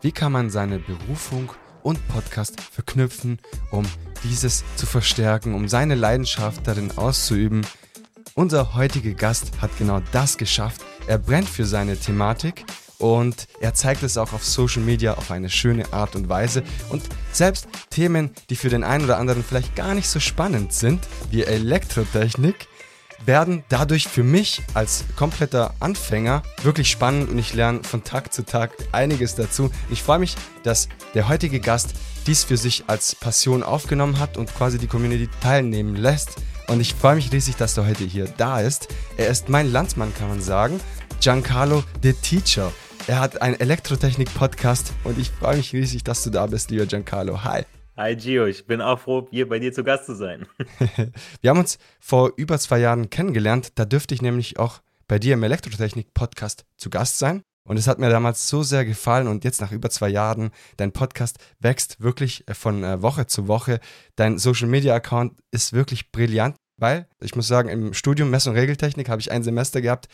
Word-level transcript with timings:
wie 0.00 0.12
kann 0.12 0.32
man 0.32 0.50
seine 0.50 0.78
Berufung 0.78 1.52
und 1.82 2.06
Podcast 2.08 2.60
verknüpfen, 2.60 3.38
um 3.70 3.84
dieses 4.24 4.64
zu 4.76 4.86
verstärken, 4.86 5.54
um 5.54 5.68
seine 5.68 5.94
Leidenschaft 5.94 6.66
darin 6.66 6.96
auszuüben. 6.96 7.66
Unser 8.34 8.74
heutiger 8.74 9.12
Gast 9.12 9.52
hat 9.60 9.70
genau 9.78 10.00
das 10.12 10.38
geschafft. 10.38 10.82
Er 11.06 11.18
brennt 11.18 11.48
für 11.48 11.64
seine 11.64 11.96
Thematik 11.96 12.64
und 12.98 13.46
er 13.60 13.74
zeigt 13.74 14.02
es 14.02 14.18
auch 14.18 14.32
auf 14.32 14.44
Social 14.44 14.82
Media 14.82 15.14
auf 15.14 15.30
eine 15.30 15.50
schöne 15.50 15.92
Art 15.92 16.16
und 16.16 16.28
Weise. 16.28 16.62
Und 16.90 17.02
selbst 17.32 17.68
Themen, 17.90 18.30
die 18.50 18.56
für 18.56 18.68
den 18.68 18.84
einen 18.84 19.04
oder 19.04 19.18
anderen 19.18 19.44
vielleicht 19.44 19.76
gar 19.76 19.94
nicht 19.94 20.08
so 20.08 20.20
spannend 20.20 20.72
sind, 20.72 21.06
wie 21.30 21.44
Elektrotechnik, 21.44 22.68
werden 23.24 23.64
dadurch 23.68 24.08
für 24.08 24.22
mich 24.22 24.62
als 24.74 25.04
kompletter 25.16 25.74
Anfänger 25.80 26.42
wirklich 26.62 26.90
spannend 26.90 27.30
und 27.30 27.38
ich 27.38 27.54
lerne 27.54 27.82
von 27.82 28.04
Tag 28.04 28.32
zu 28.32 28.44
Tag 28.44 28.72
einiges 28.92 29.34
dazu. 29.34 29.70
Ich 29.90 30.02
freue 30.02 30.18
mich, 30.18 30.36
dass 30.62 30.88
der 31.14 31.28
heutige 31.28 31.60
Gast 31.60 31.94
dies 32.26 32.44
für 32.44 32.56
sich 32.56 32.84
als 32.86 33.14
Passion 33.14 33.62
aufgenommen 33.62 34.18
hat 34.18 34.36
und 34.36 34.54
quasi 34.54 34.78
die 34.78 34.86
Community 34.86 35.28
teilnehmen 35.40 35.96
lässt. 35.96 36.36
Und 36.68 36.80
ich 36.80 36.94
freue 36.94 37.16
mich 37.16 37.32
riesig, 37.32 37.56
dass 37.56 37.76
er 37.78 37.86
heute 37.86 38.04
hier 38.04 38.26
da 38.36 38.60
ist. 38.60 38.88
Er 39.16 39.28
ist 39.28 39.48
mein 39.48 39.72
Landsmann, 39.72 40.12
kann 40.14 40.28
man 40.28 40.42
sagen. 40.42 40.80
Giancarlo 41.20 41.82
the 42.02 42.12
Teacher. 42.12 42.72
Er 43.06 43.20
hat 43.20 43.40
einen 43.40 43.58
Elektrotechnik-Podcast 43.58 44.92
und 45.04 45.18
ich 45.18 45.30
freue 45.30 45.56
mich 45.56 45.72
riesig, 45.72 46.04
dass 46.04 46.22
du 46.22 46.30
da 46.30 46.46
bist, 46.46 46.70
lieber 46.70 46.84
Giancarlo. 46.84 47.42
Hi. 47.42 47.64
Hi 47.98 48.14
Gio, 48.14 48.46
ich 48.46 48.64
bin 48.64 48.80
auch 48.80 49.00
froh, 49.00 49.26
hier 49.28 49.48
bei 49.48 49.58
dir 49.58 49.72
zu 49.72 49.82
Gast 49.82 50.06
zu 50.06 50.14
sein. 50.14 50.46
Wir 51.40 51.50
haben 51.50 51.58
uns 51.58 51.78
vor 51.98 52.30
über 52.36 52.56
zwei 52.60 52.78
Jahren 52.78 53.10
kennengelernt. 53.10 53.72
Da 53.74 53.84
dürfte 53.86 54.14
ich 54.14 54.22
nämlich 54.22 54.56
auch 54.56 54.82
bei 55.08 55.18
dir 55.18 55.34
im 55.34 55.42
Elektrotechnik-Podcast 55.42 56.64
zu 56.76 56.90
Gast 56.90 57.18
sein. 57.18 57.42
Und 57.64 57.76
es 57.76 57.88
hat 57.88 57.98
mir 57.98 58.08
damals 58.08 58.48
so 58.48 58.62
sehr 58.62 58.84
gefallen 58.84 59.26
und 59.26 59.42
jetzt 59.42 59.60
nach 59.60 59.72
über 59.72 59.90
zwei 59.90 60.10
Jahren, 60.10 60.52
dein 60.76 60.92
Podcast 60.92 61.38
wächst 61.58 62.00
wirklich 62.00 62.44
von 62.52 62.84
äh, 62.84 63.02
Woche 63.02 63.26
zu 63.26 63.48
Woche. 63.48 63.80
Dein 64.14 64.38
Social-Media-Account 64.38 65.36
ist 65.50 65.72
wirklich 65.72 66.12
brillant, 66.12 66.54
weil 66.76 67.08
ich 67.20 67.34
muss 67.34 67.48
sagen, 67.48 67.68
im 67.68 67.94
Studium 67.94 68.30
Mess- 68.30 68.46
und 68.46 68.54
Regeltechnik 68.54 69.08
habe 69.08 69.20
ich 69.20 69.32
ein 69.32 69.42
Semester 69.42 69.80
gehabt. 69.80 70.06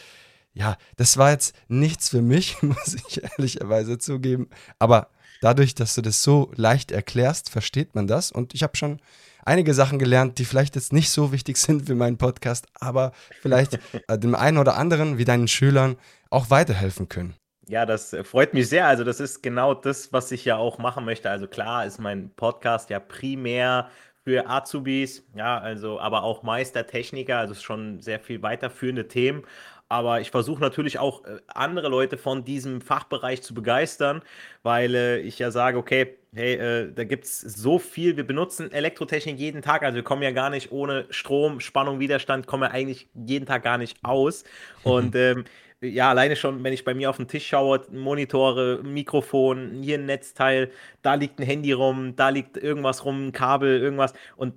Ja, 0.55 0.79
das 0.97 1.19
war 1.19 1.33
jetzt 1.33 1.55
nichts 1.69 2.09
für 2.09 2.23
mich, 2.23 2.57
muss 2.63 2.95
ich 2.95 3.23
ehrlicherweise 3.23 3.99
zugeben. 3.99 4.49
Aber 4.79 5.11
dadurch, 5.45 5.75
dass 5.75 5.95
du 5.95 6.01
das 6.01 6.23
so 6.23 6.51
leicht 6.57 6.91
erklärst, 6.91 7.51
versteht 7.51 7.95
man 7.95 8.07
das. 8.07 8.33
Und 8.33 8.55
ich 8.55 8.63
habe 8.63 8.77
schon 8.77 9.01
einige 9.45 9.75
Sachen 9.75 9.99
gelernt, 9.99 10.39
die 10.39 10.47
vielleicht 10.47 10.75
jetzt 10.75 10.93
nicht 10.93 11.11
so 11.11 11.33
wichtig 11.33 11.59
sind 11.59 11.87
für 11.87 11.95
meinen 11.95 12.17
Podcast, 12.17 12.67
aber 12.81 13.13
vielleicht 13.43 13.79
äh, 14.09 14.19
dem 14.19 14.35
einen 14.35 14.57
oder 14.57 14.77
anderen, 14.77 15.19
wie 15.19 15.27
deinen 15.27 15.49
Schülern, 15.49 15.97
auch 16.31 16.49
weiterhelfen 16.49 17.11
können. 17.11 17.35
Ja, 17.69 17.85
das 17.85 18.15
äh, 18.15 18.25
freut 18.25 18.55
mich 18.55 18.69
sehr. 18.69 18.87
Also, 18.87 19.05
das 19.05 19.21
ist 19.21 19.43
genau 19.43 19.75
das, 19.75 20.13
was 20.13 20.33
ich 20.33 20.47
ja 20.47 20.57
auch 20.57 20.79
machen 20.79 21.05
möchte. 21.05 21.29
Also, 21.29 21.47
klar 21.47 21.85
ist 21.85 21.99
mein 21.99 22.31
Podcast 22.35 22.89
ja 22.89 22.99
primär 22.99 23.91
für 24.25 24.49
Azubis, 24.49 25.27
ja, 25.35 25.59
also, 25.59 26.01
aber 26.01 26.23
auch 26.23 26.43
Meistertechniker, 26.43 27.39
also 27.39 27.55
schon 27.55 28.01
sehr 28.01 28.19
viel 28.19 28.43
weiterführende 28.43 29.07
Themen. 29.09 29.43
Aber 29.89 30.21
ich 30.21 30.31
versuche 30.31 30.61
natürlich 30.61 30.99
auch 30.99 31.25
äh, 31.25 31.39
andere 31.47 31.89
Leute 31.89 32.17
von 32.17 32.45
diesem 32.45 32.81
Fachbereich 32.81 33.43
zu 33.43 33.55
begeistern, 33.55 34.23
weil 34.63 34.95
äh, 34.95 35.19
ich 35.21 35.39
ja 35.39 35.51
sage, 35.51 35.79
okay, 35.79 36.17
hey, 36.35 36.55
äh, 36.55 36.93
da 36.93 37.05
gibt 37.05 37.25
es 37.25 37.41
so 37.41 37.79
viel, 37.79 38.17
wir 38.17 38.27
benutzen 38.27 38.73
Elektrotechnik 38.73 39.39
jeden 39.39 39.63
Tag, 39.63 39.83
also 39.83 39.97
wir 39.97 40.03
kommen 40.03 40.23
ja 40.23 40.31
gar 40.31 40.51
nicht 40.51 40.73
ohne 40.73 41.07
Strom, 41.11 41.61
Spannung, 41.61 42.01
Widerstand, 42.01 42.47
kommen 42.47 42.63
wir 42.63 42.71
eigentlich 42.73 43.09
jeden 43.15 43.47
Tag 43.47 43.63
gar 43.63 43.79
nicht 43.79 43.99
aus. 44.03 44.45
Und 44.83 45.15
ähm, 45.15 45.45
ja, 45.81 46.11
alleine 46.11 46.37
schon, 46.37 46.63
wenn 46.65 46.73
ich 46.73 46.85
bei 46.85 46.95
mir 46.95 47.11
auf 47.11 47.17
den 47.17 47.29
Tisch 47.29 47.47
schaue, 47.47 47.83
Monitore, 47.91 48.81
Mikrofon, 48.83 49.83
hier 49.83 49.99
ein 49.99 50.07
Netzteil, 50.07 50.71
da 51.03 51.15
liegt 51.15 51.39
ein 51.39 51.45
Handy 51.45 51.73
rum, 51.73 52.17
da 52.17 52.31
liegt 52.31 52.57
irgendwas 52.57 53.05
rum, 53.05 53.29
ein 53.29 53.33
Kabel, 53.33 53.81
irgendwas. 53.81 54.15
Und 54.37 54.55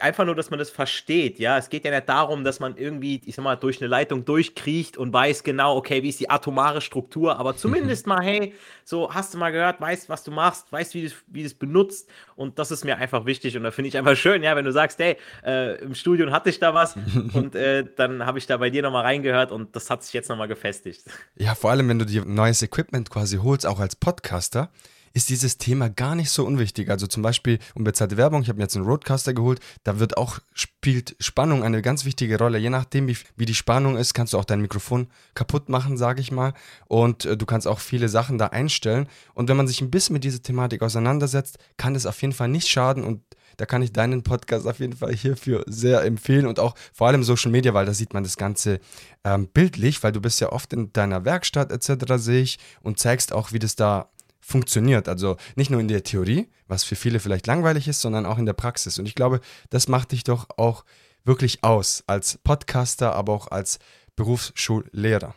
einfach 0.00 0.24
nur, 0.24 0.34
dass 0.34 0.50
man 0.50 0.58
das 0.58 0.70
versteht, 0.70 1.38
ja. 1.38 1.56
Es 1.58 1.68
geht 1.68 1.84
ja 1.84 1.90
nicht 1.92 2.08
darum, 2.08 2.42
dass 2.42 2.58
man 2.58 2.76
irgendwie, 2.76 3.20
ich 3.24 3.36
sag 3.36 3.44
mal, 3.44 3.56
durch 3.56 3.80
eine 3.80 3.88
Leitung 3.88 4.24
durchkriecht 4.24 4.96
und 4.96 5.12
weiß 5.12 5.44
genau, 5.44 5.76
okay, 5.76 6.02
wie 6.02 6.08
ist 6.08 6.20
die 6.20 6.30
atomare 6.30 6.80
Struktur, 6.80 7.38
aber 7.38 7.56
zumindest 7.56 8.06
mal, 8.06 8.22
hey, 8.22 8.54
so 8.84 9.12
hast 9.12 9.34
du 9.34 9.38
mal 9.38 9.50
gehört, 9.52 9.80
weißt, 9.80 10.08
was 10.08 10.24
du 10.24 10.30
machst, 10.30 10.72
weißt, 10.72 10.94
wie 10.94 11.08
du 11.08 11.14
wie 11.28 11.42
es 11.42 11.54
benutzt. 11.54 12.08
Und 12.34 12.58
das 12.58 12.70
ist 12.70 12.84
mir 12.84 12.96
einfach 12.98 13.24
wichtig. 13.26 13.56
Und 13.56 13.62
da 13.62 13.70
finde 13.70 13.88
ich 13.88 13.96
einfach 13.96 14.16
schön, 14.16 14.42
ja, 14.42 14.56
wenn 14.56 14.64
du 14.64 14.72
sagst, 14.72 14.98
hey, 14.98 15.16
äh, 15.44 15.76
im 15.82 15.94
Studium 15.94 16.32
hatte 16.32 16.50
ich 16.50 16.58
da 16.58 16.74
was 16.74 16.96
und 17.32 17.54
äh, 17.54 17.84
dann 17.96 18.26
habe 18.26 18.38
ich 18.38 18.46
da 18.46 18.56
bei 18.56 18.70
dir 18.70 18.82
nochmal 18.82 19.04
reingehört 19.04 19.52
und 19.52 19.74
das 19.76 19.90
hat 19.90 20.02
sich 20.02 20.12
jetzt 20.12 20.28
nochmal 20.28 20.45
gefestigt. 20.46 21.04
Ja, 21.38 21.54
vor 21.54 21.70
allem, 21.70 21.88
wenn 21.88 21.98
du 21.98 22.06
dir 22.06 22.24
neues 22.24 22.62
Equipment 22.62 23.10
quasi 23.10 23.36
holst, 23.36 23.66
auch 23.66 23.78
als 23.78 23.94
Podcaster, 23.94 24.70
ist 25.16 25.30
dieses 25.30 25.56
Thema 25.56 25.88
gar 25.88 26.14
nicht 26.14 26.28
so 26.28 26.44
unwichtig. 26.44 26.90
Also 26.90 27.06
zum 27.06 27.22
Beispiel 27.22 27.58
unbezahlte 27.74 28.18
Werbung, 28.18 28.42
ich 28.42 28.48
habe 28.48 28.58
mir 28.58 28.64
jetzt 28.64 28.76
einen 28.76 28.84
Roadcaster 28.84 29.32
geholt, 29.32 29.60
da 29.82 29.98
wird 29.98 30.18
auch, 30.18 30.40
spielt 30.52 31.16
Spannung 31.20 31.62
eine 31.62 31.80
ganz 31.80 32.04
wichtige 32.04 32.36
Rolle. 32.36 32.58
Je 32.58 32.68
nachdem, 32.68 33.08
wie, 33.08 33.16
wie 33.34 33.46
die 33.46 33.54
Spannung 33.54 33.96
ist, 33.96 34.12
kannst 34.12 34.34
du 34.34 34.38
auch 34.38 34.44
dein 34.44 34.60
Mikrofon 34.60 35.08
kaputt 35.34 35.70
machen, 35.70 35.96
sage 35.96 36.20
ich 36.20 36.32
mal. 36.32 36.52
Und 36.86 37.24
äh, 37.24 37.36
du 37.38 37.46
kannst 37.46 37.66
auch 37.66 37.80
viele 37.80 38.10
Sachen 38.10 38.36
da 38.36 38.48
einstellen. 38.48 39.08
Und 39.32 39.48
wenn 39.48 39.56
man 39.56 39.66
sich 39.66 39.80
ein 39.80 39.90
bisschen 39.90 40.12
mit 40.12 40.24
dieser 40.24 40.42
Thematik 40.42 40.82
auseinandersetzt, 40.82 41.56
kann 41.78 41.94
das 41.94 42.04
auf 42.04 42.20
jeden 42.20 42.34
Fall 42.34 42.48
nicht 42.48 42.68
schaden 42.68 43.02
und 43.02 43.22
da 43.56 43.66
kann 43.66 43.82
ich 43.82 43.92
deinen 43.92 44.22
Podcast 44.22 44.66
auf 44.66 44.78
jeden 44.78 44.96
Fall 44.96 45.14
hierfür 45.14 45.64
sehr 45.66 46.02
empfehlen 46.02 46.46
und 46.46 46.60
auch 46.60 46.74
vor 46.92 47.08
allem 47.08 47.22
Social 47.22 47.50
Media, 47.50 47.74
weil 47.74 47.86
da 47.86 47.94
sieht 47.94 48.14
man 48.14 48.22
das 48.22 48.36
Ganze 48.36 48.80
ähm, 49.24 49.48
bildlich, 49.48 50.02
weil 50.02 50.12
du 50.12 50.20
bist 50.20 50.40
ja 50.40 50.52
oft 50.52 50.72
in 50.72 50.92
deiner 50.92 51.24
Werkstatt 51.24 51.72
etc. 51.72 52.14
sehe 52.16 52.42
ich 52.42 52.58
und 52.82 52.98
zeigst 52.98 53.32
auch, 53.32 53.52
wie 53.52 53.58
das 53.58 53.76
da 53.76 54.10
funktioniert. 54.40 55.08
Also 55.08 55.36
nicht 55.56 55.70
nur 55.70 55.80
in 55.80 55.88
der 55.88 56.04
Theorie, 56.04 56.48
was 56.68 56.84
für 56.84 56.96
viele 56.96 57.18
vielleicht 57.20 57.46
langweilig 57.46 57.88
ist, 57.88 58.00
sondern 58.00 58.26
auch 58.26 58.38
in 58.38 58.46
der 58.46 58.52
Praxis. 58.52 58.98
Und 58.98 59.06
ich 59.06 59.14
glaube, 59.14 59.40
das 59.70 59.88
macht 59.88 60.12
dich 60.12 60.24
doch 60.24 60.48
auch 60.56 60.84
wirklich 61.24 61.64
aus 61.64 62.04
als 62.06 62.38
Podcaster, 62.38 63.14
aber 63.14 63.32
auch 63.32 63.48
als 63.48 63.78
Berufsschullehrer. 64.14 65.34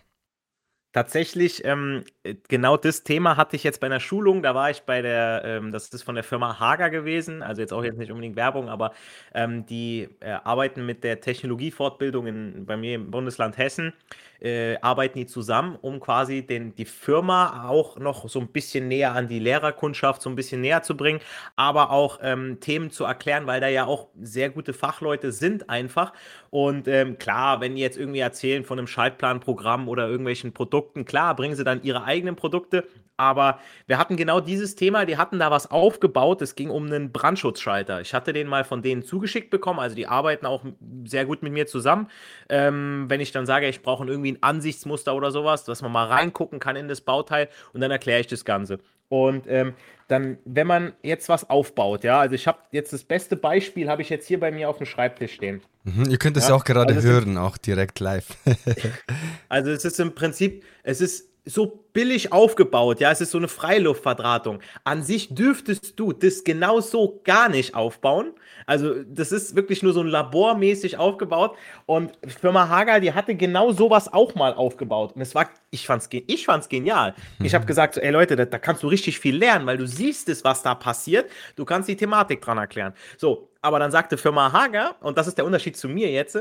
Tatsächlich, 0.91 1.63
ähm, 1.65 2.03
genau 2.47 2.75
das 2.75 3.03
Thema 3.03 3.37
hatte 3.37 3.55
ich 3.55 3.63
jetzt 3.63 3.79
bei 3.79 3.85
einer 3.85 3.99
Schulung. 3.99 4.41
Da 4.41 4.55
war 4.55 4.71
ich 4.71 4.81
bei 4.81 5.03
der, 5.03 5.43
ähm, 5.45 5.71
das 5.71 5.89
ist 5.89 6.01
von 6.01 6.15
der 6.15 6.23
Firma 6.23 6.59
Hager 6.59 6.89
gewesen, 6.89 7.43
also 7.43 7.61
jetzt 7.61 7.73
auch 7.73 7.83
jetzt 7.83 7.99
nicht 7.99 8.09
unbedingt 8.09 8.35
Werbung, 8.35 8.69
aber 8.69 8.93
ähm, 9.35 9.67
die 9.67 10.09
äh, 10.19 10.31
arbeiten 10.43 10.87
mit 10.87 11.03
der 11.03 11.21
Technologiefortbildung 11.21 12.25
in, 12.25 12.65
bei 12.65 12.75
mir 12.75 12.95
im 12.95 13.11
Bundesland 13.11 13.59
Hessen 13.59 13.93
äh, 14.41 14.77
arbeiten 14.81 15.19
die 15.19 15.27
zusammen, 15.27 15.75
um 15.79 15.99
quasi 15.99 16.41
den, 16.47 16.73
die 16.73 16.85
Firma 16.85 17.67
auch 17.69 17.99
noch 17.99 18.27
so 18.27 18.39
ein 18.39 18.47
bisschen 18.47 18.87
näher 18.87 19.13
an 19.13 19.27
die 19.27 19.39
Lehrerkundschaft, 19.39 20.23
so 20.23 20.29
ein 20.31 20.35
bisschen 20.35 20.61
näher 20.61 20.81
zu 20.81 20.97
bringen, 20.97 21.19
aber 21.55 21.91
auch 21.91 22.19
ähm, 22.23 22.59
Themen 22.61 22.89
zu 22.89 23.03
erklären, 23.03 23.45
weil 23.45 23.61
da 23.61 23.67
ja 23.67 23.85
auch 23.85 24.07
sehr 24.19 24.49
gute 24.49 24.73
Fachleute 24.73 25.31
sind 25.31 25.69
einfach. 25.69 26.13
Und 26.49 26.87
ähm, 26.87 27.17
klar, 27.17 27.61
wenn 27.61 27.75
die 27.75 27.81
jetzt 27.81 27.97
irgendwie 27.97 28.19
erzählen 28.19 28.63
von 28.63 28.77
einem 28.79 28.87
Schaltplanprogramm 28.87 29.87
oder 29.87 30.07
irgendwelchen 30.07 30.53
Produkten, 30.53 30.78
klar, 30.81 31.35
bringen 31.35 31.55
sie 31.55 31.63
dann 31.63 31.83
ihre 31.83 32.03
eigenen 32.03 32.35
Produkte, 32.35 32.85
aber 33.19 33.59
wir 33.85 33.97
hatten 33.97 34.15
genau 34.15 34.39
dieses 34.39 34.75
Thema, 34.75 35.05
die 35.05 35.17
hatten 35.17 35.39
da 35.39 35.51
was 35.51 35.69
aufgebaut. 35.69 36.41
Es 36.41 36.55
ging 36.55 36.69
um 36.69 36.85
einen 36.85 37.11
Brandschutzschalter. 37.11 37.99
Ich 37.99 38.13
hatte 38.13 38.31
den 38.31 38.47
mal 38.47 38.63
von 38.63 38.81
denen 38.81 39.03
zugeschickt 39.03 39.49
bekommen. 39.49 39.79
Also 39.79 39.93
die 39.93 40.07
arbeiten 40.07 40.45
auch 40.45 40.63
sehr 41.03 41.25
gut 41.25 41.43
mit 41.43 41.51
mir 41.51 41.67
zusammen. 41.67 42.07
Ähm, 42.47 43.05
wenn 43.09 43.19
ich 43.19 43.33
dann 43.33 43.45
sage, 43.45 43.67
ich 43.67 43.81
brauche 43.81 44.07
irgendwie 44.07 44.31
ein 44.31 44.41
Ansichtsmuster 44.41 45.13
oder 45.13 45.31
sowas, 45.31 45.65
dass 45.65 45.81
man 45.81 45.91
mal 45.91 46.07
reingucken 46.07 46.59
kann 46.59 46.77
in 46.77 46.87
das 46.87 47.01
Bauteil 47.01 47.49
und 47.73 47.81
dann 47.81 47.91
erkläre 47.91 48.21
ich 48.21 48.27
das 48.27 48.45
Ganze. 48.45 48.79
Und 49.09 49.45
ähm, 49.47 49.73
dann, 50.07 50.37
wenn 50.45 50.67
man 50.67 50.93
jetzt 51.03 51.29
was 51.29 51.49
aufbaut, 51.49 52.03
ja, 52.03 52.19
also 52.19 52.35
ich 52.35 52.47
habe 52.47 52.59
jetzt 52.71 52.93
das 52.93 53.03
beste 53.03 53.35
Beispiel, 53.35 53.89
habe 53.89 54.01
ich 54.01 54.09
jetzt 54.09 54.27
hier 54.27 54.39
bei 54.39 54.51
mir 54.51 54.69
auf 54.69 54.77
dem 54.77 54.85
Schreibtisch 54.85 55.33
stehen. 55.33 55.61
Mhm, 55.83 56.09
ihr 56.09 56.17
könnt 56.17 56.37
es 56.37 56.47
ja, 56.47 56.55
auch 56.55 56.63
gerade 56.63 56.93
also 56.93 57.07
hören, 57.07 57.37
auch 57.37 57.57
direkt 57.57 57.99
live. 57.99 58.27
also 59.49 59.71
es 59.71 59.85
ist 59.85 59.99
im 59.99 60.13
Prinzip, 60.15 60.63
es 60.83 61.01
ist 61.01 61.29
so 61.45 61.85
billig 61.93 62.31
aufgebaut, 62.31 62.99
ja, 62.99 63.11
es 63.11 63.21
ist 63.21 63.31
so 63.31 63.37
eine 63.37 63.47
Freiluftverdrahtung. 63.47 64.59
An 64.83 65.03
sich 65.03 65.33
dürftest 65.33 65.99
du 65.99 66.11
das 66.11 66.43
genau 66.43 66.79
so 66.81 67.21
gar 67.23 67.49
nicht 67.49 67.75
aufbauen. 67.75 68.33
Also, 68.69 69.01
das 69.03 69.31
ist 69.31 69.55
wirklich 69.55 69.81
nur 69.81 69.93
so 69.93 70.01
ein 70.01 70.07
labormäßig 70.07 70.95
aufgebaut. 70.95 71.57
Und 71.87 72.11
Firma 72.27 72.69
Hager, 72.69 72.99
die 72.99 73.13
hatte 73.13 73.33
genau 73.33 73.71
sowas 73.71 74.13
auch 74.13 74.35
mal 74.35 74.53
aufgebaut. 74.53 75.13
Und 75.15 75.21
es 75.21 75.33
war, 75.33 75.49
ich 75.71 75.87
fand's, 75.87 76.07
ich 76.11 76.45
fand's 76.45 76.69
genial. 76.69 77.15
Ich 77.41 77.55
habe 77.55 77.65
gesagt, 77.65 77.95
so, 77.95 78.01
ey 78.01 78.11
Leute, 78.11 78.35
da, 78.35 78.45
da 78.45 78.59
kannst 78.59 78.83
du 78.83 78.87
richtig 78.87 79.17
viel 79.19 79.35
lernen, 79.35 79.65
weil 79.65 79.77
du 79.77 79.87
siehst 79.87 80.29
es, 80.29 80.43
was 80.43 80.61
da 80.61 80.75
passiert. 80.75 81.31
Du 81.55 81.65
kannst 81.65 81.89
die 81.89 81.95
Thematik 81.95 82.41
dran 82.41 82.59
erklären. 82.59 82.93
So, 83.17 83.49
aber 83.61 83.79
dann 83.79 83.91
sagte 83.91 84.17
Firma 84.17 84.53
Hager, 84.53 84.95
und 85.01 85.17
das 85.17 85.27
ist 85.27 85.37
der 85.37 85.45
Unterschied 85.45 85.75
zu 85.75 85.89
mir 85.89 86.09
jetzt, 86.11 86.37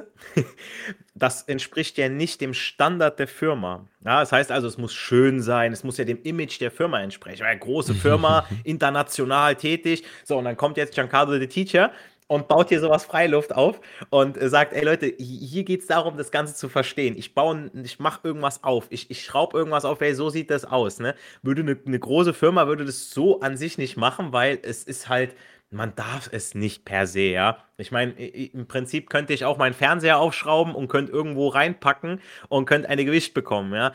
das 1.14 1.42
entspricht 1.42 1.98
ja 1.98 2.08
nicht 2.08 2.40
dem 2.40 2.54
Standard 2.54 3.19
der 3.19 3.26
Firma. 3.26 3.86
Ja, 4.04 4.20
das 4.20 4.30
heißt 4.30 4.52
also, 4.52 4.69
es 4.69 4.78
muss 4.78 4.94
schön 4.94 5.42
sein, 5.42 5.72
es 5.72 5.82
muss 5.82 5.96
ja 5.96 6.04
dem 6.04 6.22
Image 6.22 6.60
der 6.60 6.70
Firma 6.70 7.00
entsprechen. 7.00 7.44
Eine 7.44 7.58
große 7.58 7.94
Firma, 7.94 8.46
international 8.64 9.56
tätig. 9.56 10.04
So, 10.25 10.38
und 10.38 10.44
dann 10.44 10.56
kommt 10.56 10.76
jetzt 10.76 10.94
Giancarlo 10.94 11.38
the 11.38 11.48
Teacher 11.48 11.90
und 12.28 12.46
baut 12.46 12.69
hier 12.69 12.80
sowas 12.80 13.04
Freiluft 13.04 13.54
auf 13.54 13.80
und 14.10 14.40
äh, 14.40 14.48
sagt, 14.48 14.72
ey 14.72 14.84
Leute, 14.84 15.12
hier 15.19 15.64
geht 15.64 15.80
es 15.80 15.86
darum, 15.88 16.16
das 16.16 16.30
Ganze 16.30 16.54
zu 16.54 16.69
verstehen. 16.69 17.16
Ich 17.16 17.34
baue, 17.34 17.70
ich 17.82 17.98
mache 17.98 18.20
irgendwas 18.22 18.62
auf, 18.62 18.86
ich, 18.90 19.10
ich 19.10 19.25
schraube 19.25 19.58
irgendwas 19.58 19.84
auf, 19.84 20.00
ey, 20.00 20.14
so 20.14 20.30
sieht 20.30 20.50
das 20.50 20.64
aus. 20.64 21.00
Ne? 21.00 21.14
Würde 21.42 21.62
eine, 21.62 21.76
eine 21.84 21.98
große 21.98 22.34
Firma, 22.34 22.69
würde 22.69 22.84
das 22.84 23.10
so 23.10 23.40
an 23.40 23.56
sich 23.56 23.78
nicht 23.78 23.96
machen, 23.96 24.32
weil 24.32 24.60
es 24.62 24.84
ist 24.84 25.08
halt, 25.08 25.34
man 25.70 25.94
darf 25.96 26.30
es 26.32 26.54
nicht 26.54 26.84
per 26.84 27.06
se, 27.06 27.20
ja. 27.20 27.58
Ich 27.76 27.90
meine, 27.90 28.12
im 28.12 28.66
Prinzip 28.66 29.10
könnte 29.10 29.34
ich 29.34 29.44
auch 29.44 29.58
meinen 29.58 29.75
Fernseher 29.75 30.19
aufschrauben 30.19 30.75
und 30.75 30.88
könnte 30.88 31.12
irgendwo 31.12 31.48
reinpacken 31.48 32.20
und 32.48 32.64
könnte 32.64 32.88
eine 32.88 33.04
Gewicht 33.04 33.34
bekommen, 33.34 33.75
ja 33.75 33.92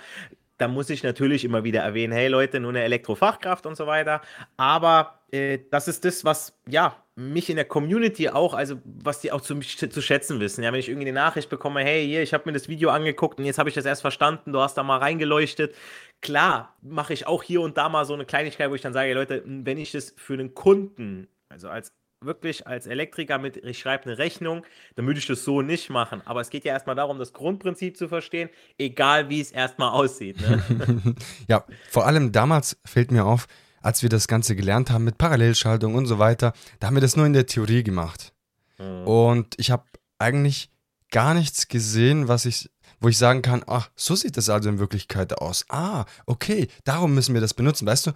da 0.64 0.70
muss 0.70 0.90
ich 0.90 1.04
natürlich 1.04 1.44
immer 1.44 1.66
wieder 1.66 1.82
erwähnen, 1.82 2.14
hey 2.14 2.30
Leute, 2.30 2.62
nur 2.62 2.70
eine 2.70 2.84
Elektrofachkraft 2.84 3.66
und 3.66 3.76
so 3.76 3.86
weiter. 3.86 4.22
Aber 4.56 5.20
äh, 5.30 5.60
das 5.72 5.90
ist 5.90 6.06
das, 6.06 6.24
was 6.24 6.58
ja 6.66 6.96
mich 7.16 7.50
in 7.50 7.58
der 7.58 7.66
Community 7.66 8.30
auch, 8.30 8.54
also 8.54 8.80
was 8.86 9.20
die 9.20 9.34
auch 9.34 9.42
zu, 9.42 9.60
zu 9.60 10.02
schätzen 10.02 10.40
wissen. 10.40 10.64
Ja, 10.64 10.72
wenn 10.72 10.80
ich 10.80 10.88
irgendwie 10.88 11.10
eine 11.10 11.20
Nachricht 11.20 11.50
bekomme, 11.50 11.82
hey, 11.82 12.08
hier, 12.08 12.24
ich 12.24 12.34
habe 12.34 12.46
mir 12.46 12.54
das 12.54 12.70
Video 12.70 12.92
angeguckt 12.92 13.40
und 13.40 13.46
jetzt 13.46 13.58
habe 13.58 13.68
ich 13.68 13.76
das 13.76 13.84
erst 13.84 14.02
verstanden, 14.02 14.54
du 14.54 14.62
hast 14.62 14.76
da 14.76 14.84
mal 14.84 15.00
reingeleuchtet. 15.00 15.76
Klar, 16.22 16.78
mache 16.82 17.12
ich 17.12 17.28
auch 17.28 17.44
hier 17.44 17.60
und 17.60 17.76
da 17.78 17.90
mal 17.90 18.06
so 18.06 18.14
eine 18.14 18.26
Kleinigkeit, 18.26 18.70
wo 18.70 18.76
ich 18.76 18.82
dann 18.82 18.94
sage, 18.94 19.14
Leute, 19.14 19.44
wenn 19.46 19.78
ich 19.78 19.92
das 19.92 20.14
für 20.16 20.36
einen 20.36 20.54
Kunden, 20.54 21.28
also 21.50 21.68
als 21.68 21.92
wirklich 22.26 22.68
als 22.68 22.88
Elektriker 22.88 23.38
mit, 23.38 23.58
ich 23.58 23.80
schreibe 23.80 24.06
eine 24.06 24.18
Rechnung, 24.18 24.66
dann 24.96 25.06
würde 25.06 25.20
ich 25.20 25.28
das 25.28 25.44
so 25.44 25.62
nicht 25.62 25.90
machen. 25.90 26.22
Aber 26.26 26.42
es 26.42 26.50
geht 26.50 26.66
ja 26.66 26.74
erstmal 26.74 26.96
darum, 26.96 27.20
das 27.20 27.34
Grundprinzip 27.34 27.98
zu 27.98 28.08
verstehen, 28.08 28.50
egal 28.78 29.30
wie 29.30 29.42
es 29.42 29.52
erstmal 29.52 29.92
aussieht. 29.92 30.40
Ne? 30.42 31.16
ja, 31.48 31.66
vor 31.90 32.06
allem 32.06 32.32
damals 32.32 32.78
fällt 32.86 33.12
mir 33.12 33.26
auf, 33.26 33.48
als 33.82 34.02
wir 34.02 34.10
das 34.10 34.28
Ganze 34.28 34.56
gelernt 34.56 34.90
haben 34.90 35.04
mit 35.04 35.18
Parallelschaltung 35.18 35.96
und 35.96 36.06
so 36.06 36.18
weiter, 36.18 36.54
da 36.80 36.88
haben 36.88 36.96
wir 36.96 37.02
das 37.02 37.18
nur 37.18 37.26
in 37.26 37.34
der 37.34 37.46
Theorie 37.46 37.84
gemacht. 37.84 38.34
Mhm. 38.80 39.08
Und 39.08 39.60
ich 39.60 39.72
habe 39.72 39.84
eigentlich 40.18 40.72
gar 41.12 41.34
nichts 41.34 41.68
gesehen, 41.68 42.28
was 42.28 42.46
ich, 42.46 42.72
wo 43.00 43.10
ich 43.10 43.18
sagen 43.18 43.42
kann, 43.42 43.64
ach, 43.68 43.90
so 43.96 44.16
sieht 44.16 44.38
das 44.38 44.50
also 44.50 44.70
in 44.70 44.80
Wirklichkeit 44.80 45.38
aus. 45.38 45.66
Ah, 45.70 46.06
okay, 46.26 46.70
darum 46.86 47.14
müssen 47.14 47.34
wir 47.34 47.42
das 47.42 47.54
benutzen. 47.54 47.86
Weißt 47.86 48.08
du, 48.08 48.12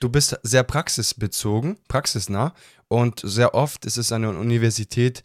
du 0.00 0.08
bist 0.08 0.38
sehr 0.42 0.62
praxisbezogen, 0.62 1.78
praxisnah 1.88 2.54
und 2.88 3.20
sehr 3.22 3.54
oft 3.54 3.84
ist 3.84 3.96
es 3.96 4.12
an 4.12 4.22
der 4.22 4.30
Universität 4.30 5.22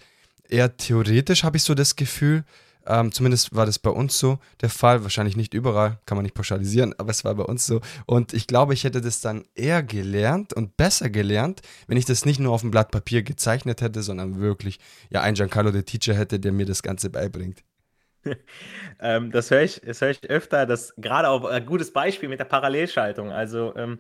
eher 0.50 0.76
theoretisch, 0.78 1.44
habe 1.44 1.58
ich 1.58 1.64
so 1.64 1.74
das 1.74 1.96
Gefühl. 1.96 2.44
Ähm, 2.86 3.14
zumindest 3.14 3.56
war 3.56 3.66
das 3.66 3.80
bei 3.80 3.90
uns 3.90 4.20
so 4.20 4.40
der 4.62 4.70
Fall. 4.70 5.04
Wahrscheinlich 5.04 5.38
nicht 5.38 5.54
überall, 5.54 6.00
kann 6.06 6.18
man 6.18 6.24
nicht 6.24 6.36
pauschalisieren, 6.36 6.94
aber 6.98 7.12
es 7.12 7.24
war 7.24 7.34
bei 7.34 7.44
uns 7.44 7.66
so. 7.66 7.80
Und 8.06 8.34
ich 8.34 8.46
glaube, 8.46 8.74
ich 8.74 8.84
hätte 8.84 9.00
das 9.00 9.22
dann 9.22 9.46
eher 9.56 9.84
gelernt 9.84 10.54
und 10.54 10.76
besser 10.76 11.10
gelernt, 11.10 11.62
wenn 11.88 11.98
ich 11.98 12.06
das 12.06 12.26
nicht 12.26 12.42
nur 12.42 12.52
auf 12.52 12.60
dem 12.60 12.72
Blatt 12.72 12.92
Papier 12.92 13.24
gezeichnet 13.24 13.82
hätte, 13.82 14.04
sondern 14.04 14.42
wirklich 14.42 14.80
ja 15.10 15.22
ein 15.22 15.36
Giancarlo 15.36 15.72
der 15.72 15.86
Teacher 15.86 16.14
hätte, 16.14 16.42
der 16.42 16.52
mir 16.52 16.66
das 16.66 16.84
Ganze 16.84 17.10
beibringt. 17.10 17.64
ähm, 19.00 19.32
das 19.32 19.50
höre 19.50 19.64
ich, 19.64 19.82
hör 19.84 20.10
ich 20.10 20.30
öfter, 20.30 20.66
das 20.66 20.94
gerade 20.98 21.30
auch 21.30 21.46
ein 21.46 21.66
gutes 21.66 21.92
Beispiel 21.92 22.30
mit 22.30 22.40
der 22.40 22.46
Parallelschaltung. 22.46 23.32
Also 23.32 23.74
ähm, 23.78 24.00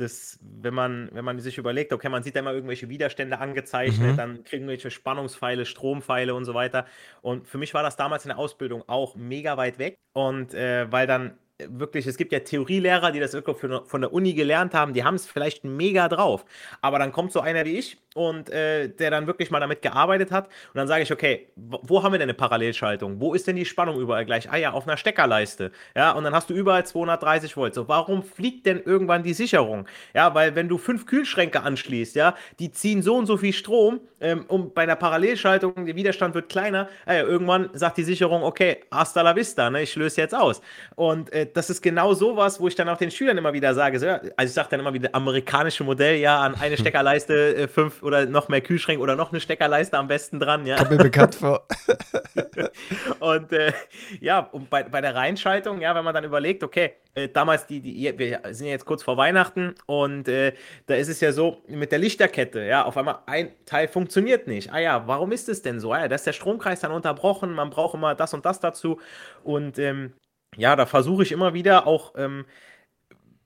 das, 0.00 0.38
wenn 0.40 0.74
man, 0.74 1.08
wenn 1.12 1.24
man 1.24 1.38
sich 1.40 1.58
überlegt, 1.58 1.92
okay, 1.92 2.08
man 2.08 2.22
sieht 2.22 2.34
da 2.36 2.40
immer 2.40 2.52
irgendwelche 2.52 2.88
Widerstände 2.88 3.38
angezeichnet, 3.38 4.12
mhm. 4.12 4.16
dann 4.16 4.44
kriegen 4.44 4.66
welche 4.66 4.90
Spannungspfeile, 4.90 5.66
Strompfeile 5.66 6.34
und 6.34 6.44
so 6.44 6.54
weiter. 6.54 6.86
Und 7.22 7.46
für 7.46 7.58
mich 7.58 7.74
war 7.74 7.82
das 7.82 7.96
damals 7.96 8.24
in 8.24 8.30
der 8.30 8.38
Ausbildung 8.38 8.82
auch 8.88 9.14
mega 9.14 9.56
weit 9.56 9.78
weg. 9.78 9.98
Und 10.12 10.54
äh, 10.54 10.90
weil 10.90 11.06
dann 11.06 11.38
wirklich, 11.68 12.06
es 12.06 12.16
gibt 12.16 12.32
ja 12.32 12.40
Theorielehrer, 12.40 13.12
die 13.12 13.20
das 13.20 13.32
wirklich 13.32 13.56
von 13.84 14.00
der 14.00 14.12
Uni 14.12 14.34
gelernt 14.34 14.74
haben, 14.74 14.92
die 14.92 15.04
haben 15.04 15.14
es 15.14 15.26
vielleicht 15.26 15.64
mega 15.64 16.08
drauf. 16.08 16.44
Aber 16.80 16.98
dann 16.98 17.12
kommt 17.12 17.32
so 17.32 17.40
einer 17.40 17.64
wie 17.64 17.78
ich 17.78 17.98
und 18.14 18.50
äh, 18.50 18.88
der 18.88 19.10
dann 19.10 19.26
wirklich 19.26 19.50
mal 19.50 19.60
damit 19.60 19.82
gearbeitet 19.82 20.32
hat. 20.32 20.46
Und 20.46 20.76
dann 20.76 20.88
sage 20.88 21.02
ich, 21.02 21.12
okay, 21.12 21.48
wo 21.56 22.02
haben 22.02 22.12
wir 22.12 22.18
denn 22.18 22.28
eine 22.28 22.34
Parallelschaltung? 22.34 23.20
Wo 23.20 23.34
ist 23.34 23.46
denn 23.46 23.56
die 23.56 23.64
Spannung 23.64 24.00
überall 24.00 24.24
gleich? 24.24 24.50
Ah 24.50 24.56
ja, 24.56 24.72
auf 24.72 24.86
einer 24.86 24.96
Steckerleiste. 24.96 25.70
Ja, 25.94 26.12
und 26.12 26.24
dann 26.24 26.34
hast 26.34 26.50
du 26.50 26.54
überall 26.54 26.84
230 26.84 27.56
Volt. 27.56 27.74
So, 27.74 27.88
warum 27.88 28.22
fliegt 28.22 28.66
denn 28.66 28.82
irgendwann 28.82 29.22
die 29.22 29.34
Sicherung? 29.34 29.86
Ja, 30.14 30.34
weil 30.34 30.54
wenn 30.54 30.68
du 30.68 30.78
fünf 30.78 31.06
Kühlschränke 31.06 31.62
anschließt, 31.62 32.16
ja, 32.16 32.34
die 32.58 32.70
ziehen 32.72 33.02
so 33.02 33.16
und 33.16 33.26
so 33.26 33.36
viel 33.36 33.52
Strom, 33.52 34.00
ähm, 34.20 34.44
und 34.48 34.74
bei 34.74 34.82
einer 34.82 34.96
Parallelschaltung, 34.96 35.86
der 35.86 35.96
Widerstand 35.96 36.34
wird 36.34 36.48
kleiner. 36.48 36.88
Ja, 37.06 37.22
irgendwann 37.22 37.70
sagt 37.72 37.96
die 37.96 38.04
Sicherung, 38.04 38.42
okay, 38.42 38.84
hasta 38.90 39.22
la 39.22 39.34
vista, 39.34 39.70
ne, 39.70 39.82
ich 39.82 39.96
löse 39.96 40.20
jetzt 40.20 40.34
aus. 40.34 40.60
Und 40.94 41.32
äh, 41.32 41.46
das 41.54 41.70
ist 41.70 41.82
genau 41.82 42.14
sowas, 42.14 42.60
wo 42.60 42.68
ich 42.68 42.74
dann 42.74 42.88
auch 42.88 42.96
den 42.96 43.10
Schülern 43.10 43.38
immer 43.38 43.52
wieder 43.52 43.74
sage, 43.74 43.98
so, 43.98 44.06
ja, 44.06 44.20
also 44.36 44.50
ich 44.50 44.52
sage 44.52 44.68
dann 44.70 44.80
immer 44.80 44.92
wieder, 44.92 45.14
amerikanische 45.14 45.84
Modell, 45.84 46.16
ja, 46.16 46.40
an 46.40 46.54
eine 46.54 46.76
Steckerleiste 46.78 47.56
äh, 47.56 47.68
fünf 47.68 48.02
oder 48.02 48.26
noch 48.26 48.48
mehr 48.48 48.60
Kühlschränke 48.60 49.02
oder 49.02 49.16
noch 49.16 49.30
eine 49.30 49.40
Steckerleiste 49.40 49.98
am 49.98 50.08
besten 50.08 50.40
dran. 50.40 50.66
Ja. 50.66 50.76
Kommt 50.76 50.90
mir 50.90 50.96
bekannt 50.98 51.34
vor. 51.34 51.66
und 53.20 53.52
äh, 53.52 53.72
ja, 54.20 54.40
und 54.40 54.70
bei, 54.70 54.82
bei 54.84 55.00
der 55.00 55.14
Reinschaltung, 55.14 55.80
ja, 55.80 55.94
wenn 55.94 56.04
man 56.04 56.14
dann 56.14 56.24
überlegt, 56.24 56.62
okay, 56.62 56.94
äh, 57.14 57.28
damals 57.28 57.66
die, 57.66 57.80
die, 57.80 58.18
wir 58.18 58.40
sind 58.50 58.66
ja 58.66 58.72
jetzt 58.72 58.84
kurz 58.84 59.02
vor 59.02 59.16
Weihnachten 59.16 59.74
und 59.86 60.28
äh, 60.28 60.52
da 60.86 60.94
ist 60.94 61.08
es 61.08 61.20
ja 61.20 61.32
so 61.32 61.62
mit 61.66 61.92
der 61.92 61.98
Lichterkette, 61.98 62.64
ja, 62.64 62.84
auf 62.84 62.96
einmal 62.96 63.18
ein 63.26 63.50
Teil 63.66 63.88
funktioniert 63.88 64.46
nicht. 64.46 64.72
Ah 64.72 64.78
ja, 64.78 65.06
warum 65.06 65.32
ist 65.32 65.48
es 65.48 65.62
denn 65.62 65.80
so? 65.80 65.92
Ah 65.92 66.00
ja, 66.00 66.08
da 66.08 66.14
ist 66.14 66.26
der 66.26 66.32
Stromkreis 66.32 66.80
dann 66.80 66.92
unterbrochen, 66.92 67.52
man 67.52 67.70
braucht 67.70 67.94
immer 67.94 68.14
das 68.14 68.34
und 68.34 68.44
das 68.44 68.60
dazu 68.60 69.00
und 69.42 69.78
ähm, 69.78 70.12
ja, 70.56 70.76
da 70.76 70.86
versuche 70.86 71.22
ich 71.22 71.32
immer 71.32 71.54
wieder 71.54 71.86
auch 71.86 72.14
ähm, 72.16 72.44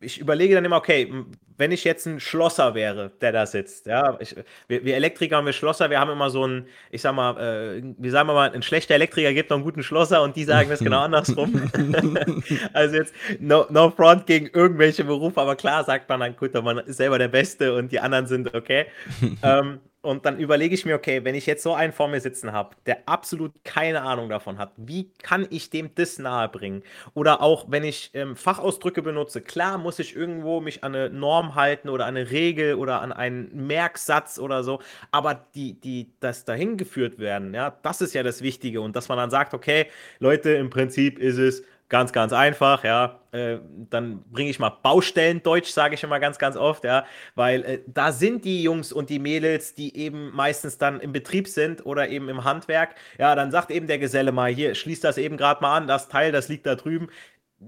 ich 0.04 0.20
überlege 0.20 0.54
dann 0.54 0.64
immer, 0.64 0.76
okay, 0.76 1.12
wenn 1.56 1.70
ich 1.70 1.84
jetzt 1.84 2.06
ein 2.06 2.18
Schlosser 2.18 2.74
wäre, 2.74 3.12
der 3.20 3.32
da 3.32 3.46
sitzt, 3.46 3.86
ja, 3.86 4.16
ich, 4.20 4.34
wir, 4.66 4.84
wir, 4.84 4.96
Elektriker 4.96 5.38
und 5.38 5.46
wir 5.46 5.52
Schlosser, 5.52 5.88
wir 5.88 6.00
haben 6.00 6.10
immer 6.10 6.30
so 6.30 6.46
ein, 6.46 6.66
ich 6.90 7.02
sag 7.02 7.14
mal, 7.14 7.38
äh, 7.38 7.82
wir 7.96 8.10
sagen 8.10 8.26
mal, 8.26 8.50
ein 8.50 8.62
schlechter 8.62 8.94
Elektriker 8.94 9.32
gibt 9.32 9.50
noch 9.50 9.56
einen 9.56 9.64
guten 9.64 9.82
Schlosser 9.82 10.22
und 10.22 10.36
die 10.36 10.44
sagen 10.44 10.68
das 10.68 10.80
genau 10.80 11.00
andersrum. 11.04 11.70
also 12.72 12.96
jetzt 12.96 13.14
no, 13.38 13.66
no 13.70 13.90
front 13.90 14.26
gegen 14.26 14.46
irgendwelche 14.52 15.04
Berufe, 15.04 15.40
aber 15.40 15.56
klar 15.56 15.84
sagt 15.84 16.08
man 16.08 16.20
dann, 16.20 16.36
gut, 16.36 16.54
man 16.54 16.78
ist 16.78 16.96
selber 16.96 17.18
der 17.18 17.28
Beste 17.28 17.74
und 17.74 17.92
die 17.92 18.00
anderen 18.00 18.26
sind 18.26 18.54
okay. 18.54 18.86
ähm, 19.42 19.80
und 20.04 20.26
dann 20.26 20.38
überlege 20.38 20.74
ich 20.74 20.84
mir, 20.84 20.94
okay, 20.94 21.24
wenn 21.24 21.34
ich 21.34 21.46
jetzt 21.46 21.62
so 21.62 21.74
einen 21.74 21.92
vor 21.92 22.08
mir 22.08 22.20
sitzen 22.20 22.52
habe, 22.52 22.76
der 22.86 23.08
absolut 23.08 23.52
keine 23.64 24.02
Ahnung 24.02 24.28
davon 24.28 24.58
hat, 24.58 24.72
wie 24.76 25.10
kann 25.22 25.46
ich 25.50 25.70
dem 25.70 25.94
das 25.94 26.18
nahebringen? 26.18 26.82
Oder 27.14 27.40
auch, 27.40 27.66
wenn 27.68 27.84
ich 27.84 28.10
ähm, 28.12 28.36
Fachausdrücke 28.36 29.02
benutze, 29.02 29.40
klar 29.40 29.78
muss 29.78 29.98
ich 29.98 30.14
irgendwo 30.14 30.60
mich 30.60 30.84
an 30.84 30.94
eine 30.94 31.10
Norm 31.10 31.54
halten 31.54 31.88
oder 31.88 32.06
an 32.06 32.16
eine 32.16 32.30
Regel 32.30 32.74
oder 32.74 33.00
an 33.00 33.12
einen 33.12 33.66
Merksatz 33.66 34.38
oder 34.38 34.62
so, 34.62 34.80
aber 35.10 35.46
die, 35.54 35.80
die, 35.80 36.12
das 36.20 36.44
dahin 36.44 36.76
geführt 36.76 37.18
werden, 37.18 37.54
ja, 37.54 37.76
das 37.82 38.00
ist 38.00 38.14
ja 38.14 38.22
das 38.22 38.42
Wichtige 38.42 38.82
und 38.82 38.94
dass 38.96 39.08
man 39.08 39.18
dann 39.18 39.30
sagt, 39.30 39.54
okay, 39.54 39.86
Leute, 40.18 40.50
im 40.50 40.68
Prinzip 40.68 41.18
ist 41.18 41.38
es 41.38 41.64
Ganz, 41.90 42.12
ganz 42.12 42.32
einfach, 42.32 42.82
ja. 42.82 43.20
Äh, 43.30 43.58
dann 43.90 44.24
bringe 44.30 44.48
ich 44.48 44.58
mal 44.58 44.70
Baustellendeutsch, 44.70 45.68
sage 45.70 45.94
ich 45.94 46.02
immer 46.02 46.18
ganz, 46.18 46.38
ganz 46.38 46.56
oft, 46.56 46.82
ja. 46.82 47.04
Weil 47.34 47.62
äh, 47.64 47.78
da 47.86 48.10
sind 48.10 48.44
die 48.46 48.62
Jungs 48.62 48.90
und 48.90 49.10
die 49.10 49.18
Mädels, 49.18 49.74
die 49.74 49.94
eben 49.96 50.34
meistens 50.34 50.78
dann 50.78 50.98
im 51.00 51.12
Betrieb 51.12 51.46
sind 51.46 51.84
oder 51.84 52.08
eben 52.08 52.28
im 52.30 52.42
Handwerk. 52.42 52.94
Ja, 53.18 53.34
dann 53.34 53.50
sagt 53.50 53.70
eben 53.70 53.86
der 53.86 53.98
Geselle 53.98 54.32
mal, 54.32 54.50
hier, 54.50 54.74
schließt 54.74 55.04
das 55.04 55.18
eben 55.18 55.36
gerade 55.36 55.60
mal 55.60 55.76
an, 55.76 55.86
das 55.86 56.08
Teil, 56.08 56.32
das 56.32 56.48
liegt 56.48 56.64
da 56.66 56.74
drüben 56.74 57.08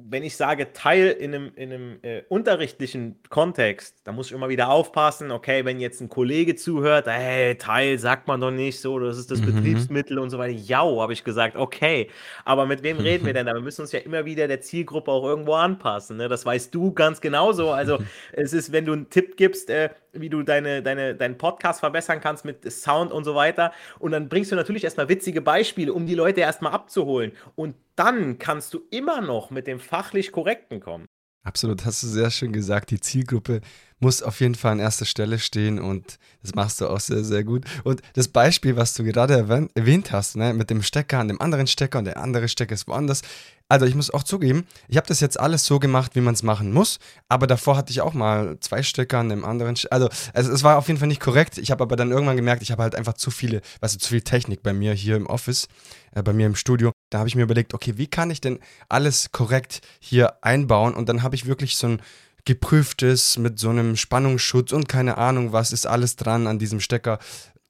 wenn 0.09 0.23
ich 0.23 0.37
sage 0.37 0.73
Teil 0.73 1.09
in 1.09 1.35
einem, 1.35 1.53
in 1.57 1.73
einem 1.73 1.99
äh, 2.03 2.23
unterrichtlichen 2.29 3.21
Kontext, 3.29 3.97
da 4.05 4.13
muss 4.13 4.27
ich 4.27 4.33
immer 4.33 4.49
wieder 4.49 4.69
aufpassen, 4.69 5.31
okay, 5.31 5.65
wenn 5.65 5.81
jetzt 5.81 6.01
ein 6.01 6.09
Kollege 6.09 6.55
zuhört, 6.55 7.07
hey, 7.07 7.57
Teil 7.57 7.99
sagt 7.99 8.29
man 8.29 8.41
doch 8.41 8.51
nicht 8.51 8.81
so, 8.81 8.99
das 8.99 9.19
ist 9.19 9.31
das 9.31 9.41
mhm. 9.41 9.55
Betriebsmittel 9.55 10.19
und 10.19 10.31
so 10.31 10.39
weiter. 10.39 10.53
Ja, 10.53 10.85
habe 10.85 11.13
ich 11.13 11.25
gesagt, 11.25 11.57
okay. 11.57 12.09
Aber 12.45 12.67
mit 12.67 12.83
wem 12.83 12.99
reden 12.99 13.27
wir 13.27 13.33
denn 13.35 13.47
da? 13.47 13.55
Wir 13.55 13.61
müssen 13.61 13.83
uns 13.83 13.93
ja 13.93 14.01
immer 14.01 14.25
wieder 14.25 14.49
der 14.49 14.61
Zielgruppe 14.61 15.11
auch 15.11 15.25
irgendwo 15.25 15.55
anpassen. 15.55 16.17
Ne? 16.17 16.29
Das 16.29 16.45
weißt 16.45 16.75
du 16.75 16.93
ganz 16.93 17.21
genauso. 17.21 17.71
Also 17.71 17.99
es 18.33 18.53
ist, 18.53 18.73
wenn 18.73 18.85
du 18.85 18.93
einen 18.93 19.11
Tipp 19.11 19.37
gibst, 19.37 19.71
äh, 19.71 19.91
wie 20.21 20.29
du 20.29 20.43
deine, 20.43 20.83
deine, 20.83 21.15
deinen 21.15 21.39
Podcast 21.39 21.81
verbessern 21.81 22.21
kannst 22.21 22.45
mit 22.45 22.71
Sound 22.71 23.13
und 23.13 23.25
so 23.25 23.35
weiter. 23.35 23.73
Und 23.99 24.13
dann 24.13 24.29
bringst 24.29 24.53
du 24.53 24.57
natürlich 24.57 24.85
erstmal 24.85 25.09
witzige 25.09 25.41
Beispiele, 25.41 25.93
um 25.93 26.07
die 26.07 26.15
Leute 26.15 26.41
erstmal 26.41 26.73
abzuholen. 26.73 27.33
Und 27.55 27.77
dann 27.97 28.39
kannst 28.39 28.75
du 28.75 28.81
immer 28.91 29.21
noch 29.21 29.51
mit 29.51 29.67
dem 29.67 29.81
fachlich 29.81 30.33
Korrekten 30.33 30.81
kommen. 30.81 31.07
Absolut, 31.47 31.85
hast 31.85 32.03
du 32.03 32.09
sehr 32.09 32.33
schön 32.33 32.51
gesagt. 32.53 32.91
Die 32.91 32.99
Zielgruppe 32.99 33.61
muss 34.01 34.21
auf 34.21 34.41
jeden 34.41 34.57
Fall 34.57 34.73
an 34.73 34.81
erster 34.81 35.05
Stelle 35.05 35.39
stehen 35.39 35.79
und 35.79 36.19
das 36.43 36.57
machst 36.57 36.81
du 36.81 36.89
auch 36.89 36.99
sehr, 36.99 37.23
sehr 37.23 37.45
gut. 37.45 37.65
Und 37.85 38.03
das 38.15 38.27
Beispiel, 38.27 38.75
was 38.75 38.95
du 38.95 39.05
gerade 39.05 39.35
erwähnt 39.77 40.11
hast, 40.11 40.35
ne, 40.35 40.55
mit 40.55 40.71
dem 40.71 40.83
Stecker 40.83 41.21
an 41.21 41.29
dem 41.29 41.41
anderen 41.41 41.69
Stecker 41.69 42.01
und 42.01 42.07
der 42.07 42.17
andere 42.17 42.49
Stecker 42.49 42.75
ist 42.75 42.89
woanders. 42.89 43.23
Also 43.69 43.87
ich 43.87 43.95
muss 43.95 44.11
auch 44.11 44.25
zugeben, 44.25 44.67
ich 44.89 44.97
habe 44.97 45.07
das 45.07 45.21
jetzt 45.21 45.39
alles 45.39 45.65
so 45.65 45.79
gemacht, 45.79 46.17
wie 46.17 46.21
man 46.21 46.35
es 46.35 46.43
machen 46.43 46.73
muss, 46.73 46.99
aber 47.29 47.47
davor 47.47 47.77
hatte 47.77 47.93
ich 47.93 48.01
auch 48.01 48.13
mal 48.13 48.59
zwei 48.59 48.83
Stecker 48.83 49.19
an 49.19 49.29
dem 49.29 49.45
anderen 49.45 49.77
Stecker. 49.77 49.95
Also, 49.95 50.09
also 50.35 50.53
es 50.53 50.65
war 50.65 50.79
auf 50.79 50.89
jeden 50.89 50.99
Fall 50.99 51.09
nicht 51.09 51.23
korrekt. 51.23 51.59
Ich 51.59 51.71
habe 51.71 51.85
aber 51.85 51.95
dann 51.95 52.11
irgendwann 52.11 52.37
gemerkt, 52.37 52.63
ich 52.63 52.73
habe 52.73 52.83
halt 52.83 52.97
einfach 52.97 53.15
zu 53.15 53.31
viele, 53.31 53.61
weißt 53.81 53.95
du, 53.95 53.99
zu 54.01 54.09
viel 54.09 54.23
Technik 54.23 54.65
bei 54.65 54.73
mir 54.73 54.95
hier 54.95 55.15
im 55.15 55.27
Office, 55.27 55.69
äh, 56.11 56.25
bei 56.25 56.33
mir 56.33 56.47
im 56.47 56.57
Studio. 56.57 56.96
Da 57.11 57.19
habe 57.19 57.29
ich 57.29 57.37
mir 57.37 57.43
überlegt, 57.43 57.75
okay, 57.75 57.95
wie 57.97 58.07
kann 58.07 58.31
ich 58.31 58.41
denn 58.41 58.59
alles 58.89 59.31
korrekt 59.33 59.81
hier 60.01 60.45
einbauen? 60.45 60.95
Und 60.95 61.09
dann 61.09 61.23
habe 61.23 61.35
ich 61.35 61.47
wirklich 61.47 61.77
so 61.77 61.89
ein 61.89 62.03
geprüftes 62.45 63.39
mit 63.39 63.59
so 63.59 63.71
einem 63.71 63.97
Spannungsschutz 63.97 64.73
und 64.73 64.89
keine 64.89 65.19
Ahnung, 65.19 65.53
was 65.53 65.73
ist 65.73 65.87
alles 65.87 66.17
dran 66.17 66.47
an 66.47 66.59
diesem 66.59 66.81
Stecker 66.81 67.19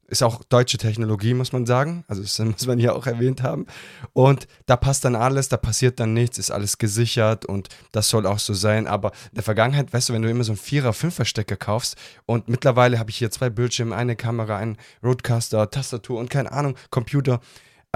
ist 0.09 0.23
auch 0.23 0.43
deutsche 0.45 0.79
Technologie, 0.79 1.35
muss 1.35 1.53
man 1.53 1.67
sagen. 1.67 2.05
Also 2.09 2.23
das 2.23 2.39
muss 2.39 2.67
man 2.67 2.79
hier 2.79 2.95
auch 2.95 3.07
erwähnt 3.07 3.43
haben. 3.43 3.67
Und 4.13 4.47
da 4.67 4.77
passt 4.77 5.05
dann 5.05 5.17
alles, 5.17 5.49
da 5.49 5.57
passiert 5.57 6.01
dann 6.01 6.15
nichts, 6.15 6.39
ist 6.39 6.51
alles 6.51 6.79
gesichert 6.79 7.45
und 7.45 7.69
das 7.93 8.09
soll 8.09 8.27
auch 8.27 8.39
so 8.39 8.55
sein. 8.55 8.87
Aber 8.87 9.13
in 9.31 9.37
der 9.37 9.43
Vergangenheit, 9.43 9.93
weißt 9.93 10.09
du, 10.09 10.13
wenn 10.13 10.23
du 10.23 10.31
immer 10.31 10.45
so 10.45 10.53
einen 10.53 10.59
Vierer, 10.59 10.93
Fünfer 10.93 11.25
Stecker 11.25 11.57
kaufst 11.57 11.97
und 12.25 12.49
mittlerweile 12.49 12.99
habe 12.99 13.11
ich 13.11 13.17
hier 13.17 13.31
zwei 13.31 13.51
Bildschirme, 13.51 13.95
eine 13.95 14.17
Kamera, 14.17 14.57
einen 14.57 14.77
Roadcaster, 15.03 15.71
Tastatur 15.71 16.19
und 16.19 16.31
keine 16.31 16.53
Ahnung, 16.53 16.77
Computer. 16.91 17.41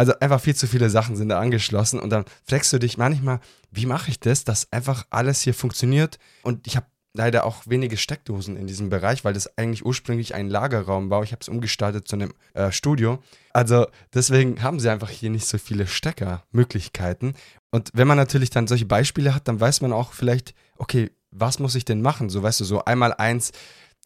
Also 0.01 0.19
einfach 0.19 0.41
viel 0.41 0.57
zu 0.57 0.67
viele 0.67 0.89
Sachen 0.89 1.15
sind 1.15 1.29
da 1.29 1.39
angeschlossen 1.39 2.01
und 2.01 2.09
dann 2.09 2.25
fragst 2.45 2.73
du 2.73 2.79
dich 2.79 2.97
manchmal, 2.97 3.39
wie 3.71 3.85
mache 3.85 4.11
ich 4.11 4.19
das, 4.19 4.45
dass 4.45 4.73
einfach 4.73 5.05
alles 5.11 5.43
hier 5.43 5.53
funktioniert 5.53 6.19
und 6.43 6.67
ich 6.67 6.77
habe 6.77 6.87
leider 7.13 7.45
auch 7.45 7.65
wenige 7.67 7.99
Steckdosen 7.99 8.57
in 8.57 8.67
diesem 8.67 8.89
Bereich, 8.89 9.27
weil 9.27 9.35
das 9.35 9.59
eigentlich 9.59 9.85
ursprünglich 9.85 10.35
ein 10.35 10.49
Lagerraum 10.49 11.11
war. 11.11 11.23
Ich 11.23 11.33
habe 11.33 11.43
es 11.43 11.51
umgestaltet 11.51 12.09
zu 12.09 12.17
einem 12.17 12.33
äh, 12.55 12.73
Studio. 12.73 13.23
Also 13.53 13.89
deswegen 14.15 14.63
haben 14.63 14.81
sie 14.81 14.89
einfach 14.89 15.11
hier 15.11 15.29
nicht 15.29 15.47
so 15.47 15.59
viele 15.59 15.87
Steckermöglichkeiten. 15.87 17.35
Und 17.71 17.91
wenn 17.93 18.09
man 18.09 18.17
natürlich 18.17 18.49
dann 18.49 18.69
solche 18.69 18.87
Beispiele 18.87 19.35
hat, 19.35 19.49
dann 19.49 19.61
weiß 19.61 19.83
man 19.83 19.93
auch 19.93 20.15
vielleicht, 20.15 20.55
okay, 20.79 21.11
was 21.31 21.59
muss 21.59 21.75
ich 21.75 21.85
denn 21.85 22.01
machen? 22.01 22.31
So 22.31 22.43
weißt 22.43 22.61
du, 22.61 22.65
so 22.65 22.87
einmal 22.87 23.13
eins 23.13 23.53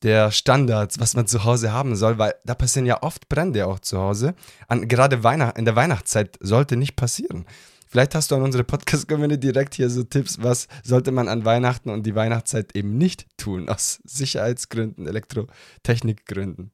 der 0.02 0.30
Standards, 0.30 1.00
was 1.00 1.14
man 1.14 1.26
zu 1.26 1.44
Hause 1.44 1.72
haben 1.72 1.96
soll, 1.96 2.18
weil 2.18 2.34
da 2.44 2.54
passieren 2.54 2.86
ja 2.86 3.02
oft 3.02 3.28
Brände 3.28 3.66
auch 3.66 3.80
zu 3.80 3.98
Hause. 3.98 4.34
An, 4.68 4.88
gerade 4.88 5.24
Weihnacht, 5.24 5.56
in 5.56 5.64
der 5.64 5.76
Weihnachtszeit 5.76 6.38
sollte 6.40 6.76
nicht 6.76 6.96
passieren. 6.96 7.46
Vielleicht 7.88 8.16
hast 8.16 8.32
du 8.32 8.34
an 8.34 8.42
unsere 8.42 8.64
Podcast-Community 8.64 9.52
direkt 9.52 9.74
hier 9.74 9.88
so 9.88 10.02
Tipps, 10.02 10.42
was 10.42 10.66
sollte 10.82 11.12
man 11.12 11.28
an 11.28 11.44
Weihnachten 11.44 11.90
und 11.90 12.04
die 12.04 12.16
Weihnachtszeit 12.16 12.74
eben 12.74 12.98
nicht 12.98 13.26
tun, 13.36 13.68
aus 13.68 14.00
Sicherheitsgründen, 14.04 15.06
Elektrotechnikgründen. 15.06 16.72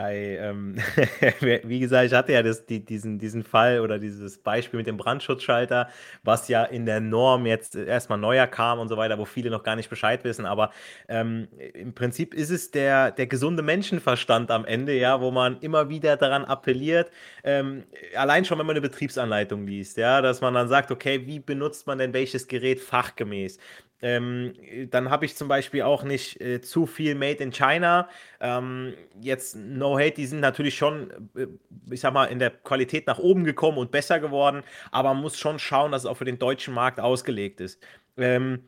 I, 0.00 0.36
ähm, 0.36 0.76
wie 1.64 1.80
gesagt, 1.80 2.06
ich 2.06 2.14
hatte 2.14 2.32
ja 2.32 2.42
das, 2.42 2.64
die, 2.64 2.84
diesen, 2.84 3.18
diesen 3.18 3.42
Fall 3.44 3.80
oder 3.80 3.98
dieses 3.98 4.38
Beispiel 4.38 4.78
mit 4.78 4.86
dem 4.86 4.96
Brandschutzschalter, 4.96 5.88
was 6.22 6.48
ja 6.48 6.64
in 6.64 6.86
der 6.86 7.00
Norm 7.00 7.44
jetzt 7.46 7.76
erstmal 7.76 8.18
neuer 8.18 8.46
kam 8.46 8.78
und 8.78 8.88
so 8.88 8.96
weiter, 8.96 9.18
wo 9.18 9.24
viele 9.26 9.50
noch 9.50 9.62
gar 9.62 9.76
nicht 9.76 9.90
Bescheid 9.90 10.24
wissen. 10.24 10.46
Aber 10.46 10.70
ähm, 11.08 11.48
im 11.74 11.94
Prinzip 11.94 12.32
ist 12.34 12.50
es 12.50 12.70
der, 12.70 13.10
der 13.10 13.26
gesunde 13.26 13.62
Menschenverstand 13.62 14.50
am 14.50 14.64
Ende, 14.64 14.94
ja, 14.96 15.20
wo 15.20 15.30
man 15.30 15.58
immer 15.60 15.88
wieder 15.90 16.16
daran 16.16 16.44
appelliert, 16.44 17.10
ähm, 17.44 17.84
allein 18.16 18.44
schon, 18.44 18.58
wenn 18.58 18.66
man 18.66 18.76
eine 18.76 18.80
Betriebsanleitung 18.82 19.66
liest, 19.66 19.96
ja, 19.96 20.22
dass 20.22 20.40
man 20.40 20.54
dann 20.54 20.68
sagt, 20.68 20.90
okay, 20.90 21.26
wie 21.26 21.40
benutzt 21.40 21.86
man 21.86 21.98
denn 21.98 22.12
welches 22.14 22.48
Gerät 22.48 22.80
fachgemäß? 22.80 23.58
Ähm, 24.02 24.54
dann 24.90 25.10
habe 25.10 25.26
ich 25.26 25.36
zum 25.36 25.48
Beispiel 25.48 25.82
auch 25.82 26.04
nicht 26.04 26.40
äh, 26.40 26.60
zu 26.60 26.86
viel 26.86 27.14
Made 27.14 27.42
in 27.42 27.52
China. 27.52 28.08
Ähm, 28.40 28.94
jetzt 29.20 29.56
No 29.56 29.98
Hate, 29.98 30.12
die 30.12 30.26
sind 30.26 30.40
natürlich 30.40 30.76
schon, 30.76 31.10
äh, 31.36 31.46
ich 31.90 32.00
sag 32.00 32.14
mal, 32.14 32.26
in 32.26 32.38
der 32.38 32.50
Qualität 32.50 33.06
nach 33.06 33.18
oben 33.18 33.44
gekommen 33.44 33.78
und 33.78 33.90
besser 33.90 34.18
geworden, 34.20 34.62
aber 34.90 35.12
man 35.12 35.22
muss 35.22 35.38
schon 35.38 35.58
schauen, 35.58 35.92
dass 35.92 36.02
es 36.02 36.06
auch 36.06 36.16
für 36.16 36.24
den 36.24 36.38
deutschen 36.38 36.72
Markt 36.72 36.98
ausgelegt 36.98 37.60
ist. 37.60 37.82
Ähm, 38.16 38.64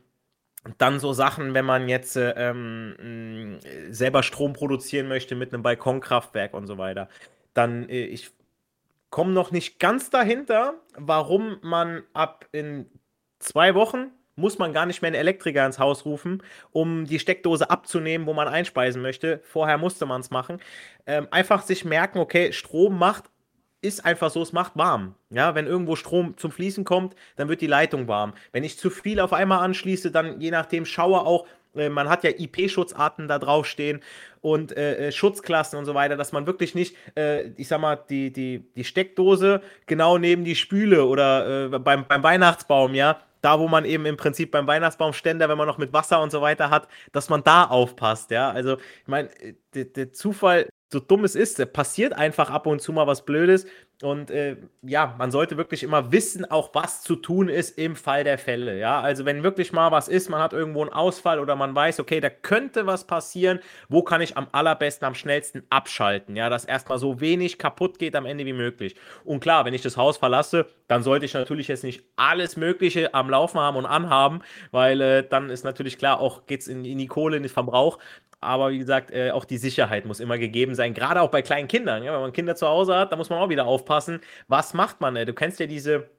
dann 0.77 0.99
so 0.99 1.13
Sachen, 1.13 1.53
wenn 1.53 1.65
man 1.65 1.89
jetzt 1.89 2.15
äh, 2.15 2.33
ähm, 2.37 3.59
selber 3.89 4.23
Strom 4.23 4.53
produzieren 4.53 5.07
möchte 5.07 5.35
mit 5.35 5.53
einem 5.53 5.63
Balkonkraftwerk 5.63 6.53
und 6.53 6.67
so 6.67 6.77
weiter. 6.77 7.09
Dann, 7.53 7.89
äh, 7.89 8.05
ich 8.05 8.31
komme 9.09 9.33
noch 9.33 9.51
nicht 9.51 9.79
ganz 9.79 10.09
dahinter, 10.09 10.75
warum 10.95 11.57
man 11.61 12.03
ab 12.13 12.47
in 12.51 12.89
zwei 13.39 13.75
Wochen 13.75 14.11
muss 14.35 14.57
man 14.57 14.73
gar 14.73 14.85
nicht 14.85 15.01
mehr 15.01 15.09
einen 15.09 15.15
Elektriker 15.15 15.65
ins 15.65 15.79
Haus 15.79 16.05
rufen, 16.05 16.41
um 16.71 17.05
die 17.05 17.19
Steckdose 17.19 17.69
abzunehmen, 17.69 18.27
wo 18.27 18.33
man 18.33 18.47
einspeisen 18.47 19.01
möchte. 19.01 19.41
Vorher 19.43 19.77
musste 19.77 20.05
man 20.05 20.21
es 20.21 20.31
machen. 20.31 20.59
Ähm, 21.05 21.27
einfach 21.31 21.61
sich 21.61 21.85
merken, 21.85 22.19
okay, 22.19 22.51
Strom 22.51 22.97
macht, 22.97 23.25
ist 23.81 24.05
einfach 24.05 24.31
so, 24.31 24.41
es 24.41 24.53
macht 24.53 24.75
warm. 24.75 25.15
Ja, 25.29 25.55
wenn 25.55 25.67
irgendwo 25.67 25.95
Strom 25.95 26.37
zum 26.37 26.51
Fließen 26.51 26.85
kommt, 26.85 27.15
dann 27.35 27.49
wird 27.49 27.61
die 27.61 27.67
Leitung 27.67 28.07
warm. 28.07 28.33
Wenn 28.51 28.63
ich 28.63 28.79
zu 28.79 28.89
viel 28.89 29.19
auf 29.19 29.33
einmal 29.33 29.59
anschließe, 29.59 30.09
dann 30.09 30.39
je 30.39 30.51
nachdem 30.51 30.85
schaue 30.85 31.19
auch, 31.19 31.45
äh, 31.75 31.89
man 31.89 32.09
hat 32.09 32.23
ja 32.23 32.31
IP-Schutzarten 32.31 33.27
da 33.27 33.39
draufstehen 33.39 34.01
und 34.41 34.75
äh, 34.75 35.07
äh, 35.07 35.11
Schutzklassen 35.11 35.77
und 35.77 35.85
so 35.85 35.93
weiter, 35.93 36.15
dass 36.15 36.31
man 36.31 36.47
wirklich 36.47 36.75
nicht, 36.75 36.95
äh, 37.17 37.49
ich 37.57 37.67
sag 37.67 37.81
mal, 37.81 37.97
die, 37.97 38.31
die, 38.31 38.65
die 38.75 38.83
Steckdose 38.83 39.61
genau 39.85 40.17
neben 40.17 40.45
die 40.45 40.55
Spüle 40.55 41.05
oder 41.05 41.65
äh, 41.65 41.79
beim, 41.79 42.05
beim 42.07 42.23
Weihnachtsbaum, 42.23 42.95
ja, 42.95 43.19
da 43.43 43.59
wo 43.59 43.67
man 43.67 43.85
eben 43.85 44.05
im 44.05 44.17
Prinzip 44.17 44.51
beim 44.51 44.67
Weihnachtsbaumständer, 44.67 45.49
wenn 45.49 45.57
man 45.57 45.67
noch 45.67 45.77
mit 45.77 45.93
Wasser 45.93 46.21
und 46.21 46.31
so 46.31 46.41
weiter 46.41 46.69
hat, 46.69 46.87
dass 47.11 47.29
man 47.29 47.43
da 47.43 47.65
aufpasst, 47.65 48.31
ja. 48.31 48.49
Also, 48.51 48.77
ich 48.77 49.07
meine, 49.07 49.29
der, 49.73 49.85
der 49.85 50.13
Zufall, 50.13 50.69
so 50.91 50.99
dumm 50.99 51.23
es 51.23 51.35
ist, 51.35 51.73
passiert 51.73 52.13
einfach 52.13 52.49
ab 52.49 52.67
und 52.67 52.81
zu 52.81 52.93
mal 52.93 53.07
was 53.07 53.25
Blödes 53.25 53.65
und 54.03 54.29
äh, 54.31 54.57
ja, 54.81 55.15
man 55.17 55.31
sollte 55.31 55.55
wirklich 55.55 55.81
immer 55.81 56.11
wissen, 56.11 56.49
auch 56.49 56.71
was 56.73 57.01
zu 57.01 57.15
tun 57.15 57.47
ist 57.47 57.77
im 57.77 57.95
Fall 57.95 58.23
der 58.23 58.37
Fälle. 58.37 58.77
Ja, 58.77 58.99
also 58.99 59.23
wenn 59.23 59.43
wirklich 59.43 59.71
mal 59.71 59.91
was 59.91 60.09
ist, 60.09 60.29
man 60.29 60.41
hat 60.41 60.51
irgendwo 60.51 60.81
einen 60.81 60.91
Ausfall 60.91 61.39
oder 61.39 61.55
man 61.55 61.73
weiß, 61.73 61.99
okay, 62.01 62.19
da 62.19 62.29
könnte 62.29 62.85
was 62.85 63.07
passieren, 63.07 63.59
wo 63.87 64.03
kann 64.03 64.19
ich 64.21 64.35
am 64.35 64.47
allerbesten, 64.51 65.07
am 65.07 65.15
schnellsten 65.15 65.63
abschalten? 65.69 66.35
Ja, 66.35 66.49
dass 66.49 66.65
erstmal 66.65 66.99
so 66.99 67.21
wenig 67.21 67.57
kaputt 67.57 67.97
geht 67.97 68.15
am 68.15 68.25
Ende 68.25 68.45
wie 68.45 68.53
möglich. 68.53 68.95
Und 69.23 69.39
klar, 69.39 69.63
wenn 69.63 69.73
ich 69.73 69.81
das 69.81 69.95
Haus 69.95 70.17
verlasse, 70.17 70.67
dann 70.87 71.01
sollte 71.01 71.25
ich 71.25 71.33
natürlich 71.33 71.69
jetzt 71.69 71.83
nicht 71.85 72.03
alles 72.17 72.57
Mögliche 72.57 73.13
am 73.13 73.29
Laufen 73.29 73.59
haben 73.59 73.77
und 73.77 73.85
anhaben, 73.85 74.41
weil 74.71 74.99
äh, 74.99 75.27
dann 75.27 75.49
ist 75.49 75.63
natürlich 75.63 75.97
klar, 75.97 76.19
auch 76.19 76.45
geht 76.45 76.61
es 76.61 76.67
in, 76.67 76.83
in 76.83 76.97
die 76.97 77.07
Kohle, 77.07 77.37
in 77.37 77.43
den 77.43 77.49
Verbrauch. 77.49 77.99
Aber 78.43 78.71
wie 78.71 78.77
gesagt, 78.77 79.11
äh, 79.11 79.31
auch 79.31 79.45
die 79.45 79.57
Sicherheit 79.57 80.05
muss 80.05 80.19
immer 80.19 80.37
gegeben 80.37 80.75
sein, 80.75 80.93
gerade 80.93 81.21
auch 81.21 81.29
bei 81.29 81.41
kleinen 81.41 81.67
Kindern. 81.67 82.03
Ja? 82.03 82.13
Wenn 82.13 82.21
man 82.21 82.33
Kinder 82.33 82.55
zu 82.55 82.67
Hause 82.67 82.95
hat, 82.95 83.11
da 83.11 83.15
muss 83.15 83.29
man 83.29 83.39
auch 83.39 83.49
wieder 83.49 83.65
aufpassen. 83.65 83.92
Was 84.47 84.73
macht 84.73 85.01
man? 85.01 85.15
Äh? 85.15 85.25
Du 85.25 85.33
kennst 85.33 85.59
ja 85.59 85.67
diese, 85.67 86.09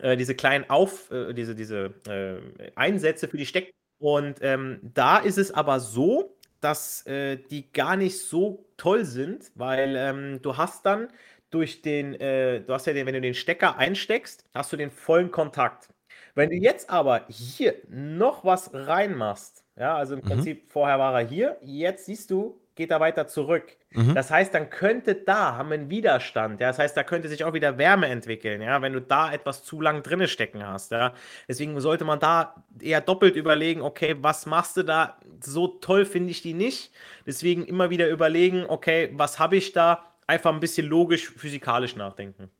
äh, 0.00 0.16
diese 0.16 0.34
kleinen 0.34 0.68
Auf, 0.70 1.10
äh, 1.10 1.32
diese, 1.34 1.54
diese 1.54 1.94
äh, 2.08 2.72
Einsätze 2.76 3.28
für 3.28 3.36
die 3.36 3.46
Steck. 3.46 3.72
Und 3.98 4.38
ähm, 4.42 4.80
da 4.82 5.18
ist 5.18 5.38
es 5.38 5.52
aber 5.52 5.80
so, 5.80 6.36
dass 6.60 7.06
äh, 7.06 7.36
die 7.36 7.72
gar 7.72 7.96
nicht 7.96 8.20
so 8.20 8.66
toll 8.76 9.04
sind, 9.04 9.52
weil 9.54 9.94
ähm, 9.96 10.42
du 10.42 10.56
hast 10.56 10.86
dann 10.86 11.08
durch 11.50 11.82
den, 11.82 12.12
du 12.18 12.64
hast 12.70 12.86
ja 12.86 12.94
den, 12.94 13.06
wenn 13.06 13.12
du 13.14 13.20
den 13.20 13.34
Stecker 13.34 13.76
einsteckst, 13.76 14.46
hast 14.54 14.72
du 14.72 14.78
den 14.78 14.90
vollen 14.90 15.30
Kontakt. 15.30 15.90
Wenn 16.34 16.48
du 16.50 16.56
jetzt 16.56 16.88
aber 16.88 17.26
hier 17.28 17.74
noch 17.88 18.44
was 18.44 18.70
reinmachst, 18.72 19.64
ja, 19.76 19.96
also 19.96 20.14
im 20.14 20.20
Mhm. 20.20 20.24
Prinzip 20.24 20.70
vorher 20.72 20.98
war 20.98 21.20
er 21.20 21.26
hier, 21.26 21.58
jetzt 21.62 22.06
siehst 22.06 22.30
du, 22.30 22.58
geht 22.74 22.90
er 22.90 23.00
weiter 23.00 23.26
zurück. 23.26 23.76
Mhm. 23.90 24.14
Das 24.14 24.30
heißt, 24.30 24.54
dann 24.54 24.70
könnte 24.70 25.14
da 25.14 25.56
haben 25.56 25.68
wir 25.68 25.74
einen 25.74 25.90
Widerstand. 25.90 26.60
Ja, 26.60 26.68
das 26.68 26.78
heißt, 26.78 26.96
da 26.96 27.04
könnte 27.04 27.28
sich 27.28 27.44
auch 27.44 27.52
wieder 27.52 27.78
Wärme 27.78 28.08
entwickeln, 28.08 28.62
ja, 28.62 28.80
wenn 28.82 28.92
du 28.92 29.00
da 29.00 29.32
etwas 29.32 29.62
zu 29.62 29.80
lang 29.80 30.02
drinne 30.02 30.28
stecken 30.28 30.66
hast. 30.66 30.92
Ja, 30.92 31.14
deswegen 31.48 31.78
sollte 31.80 32.04
man 32.04 32.20
da 32.20 32.64
eher 32.80 33.00
doppelt 33.00 33.36
überlegen, 33.36 33.82
okay, 33.82 34.16
was 34.20 34.46
machst 34.46 34.76
du 34.76 34.82
da? 34.82 35.18
So 35.40 35.68
toll 35.68 36.04
finde 36.04 36.30
ich 36.30 36.42
die 36.42 36.54
nicht. 36.54 36.92
Deswegen 37.26 37.64
immer 37.64 37.90
wieder 37.90 38.08
überlegen, 38.08 38.64
okay, 38.66 39.10
was 39.12 39.38
habe 39.38 39.56
ich 39.56 39.72
da? 39.72 40.04
Einfach 40.26 40.52
ein 40.52 40.60
bisschen 40.60 40.86
logisch, 40.86 41.30
physikalisch 41.30 41.96
nachdenken. 41.96 42.50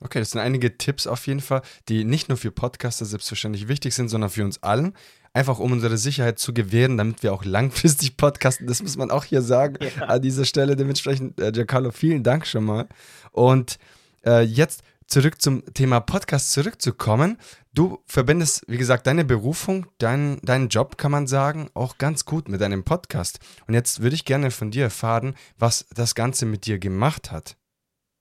Okay, 0.00 0.18
das 0.18 0.32
sind 0.32 0.42
einige 0.42 0.76
Tipps 0.76 1.06
auf 1.06 1.26
jeden 1.26 1.40
Fall, 1.40 1.62
die 1.88 2.04
nicht 2.04 2.28
nur 2.28 2.36
für 2.36 2.50
Podcaster 2.50 3.06
selbstverständlich 3.06 3.66
wichtig 3.66 3.94
sind, 3.94 4.08
sondern 4.10 4.28
für 4.28 4.44
uns 4.44 4.62
allen 4.62 4.94
einfach 5.36 5.58
um 5.58 5.72
unsere 5.72 5.98
Sicherheit 5.98 6.38
zu 6.38 6.54
gewähren, 6.54 6.96
damit 6.96 7.22
wir 7.22 7.32
auch 7.32 7.44
langfristig 7.44 8.16
podcasten. 8.16 8.66
Das 8.66 8.82
muss 8.82 8.96
man 8.96 9.10
auch 9.10 9.24
hier 9.24 9.42
sagen 9.42 9.76
ja. 9.80 10.06
an 10.06 10.22
dieser 10.22 10.44
Stelle. 10.44 10.76
Dementsprechend, 10.76 11.38
äh, 11.40 11.52
Giancarlo, 11.52 11.92
vielen 11.92 12.22
Dank 12.22 12.46
schon 12.46 12.64
mal. 12.64 12.88
Und 13.32 13.78
äh, 14.24 14.42
jetzt 14.42 14.82
zurück 15.06 15.40
zum 15.40 15.62
Thema 15.74 16.00
Podcast 16.00 16.52
zurückzukommen. 16.52 17.38
Du 17.74 17.98
verbindest, 18.06 18.64
wie 18.66 18.78
gesagt, 18.78 19.06
deine 19.06 19.24
Berufung, 19.24 19.86
dein, 19.98 20.40
deinen 20.40 20.68
Job, 20.68 20.96
kann 20.96 21.12
man 21.12 21.26
sagen, 21.26 21.68
auch 21.74 21.98
ganz 21.98 22.24
gut 22.24 22.48
mit 22.48 22.62
deinem 22.62 22.82
Podcast. 22.82 23.38
Und 23.66 23.74
jetzt 23.74 24.00
würde 24.00 24.16
ich 24.16 24.24
gerne 24.24 24.50
von 24.50 24.70
dir 24.70 24.84
erfahren, 24.84 25.34
was 25.58 25.86
das 25.94 26.14
Ganze 26.14 26.46
mit 26.46 26.64
dir 26.64 26.78
gemacht 26.78 27.30
hat. 27.30 27.56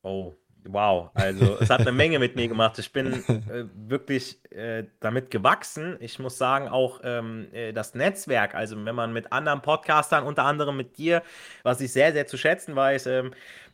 Oh, 0.04 0.34
Wow, 0.68 1.12
also 1.14 1.58
es 1.60 1.70
hat 1.70 1.82
eine 1.82 1.92
Menge 1.92 2.18
mit 2.18 2.36
mir 2.36 2.48
gemacht. 2.48 2.80
Ich 2.80 2.92
bin 2.92 3.14
äh, 3.14 3.66
wirklich 3.76 4.40
äh, 4.52 4.86
damit 5.00 5.30
gewachsen. 5.30 5.98
Ich 6.00 6.18
muss 6.18 6.38
sagen, 6.38 6.68
auch 6.68 7.02
ähm, 7.04 7.48
äh, 7.54 7.72
das 7.72 7.94
Netzwerk, 7.94 8.56
also 8.56 8.84
wenn 8.84 8.96
man 8.96 9.14
mit 9.14 9.32
anderen 9.32 9.62
Podcastern, 9.62 10.24
unter 10.24 10.44
anderem 10.44 10.76
mit 10.76 10.98
dir, 10.98 11.22
was 11.64 11.82
ich 11.82 11.92
sehr, 11.92 12.14
sehr 12.14 12.26
zu 12.26 12.38
schätzen 12.38 12.76
weiß, 12.76 13.06
ähm, 13.06 13.32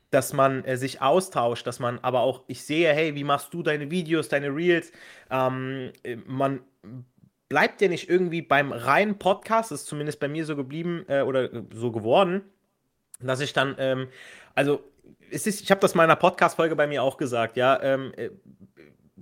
dass 0.09 0.33
man 0.33 0.65
äh, 0.65 0.75
sich 0.75 1.01
austauscht, 1.01 1.65
dass 1.65 1.79
man 1.79 1.99
aber 1.99 2.19
auch, 2.19 2.43
ich 2.47 2.65
sehe, 2.65 2.91
hey, 2.93 3.15
wie 3.15 3.23
machst 3.23 3.53
du 3.53 3.63
deine 3.63 3.89
Videos, 3.89 4.27
deine 4.27 4.53
Reels? 4.53 4.91
Ähm, 5.29 5.91
äh, 6.03 6.17
man 6.27 6.59
bleibt 7.47 7.81
ja 7.81 7.87
nicht 7.87 8.09
irgendwie 8.09 8.41
beim 8.41 8.73
reinen 8.73 9.17
Podcast, 9.17 9.71
ist 9.71 9.85
zumindest 9.85 10.19
bei 10.19 10.27
mir 10.27 10.45
so 10.45 10.55
geblieben 10.57 11.05
äh, 11.07 11.21
oder 11.21 11.49
so 11.73 11.91
geworden, 11.91 12.41
dass 13.21 13.39
ich 13.39 13.53
dann, 13.53 13.75
ähm, 13.77 14.09
also 14.55 14.83
es 15.29 15.47
ist, 15.47 15.61
ich 15.61 15.71
habe 15.71 15.81
das 15.81 15.93
in 15.93 15.97
meiner 15.97 16.15
Podcast-Folge 16.15 16.75
bei 16.75 16.87
mir 16.87 17.03
auch 17.03 17.17
gesagt, 17.17 17.57
ja. 17.57 17.81
Ähm, 17.81 18.13
äh, 18.15 18.29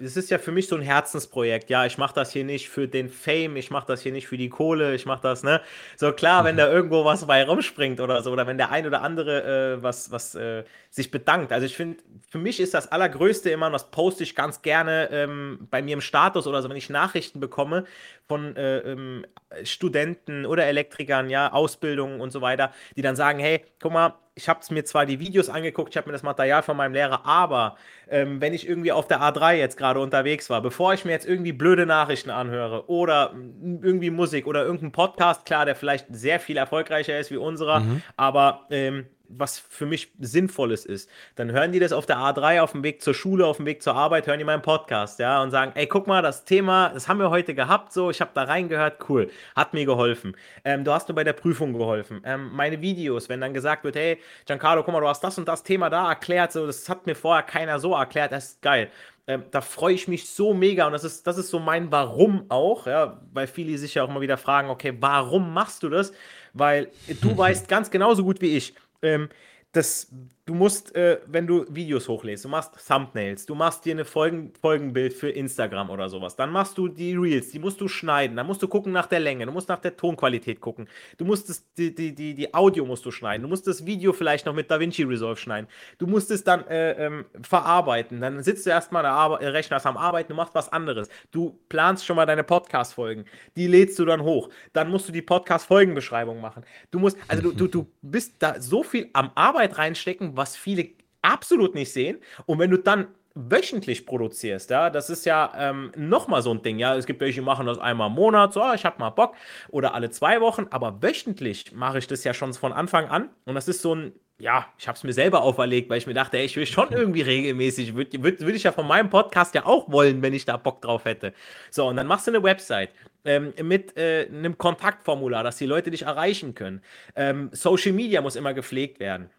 es 0.02 0.18
ist 0.18 0.30
ja 0.30 0.38
für 0.38 0.52
mich 0.52 0.68
so 0.68 0.76
ein 0.76 0.82
Herzensprojekt. 0.82 1.70
Ja, 1.70 1.86
ich 1.86 1.98
mache 1.98 2.14
das 2.14 2.32
hier 2.32 2.44
nicht 2.44 2.70
für 2.70 2.88
den 2.88 3.10
Fame, 3.10 3.58
ich 3.58 3.72
mache 3.72 3.88
das 3.88 4.02
hier 4.02 4.12
nicht 4.12 4.28
für 4.28 4.38
die 4.38 4.50
Kohle, 4.50 4.96
ich 4.96 5.06
mache 5.06 5.22
das, 5.22 5.44
ne? 5.44 5.62
So 5.98 6.12
klar, 6.12 6.44
wenn 6.46 6.56
mhm. 6.56 6.60
da 6.60 6.72
irgendwo 6.72 7.06
was 7.06 7.26
bei 7.26 7.44
rumspringt 7.44 8.00
oder 8.00 8.22
so, 8.24 8.32
oder 8.32 8.48
wenn 8.48 8.58
der 8.58 8.72
ein 8.72 8.86
oder 8.86 9.02
andere 9.02 9.76
äh, 9.78 9.84
was, 9.84 10.12
was 10.12 10.36
äh, 10.36 10.64
sich 10.90 11.12
bedankt. 11.12 11.52
Also 11.52 11.66
ich 11.66 11.76
finde, 11.76 12.02
für 12.30 12.38
mich 12.38 12.60
ist 12.60 12.74
das 12.74 12.92
Allergrößte 12.92 13.50
immer, 13.50 13.68
und 13.68 13.74
das 13.74 13.92
poste 13.92 14.24
ich 14.24 14.36
ganz 14.36 14.62
gerne 14.62 15.10
ähm, 15.12 15.68
bei 15.70 15.82
mir 15.82 15.94
im 15.94 16.02
Status 16.02 16.48
oder 16.48 16.62
so, 16.62 16.70
wenn 16.70 16.78
ich 16.78 16.90
Nachrichten 16.90 17.40
bekomme 17.40 17.86
von 18.28 18.56
äh, 18.56 18.80
ähm, 18.80 19.26
Studenten 19.64 20.46
oder 20.46 20.66
Elektrikern, 20.66 21.30
ja, 21.30 21.52
Ausbildungen 21.52 22.22
und 22.22 22.32
so 22.32 22.42
weiter, 22.42 22.72
die 22.96 23.02
dann 23.02 23.16
sagen, 23.16 23.40
hey, 23.40 23.66
guck 23.80 23.92
mal, 23.92 24.14
ich 24.40 24.48
habe 24.48 24.62
mir 24.70 24.86
zwar 24.86 25.06
die 25.06 25.20
Videos 25.20 25.50
angeguckt, 25.50 25.90
ich 25.90 25.98
habe 25.98 26.08
mir 26.08 26.14
das 26.14 26.24
Material 26.24 26.64
von 26.64 26.78
meinem 26.78 26.94
Lehrer, 26.94 27.26
aber 27.26 27.76
ähm, 28.10 28.40
wenn 28.40 28.54
ich 28.54 28.68
irgendwie 28.68 28.94
auf 28.94 29.06
der 29.06 29.20
A3 29.22 29.56
jetzt 29.56 29.76
gerade 29.76 30.00
unterwegs 30.00 30.50
war, 30.50 30.62
bevor 30.62 30.94
ich 30.94 31.04
mir 31.04 31.12
jetzt 31.12 31.28
irgendwie 31.28 31.52
blöde 31.52 31.86
Nachrichten 31.86 32.30
anhöre 32.30 32.90
oder 32.90 33.34
irgendwie 33.62 34.12
Musik 34.12 34.48
oder 34.48 34.64
irgendeinen 34.64 34.94
Podcast, 34.94 35.46
klar, 35.46 35.66
der 35.66 35.76
vielleicht 35.76 36.08
sehr 36.10 36.40
viel 36.40 36.56
erfolgreicher 36.56 37.20
ist 37.20 37.32
wie 37.32 37.38
unserer, 37.38 37.82
mhm. 37.82 38.02
aber 38.16 38.66
ähm, 38.70 39.08
was 39.30 39.60
für 39.60 39.86
mich 39.86 40.12
Sinnvolles 40.20 40.86
ist, 40.86 41.10
dann 41.36 41.52
hören 41.52 41.72
die 41.72 41.80
das 41.80 41.92
auf 41.92 42.06
der 42.06 42.18
A3 42.18 42.62
auf 42.62 42.72
dem 42.72 42.84
Weg 42.84 43.02
zur 43.02 43.14
Schule, 43.14 43.46
auf 43.46 43.58
dem 43.58 43.66
Weg 43.66 43.82
zur 43.82 43.96
Arbeit, 43.96 44.28
hören 44.28 44.40
die 44.40 44.46
meinen 44.46 44.62
Podcast, 44.62 45.20
ja, 45.20 45.42
und 45.42 45.52
sagen, 45.52 45.72
ey, 45.76 45.88
guck 45.88 46.08
mal, 46.08 46.22
das 46.22 46.46
Thema, 46.46 46.90
das 46.90 47.08
haben 47.08 47.20
wir 47.20 47.30
heute 47.30 47.54
gehabt, 47.54 47.94
so, 47.94 48.10
ich 48.10 48.22
habe 48.22 48.32
da 48.34 48.44
reingehört, 48.44 49.10
cool, 49.10 49.30
hat 49.56 49.74
mir 49.74 49.86
geholfen. 49.86 50.36
Ähm, 50.66 50.84
du 50.84 50.92
hast 50.92 51.08
mir 51.08 51.16
bei 51.16 51.24
der 51.24 51.34
Prüfung 51.34 51.74
geholfen. 51.74 52.22
Ähm, 52.26 52.50
meine 52.54 52.82
Videos, 52.82 53.30
wenn 53.30 53.42
dann 53.42 53.54
gesagt 53.54 53.84
wird, 53.84 53.96
hey, 53.96 54.18
Giancarlo, 54.46 54.84
guck 54.84 54.94
mal, 54.94 55.02
du 55.02 55.08
hast 55.08 55.24
das 55.24 55.38
und 55.38 55.48
das 55.48 55.64
Thema 55.64 55.90
da 55.90 56.10
erklärt, 56.10 56.52
so, 56.52 56.66
das 56.66 56.90
hat 56.90 57.06
mir 57.06 57.16
vorher 57.16 57.44
keiner 57.44 57.80
so 57.80 57.94
erklärt, 57.94 58.32
das 58.32 58.46
ist 58.46 58.62
geil. 58.62 58.90
Ähm, 59.30 59.44
da 59.52 59.62
freue 59.62 59.94
ich 59.94 60.08
mich 60.08 60.28
so 60.28 60.56
mega 60.56 60.88
und 60.88 60.94
das 60.94 61.04
ist, 61.04 61.28
das 61.28 61.38
ist 61.38 61.50
so 61.50 61.60
mein 61.60 61.92
Warum 61.92 62.46
auch, 62.50 62.88
ja, 62.88 63.22
weil 63.32 63.46
viele 63.46 63.78
sich 63.78 63.94
ja 63.94 64.04
auch 64.04 64.10
immer 64.10 64.22
wieder 64.22 64.38
fragen, 64.38 64.72
okay, 64.72 64.96
warum 65.00 65.54
machst 65.54 65.84
du 65.84 65.90
das? 65.90 66.14
Weil 66.54 66.90
du 67.22 67.38
weißt 67.38 67.68
ganz 67.68 67.92
genauso 67.92 68.24
gut 68.24 68.42
wie 68.42 68.58
ich, 68.58 68.74
ähm, 69.02 69.30
das 69.72 70.12
Du 70.50 70.56
musst, 70.56 70.96
äh, 70.96 71.20
wenn 71.28 71.46
du 71.46 71.64
Videos 71.70 72.08
hochlädst, 72.08 72.44
du 72.44 72.50
machst 72.50 72.72
Thumbnails, 72.88 73.46
du 73.46 73.54
machst 73.54 73.86
dir 73.86 73.96
ein 73.96 74.04
Folgen, 74.04 74.52
Folgenbild 74.60 75.14
für 75.14 75.30
Instagram 75.30 75.92
oder 75.92 76.10
sowas, 76.10 76.36
dann 76.36 76.50
machst 76.50 76.76
du 76.80 76.88
die 76.88 77.16
Reels, 77.16 77.52
die 77.52 77.60
musst 77.60 77.80
du 77.80 77.88
schneiden, 77.88 78.36
dann 78.36 78.48
musst 78.48 78.64
du 78.64 78.68
gucken 78.68 78.92
nach 78.92 79.06
der 79.06 79.20
Länge, 79.20 79.46
du 79.46 79.52
musst 79.52 79.70
nach 79.70 79.78
der 79.78 79.96
Tonqualität 79.96 80.60
gucken, 80.60 80.90
du 81.20 81.26
musst 81.26 81.50
das, 81.50 81.72
die, 81.76 81.94
die, 81.94 82.16
die, 82.16 82.34
die 82.34 82.52
Audio 82.52 82.84
musst 82.84 83.06
du 83.06 83.12
schneiden, 83.12 83.44
du 83.44 83.48
musst 83.48 83.68
das 83.68 83.86
Video 83.86 84.12
vielleicht 84.12 84.48
noch 84.48 84.56
mit 84.56 84.72
DaVinci 84.72 85.04
Resolve 85.04 85.40
schneiden, 85.40 85.70
du 86.00 86.08
musst 86.08 86.32
es 86.32 86.44
dann 86.44 86.66
äh, 86.66 86.94
ähm, 86.94 87.26
verarbeiten, 87.44 88.20
dann 88.20 88.42
sitzt 88.42 88.66
du 88.66 88.72
erstmal 88.72 89.04
der 89.04 89.12
Ar 89.12 89.40
äh, 89.40 89.50
Rechner 89.50 89.80
am 89.86 89.98
Arbeiten, 89.98 90.30
du 90.30 90.36
machst 90.36 90.56
was 90.56 90.74
anderes, 90.74 91.10
du 91.30 91.60
planst 91.70 92.08
schon 92.08 92.16
mal 92.16 92.26
deine 92.26 92.44
Podcast-Folgen, 92.44 93.26
die 93.56 93.68
lädst 93.68 94.00
du 94.00 94.06
dann 94.06 94.24
hoch, 94.24 94.50
dann 94.74 94.90
musst 94.90 95.08
du 95.08 95.12
die 95.12 95.22
Podcast-Folgenbeschreibung 95.22 96.42
machen, 96.42 96.66
du 96.90 96.98
musst, 96.98 97.20
also 97.28 97.44
du, 97.44 97.52
du, 97.52 97.68
du 97.68 97.88
bist 98.02 98.38
da 98.40 98.60
so 98.60 98.82
viel 98.82 99.12
am 99.14 99.30
Arbeit 99.36 99.78
reinstecken, 99.78 100.39
was 100.40 100.56
viele 100.56 100.90
absolut 101.22 101.76
nicht 101.76 101.92
sehen. 101.92 102.18
Und 102.46 102.58
wenn 102.60 102.72
du 102.72 102.78
dann 102.78 103.08
wöchentlich 103.36 104.06
produzierst, 104.06 104.70
ja, 104.70 104.90
das 104.90 105.10
ist 105.10 105.26
ja 105.26 105.52
ähm, 105.56 105.92
nochmal 105.96 106.42
so 106.42 106.52
ein 106.52 106.62
Ding, 106.62 106.80
ja, 106.80 106.96
es 106.96 107.06
gibt 107.06 107.22
welche, 107.22 107.42
die 107.42 107.46
machen 107.46 107.68
das 107.68 107.78
einmal 107.78 108.08
im 108.08 108.16
Monat, 108.16 108.54
so, 108.54 108.62
ich 108.74 108.86
habe 108.86 109.00
mal 109.00 109.12
Bock, 109.12 109.36
oder 109.70 109.94
alle 109.94 110.10
zwei 110.10 110.42
Wochen, 110.42 110.66
aber 110.72 111.02
wöchentlich 111.02 111.72
mache 111.72 112.00
ich 112.00 112.08
das 112.08 112.24
ja 112.24 112.34
schon 112.34 112.54
von 112.54 112.74
Anfang 112.74 113.08
an 113.08 113.30
und 113.46 113.56
das 113.56 113.68
ist 113.68 113.82
so 113.82 113.96
ein, 113.96 114.14
ja, 114.40 114.66
ich 114.78 114.88
habe 114.88 114.98
es 114.98 115.04
mir 115.04 115.14
selber 115.14 115.42
auferlegt, 115.44 115.90
weil 115.90 116.00
ich 116.00 116.08
mir 116.08 116.14
dachte, 116.14 116.38
ey, 116.38 116.46
ich 116.46 116.56
will 116.56 116.66
schon 116.66 116.92
irgendwie 116.92 117.22
regelmäßig, 117.22 117.96
würde 117.96 118.24
würd, 118.24 118.42
würd 118.42 118.56
ich 118.56 118.64
ja 118.64 118.72
von 118.72 118.88
meinem 118.88 119.10
Podcast 119.10 119.54
ja 119.54 119.66
auch 119.66 119.92
wollen, 119.92 120.22
wenn 120.22 120.34
ich 120.34 120.46
da 120.46 120.58
Bock 120.58 120.82
drauf 120.82 121.06
hätte. 121.06 121.34
So, 121.70 121.88
und 121.88 121.98
dann 121.98 122.08
machst 122.08 122.28
du 122.28 122.32
eine 122.32 122.42
Website 122.42 122.90
ähm, 123.26 123.54
mit 123.62 123.96
äh, 123.98 124.28
einem 124.28 124.58
Kontaktformular, 124.58 125.44
dass 125.44 125.58
die 125.58 125.66
Leute 125.66 125.92
dich 125.92 126.04
erreichen 126.04 126.56
können. 126.56 126.82
Ähm, 127.16 127.50
Social 127.52 127.92
Media 127.92 128.22
muss 128.22 128.36
immer 128.36 128.54
gepflegt 128.54 129.00
werden 129.00 129.30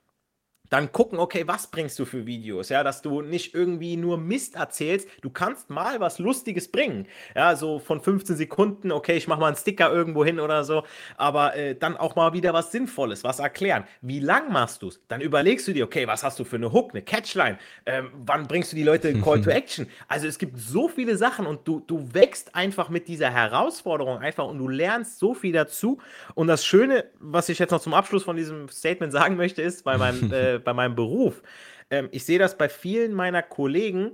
dann 0.71 0.93
gucken, 0.93 1.19
okay, 1.19 1.47
was 1.47 1.67
bringst 1.67 1.99
du 1.99 2.05
für 2.05 2.26
Videos, 2.26 2.69
ja, 2.69 2.83
dass 2.83 3.02
du 3.02 3.21
nicht 3.21 3.55
irgendwie 3.55 3.97
nur 3.97 4.17
Mist 4.17 4.55
erzählst, 4.55 5.09
du 5.21 5.29
kannst 5.29 5.69
mal 5.69 6.00
was 6.00 6.19
Lustiges 6.19 6.71
bringen, 6.71 7.07
ja, 7.35 7.57
so 7.57 7.81
von 7.81 8.00
15 8.00 8.37
Sekunden, 8.37 8.93
okay, 8.93 9.17
ich 9.17 9.26
mache 9.26 9.40
mal 9.40 9.49
einen 9.49 9.57
Sticker 9.57 9.93
irgendwo 9.93 10.25
hin 10.25 10.38
oder 10.38 10.64
so, 10.64 10.85
aber 11.17 11.57
äh, 11.57 11.75
dann 11.75 11.97
auch 11.97 12.14
mal 12.14 12.33
wieder 12.33 12.52
was 12.52 12.71
Sinnvolles, 12.71 13.25
was 13.25 13.40
erklären. 13.40 13.85
Wie 14.00 14.21
lang 14.21 14.52
machst 14.52 14.83
du 14.83 14.88
es? 14.88 15.00
Dann 15.09 15.21
überlegst 15.21 15.67
du 15.67 15.73
dir, 15.73 15.85
okay, 15.85 16.07
was 16.07 16.23
hast 16.23 16.38
du 16.38 16.45
für 16.45 16.56
eine 16.56 16.73
Hook, 16.73 16.91
eine 16.93 17.02
Catchline, 17.02 17.58
ähm, 17.84 18.11
wann 18.25 18.47
bringst 18.47 18.71
du 18.73 18.76
die 18.76 18.84
Leute 18.84 19.08
in 19.08 19.23
Call 19.23 19.43
to 19.43 19.50
Action? 19.50 19.89
Also 20.06 20.28
es 20.28 20.39
gibt 20.39 20.56
so 20.56 20.89
viele 20.89 21.17
Sachen 21.17 21.47
und 21.47 21.67
du, 21.67 21.80
du 21.80 22.15
wächst 22.15 22.54
einfach 22.54 22.89
mit 22.89 23.08
dieser 23.08 23.30
Herausforderung 23.30 24.19
einfach 24.19 24.47
und 24.47 24.58
du 24.58 24.69
lernst 24.69 25.19
so 25.19 25.34
viel 25.34 25.52
dazu 25.52 25.99
und 26.37 26.47
das 26.47 26.65
Schöne, 26.65 27.06
was 27.19 27.49
ich 27.49 27.58
jetzt 27.58 27.73
noch 27.73 27.80
zum 27.80 27.95
Abschluss 27.95 28.23
von 28.23 28.37
diesem 28.37 28.69
Statement 28.69 29.13
sagen 29.13 29.37
möchte, 29.37 29.63
ist, 29.63 29.82
bei 29.82 29.99
meinem 29.99 30.30
äh, 30.54 30.58
bei 30.58 30.73
meinem 30.73 30.95
Beruf. 30.95 31.43
Ähm, 31.91 32.08
ich 32.13 32.25
sehe 32.25 32.39
das 32.39 32.56
bei 32.56 32.69
vielen 32.69 33.13
meiner 33.13 33.43
Kollegen, 33.43 34.13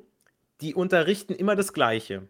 die 0.61 0.75
unterrichten 0.75 1.35
immer 1.35 1.57
das 1.57 1.73
Gleiche. 1.73 2.29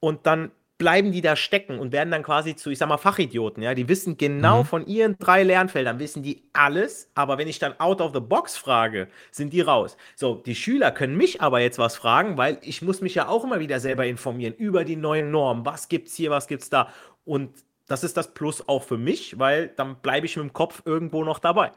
Und 0.00 0.26
dann 0.26 0.50
bleiben 0.82 1.12
die 1.12 1.20
da 1.20 1.36
stecken 1.36 1.78
und 1.78 1.92
werden 1.92 2.10
dann 2.10 2.24
quasi 2.24 2.56
zu, 2.56 2.70
ich 2.70 2.78
sag 2.78 2.88
mal, 2.88 2.96
Fachidioten, 2.96 3.62
ja. 3.62 3.72
Die 3.72 3.88
wissen 3.88 4.16
genau 4.16 4.62
mhm. 4.62 4.66
von 4.66 4.86
ihren 4.88 5.16
drei 5.16 5.44
Lernfeldern, 5.44 6.00
wissen 6.00 6.24
die 6.24 6.42
alles, 6.52 7.08
aber 7.14 7.38
wenn 7.38 7.46
ich 7.46 7.60
dann 7.60 7.78
out 7.78 8.00
of 8.00 8.12
the 8.12 8.20
box 8.20 8.56
frage, 8.56 9.06
sind 9.30 9.52
die 9.52 9.60
raus. 9.60 9.96
So, 10.16 10.34
die 10.44 10.56
Schüler 10.56 10.90
können 10.90 11.16
mich 11.16 11.40
aber 11.40 11.60
jetzt 11.60 11.78
was 11.78 11.94
fragen, 11.94 12.36
weil 12.36 12.58
ich 12.62 12.82
muss 12.82 13.00
mich 13.00 13.14
ja 13.14 13.28
auch 13.28 13.44
immer 13.44 13.60
wieder 13.60 13.78
selber 13.78 14.06
informieren 14.06 14.54
über 14.54 14.84
die 14.84 14.96
neuen 14.96 15.30
Normen. 15.30 15.64
Was 15.64 15.88
gibt's 15.88 16.16
hier, 16.16 16.30
was 16.30 16.48
gibt's 16.48 16.68
da? 16.68 16.88
Und 17.24 17.52
das 17.86 18.02
ist 18.02 18.16
das 18.16 18.34
Plus 18.34 18.68
auch 18.68 18.82
für 18.82 18.98
mich, 18.98 19.38
weil 19.38 19.68
dann 19.68 20.00
bleibe 20.02 20.26
ich 20.26 20.36
mit 20.36 20.46
dem 20.46 20.52
Kopf 20.52 20.82
irgendwo 20.84 21.22
noch 21.22 21.38
dabei. 21.38 21.70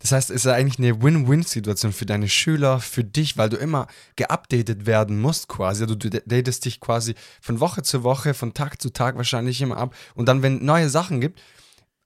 Das 0.00 0.12
heißt, 0.12 0.30
es 0.30 0.44
ist 0.44 0.46
eigentlich 0.46 0.78
eine 0.78 1.02
Win-Win-Situation 1.02 1.92
für 1.92 2.06
deine 2.06 2.28
Schüler, 2.28 2.80
für 2.80 3.04
dich, 3.04 3.36
weil 3.36 3.48
du 3.48 3.56
immer 3.56 3.86
geupdatet 4.16 4.86
werden 4.86 5.20
musst 5.20 5.48
quasi. 5.48 5.82
Also 5.82 5.94
du 5.94 6.10
datest 6.10 6.64
dich 6.64 6.80
quasi 6.80 7.14
von 7.40 7.60
Woche 7.60 7.82
zu 7.82 8.02
Woche, 8.02 8.34
von 8.34 8.54
Tag 8.54 8.80
zu 8.80 8.90
Tag 8.90 9.16
wahrscheinlich 9.16 9.60
immer 9.60 9.76
ab. 9.76 9.94
Und 10.14 10.26
dann, 10.28 10.42
wenn 10.42 10.64
neue 10.64 10.88
Sachen 10.88 11.20
gibt, 11.20 11.40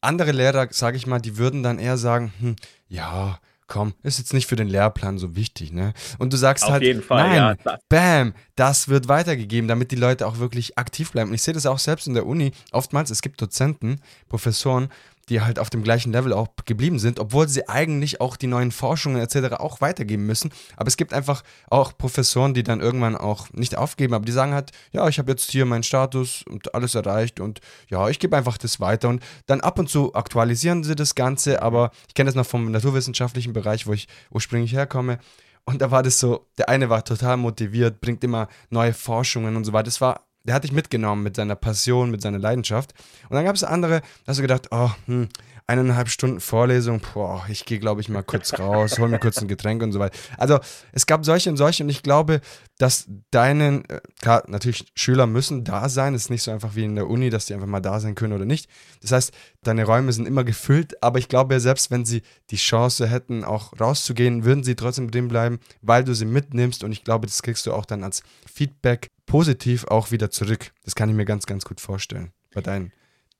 andere 0.00 0.32
Lehrer, 0.32 0.68
sage 0.70 0.96
ich 0.96 1.06
mal, 1.06 1.20
die 1.20 1.38
würden 1.38 1.62
dann 1.62 1.78
eher 1.78 1.96
sagen, 1.96 2.32
hm, 2.40 2.56
ja, 2.88 3.38
komm, 3.66 3.94
ist 4.02 4.18
jetzt 4.18 4.34
nicht 4.34 4.46
für 4.46 4.56
den 4.56 4.68
Lehrplan 4.68 5.18
so 5.18 5.36
wichtig, 5.36 5.72
ne? 5.72 5.94
Und 6.18 6.32
du 6.32 6.36
sagst 6.36 6.64
Auf 6.64 6.70
halt, 6.70 7.04
Fall, 7.04 7.28
nein, 7.28 7.58
ja. 7.64 7.78
bam, 7.88 8.34
das 8.56 8.88
wird 8.88 9.08
weitergegeben, 9.08 9.68
damit 9.68 9.90
die 9.90 9.96
Leute 9.96 10.26
auch 10.26 10.38
wirklich 10.38 10.78
aktiv 10.78 11.12
bleiben. 11.12 11.30
Und 11.30 11.34
ich 11.34 11.42
sehe 11.42 11.54
das 11.54 11.66
auch 11.66 11.78
selbst 11.78 12.06
in 12.06 12.14
der 12.14 12.26
Uni. 12.26 12.52
Oftmals, 12.72 13.10
es 13.10 13.22
gibt 13.22 13.40
Dozenten, 13.40 14.00
Professoren, 14.28 14.88
die 15.26 15.40
halt 15.40 15.58
auf 15.58 15.70
dem 15.70 15.82
gleichen 15.82 16.12
Level 16.12 16.32
auch 16.32 16.48
geblieben 16.64 16.98
sind, 16.98 17.18
obwohl 17.20 17.48
sie 17.48 17.68
eigentlich 17.68 18.20
auch 18.20 18.36
die 18.36 18.46
neuen 18.46 18.70
Forschungen 18.70 19.20
etc. 19.20 19.54
auch 19.54 19.80
weitergeben 19.80 20.26
müssen. 20.26 20.50
Aber 20.76 20.88
es 20.88 20.96
gibt 20.96 21.12
einfach 21.12 21.42
auch 21.68 21.96
Professoren, 21.96 22.54
die 22.54 22.62
dann 22.62 22.80
irgendwann 22.80 23.16
auch 23.16 23.50
nicht 23.52 23.76
aufgeben, 23.76 24.14
aber 24.14 24.24
die 24.24 24.32
sagen 24.32 24.54
halt, 24.54 24.70
ja, 24.92 25.08
ich 25.08 25.18
habe 25.18 25.32
jetzt 25.32 25.50
hier 25.50 25.66
meinen 25.66 25.82
Status 25.82 26.44
und 26.48 26.74
alles 26.74 26.94
erreicht 26.94 27.40
und 27.40 27.60
ja, 27.88 28.08
ich 28.08 28.18
gebe 28.18 28.36
einfach 28.36 28.58
das 28.58 28.80
weiter. 28.80 29.08
Und 29.08 29.22
dann 29.46 29.60
ab 29.60 29.78
und 29.78 29.88
zu 29.88 30.14
aktualisieren 30.14 30.84
sie 30.84 30.94
das 30.94 31.14
Ganze, 31.14 31.62
aber 31.62 31.90
ich 32.08 32.14
kenne 32.14 32.28
das 32.28 32.34
noch 32.34 32.46
vom 32.46 32.70
naturwissenschaftlichen 32.70 33.52
Bereich, 33.52 33.86
wo 33.86 33.92
ich 33.92 34.08
ursprünglich 34.30 34.72
herkomme. 34.72 35.18
Und 35.64 35.80
da 35.80 35.90
war 35.90 36.02
das 36.02 36.18
so, 36.20 36.46
der 36.58 36.68
eine 36.68 36.90
war 36.90 37.04
total 37.04 37.38
motiviert, 37.38 38.00
bringt 38.00 38.22
immer 38.22 38.48
neue 38.68 38.92
Forschungen 38.92 39.56
und 39.56 39.64
so 39.64 39.72
weiter. 39.72 39.84
Das 39.84 40.00
war 40.00 40.26
der 40.44 40.54
hat 40.54 40.64
dich 40.64 40.72
mitgenommen 40.72 41.22
mit 41.22 41.36
seiner 41.36 41.56
Passion, 41.56 42.10
mit 42.10 42.22
seiner 42.22 42.38
Leidenschaft. 42.38 42.94
Und 43.28 43.36
dann 43.36 43.44
gab 43.44 43.56
es 43.56 43.64
andere, 43.64 44.00
da 44.00 44.28
hast 44.28 44.38
du 44.38 44.42
gedacht, 44.42 44.68
oh, 44.70 44.90
hm, 45.06 45.28
eineinhalb 45.66 46.08
Stunden 46.08 46.40
Vorlesung, 46.40 47.00
boah, 47.14 47.44
ich 47.48 47.64
gehe, 47.64 47.78
glaube 47.78 48.00
ich, 48.00 48.08
mal 48.08 48.22
kurz 48.22 48.58
raus, 48.58 48.98
hol 48.98 49.08
mir 49.08 49.18
kurz 49.18 49.38
ein 49.38 49.48
Getränk 49.48 49.82
und 49.82 49.92
so 49.92 49.98
weiter. 49.98 50.16
Also 50.36 50.58
es 50.92 51.06
gab 51.06 51.24
solche 51.24 51.48
und 51.48 51.56
solche 51.56 51.84
und 51.84 51.88
ich 51.88 52.02
glaube, 52.02 52.42
dass 52.78 53.06
deine, 53.30 53.82
äh, 53.88 54.00
klar, 54.20 54.44
natürlich 54.46 54.86
Schüler 54.94 55.26
müssen 55.26 55.64
da 55.64 55.88
sein, 55.88 56.14
es 56.14 56.24
ist 56.24 56.30
nicht 56.30 56.42
so 56.42 56.50
einfach 56.50 56.74
wie 56.74 56.84
in 56.84 56.96
der 56.96 57.08
Uni, 57.08 57.30
dass 57.30 57.46
die 57.46 57.54
einfach 57.54 57.66
mal 57.66 57.80
da 57.80 57.98
sein 57.98 58.14
können 58.14 58.34
oder 58.34 58.44
nicht. 58.44 58.68
Das 59.00 59.12
heißt, 59.12 59.32
deine 59.62 59.84
Räume 59.84 60.12
sind 60.12 60.28
immer 60.28 60.44
gefüllt, 60.44 61.02
aber 61.02 61.18
ich 61.18 61.28
glaube, 61.28 61.58
selbst 61.60 61.90
wenn 61.90 62.04
sie 62.04 62.22
die 62.50 62.56
Chance 62.56 63.08
hätten, 63.08 63.42
auch 63.42 63.72
rauszugehen, 63.80 64.44
würden 64.44 64.64
sie 64.64 64.74
trotzdem 64.74 65.10
drin 65.10 65.28
bleiben, 65.28 65.60
weil 65.80 66.04
du 66.04 66.14
sie 66.14 66.26
mitnimmst 66.26 66.84
und 66.84 66.92
ich 66.92 67.04
glaube, 67.04 67.26
das 67.26 67.42
kriegst 67.42 67.66
du 67.66 67.72
auch 67.72 67.86
dann 67.86 68.04
als 68.04 68.22
Feedback 68.52 69.10
positiv 69.24 69.86
auch 69.86 70.10
wieder 70.10 70.30
zurück. 70.30 70.72
Das 70.84 70.94
kann 70.94 71.08
ich 71.08 71.16
mir 71.16 71.24
ganz, 71.24 71.46
ganz 71.46 71.64
gut 71.64 71.80
vorstellen 71.80 72.32
bei 72.52 72.60
deinen 72.60 72.92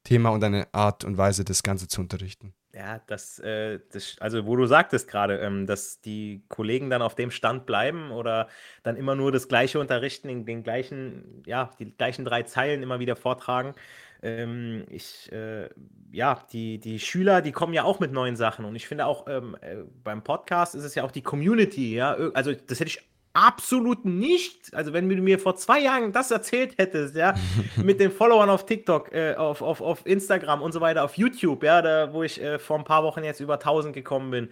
Thema 0.04 0.30
und 0.30 0.44
eine 0.44 0.72
Art 0.72 1.04
und 1.04 1.18
Weise, 1.18 1.44
das 1.44 1.62
Ganze 1.62 1.88
zu 1.88 2.00
unterrichten. 2.00 2.54
Ja, 2.74 3.00
das, 3.06 3.38
äh, 3.38 3.78
das 3.92 4.16
also 4.18 4.46
wo 4.46 4.56
du 4.56 4.66
sagtest 4.66 5.08
gerade, 5.08 5.38
ähm, 5.38 5.66
dass 5.66 6.00
die 6.00 6.44
Kollegen 6.48 6.90
dann 6.90 7.02
auf 7.02 7.14
dem 7.14 7.30
Stand 7.30 7.66
bleiben 7.66 8.10
oder 8.10 8.48
dann 8.82 8.96
immer 8.96 9.14
nur 9.14 9.32
das 9.32 9.48
Gleiche 9.48 9.78
unterrichten, 9.78 10.28
in 10.28 10.44
den 10.44 10.62
gleichen, 10.64 11.42
ja, 11.46 11.70
die 11.78 11.96
gleichen 11.96 12.24
drei 12.24 12.42
Zeilen 12.42 12.82
immer 12.82 12.98
wieder 12.98 13.16
vortragen. 13.16 13.74
Ähm, 14.22 14.86
ich, 14.90 15.30
äh, 15.32 15.68
ja, 16.10 16.44
die, 16.52 16.78
die 16.78 16.98
Schüler, 16.98 17.42
die 17.42 17.52
kommen 17.52 17.74
ja 17.74 17.84
auch 17.84 18.00
mit 18.00 18.12
neuen 18.12 18.36
Sachen 18.36 18.64
und 18.64 18.74
ich 18.74 18.88
finde 18.88 19.06
auch 19.06 19.26
ähm, 19.28 19.56
äh, 19.60 19.76
beim 20.02 20.24
Podcast 20.24 20.74
ist 20.74 20.84
es 20.84 20.94
ja 20.96 21.04
auch 21.04 21.12
die 21.12 21.22
Community, 21.22 21.94
ja, 21.94 22.14
also 22.34 22.52
das 22.52 22.80
hätte 22.80 22.88
ich 22.88 23.13
absolut 23.34 24.04
nicht. 24.04 24.72
Also, 24.74 24.92
wenn 24.92 25.08
du 25.08 25.16
mir 25.16 25.38
vor 25.38 25.56
zwei 25.56 25.80
Jahren 25.80 26.12
das 26.12 26.30
erzählt 26.30 26.78
hättest, 26.78 27.14
ja, 27.16 27.34
mit 27.76 28.00
den 28.00 28.10
Followern 28.10 28.48
auf 28.48 28.64
TikTok, 28.64 29.12
äh, 29.12 29.34
auf, 29.34 29.60
auf, 29.60 29.80
auf 29.80 30.06
Instagram 30.06 30.62
und 30.62 30.72
so 30.72 30.80
weiter, 30.80 31.04
auf 31.04 31.18
YouTube, 31.18 31.62
ja, 31.62 31.82
da, 31.82 32.12
wo 32.12 32.22
ich 32.22 32.40
äh, 32.40 32.58
vor 32.58 32.78
ein 32.78 32.84
paar 32.84 33.02
Wochen 33.04 33.22
jetzt 33.24 33.40
über 33.40 33.54
1000 33.54 33.94
gekommen 33.94 34.30
bin. 34.30 34.48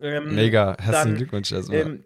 Ähm, 0.00 0.34
Mega, 0.34 0.76
herzlichen 0.78 1.16
Glückwunsch 1.16 1.50
erstmal. 1.50 1.80
Ähm, 1.80 2.04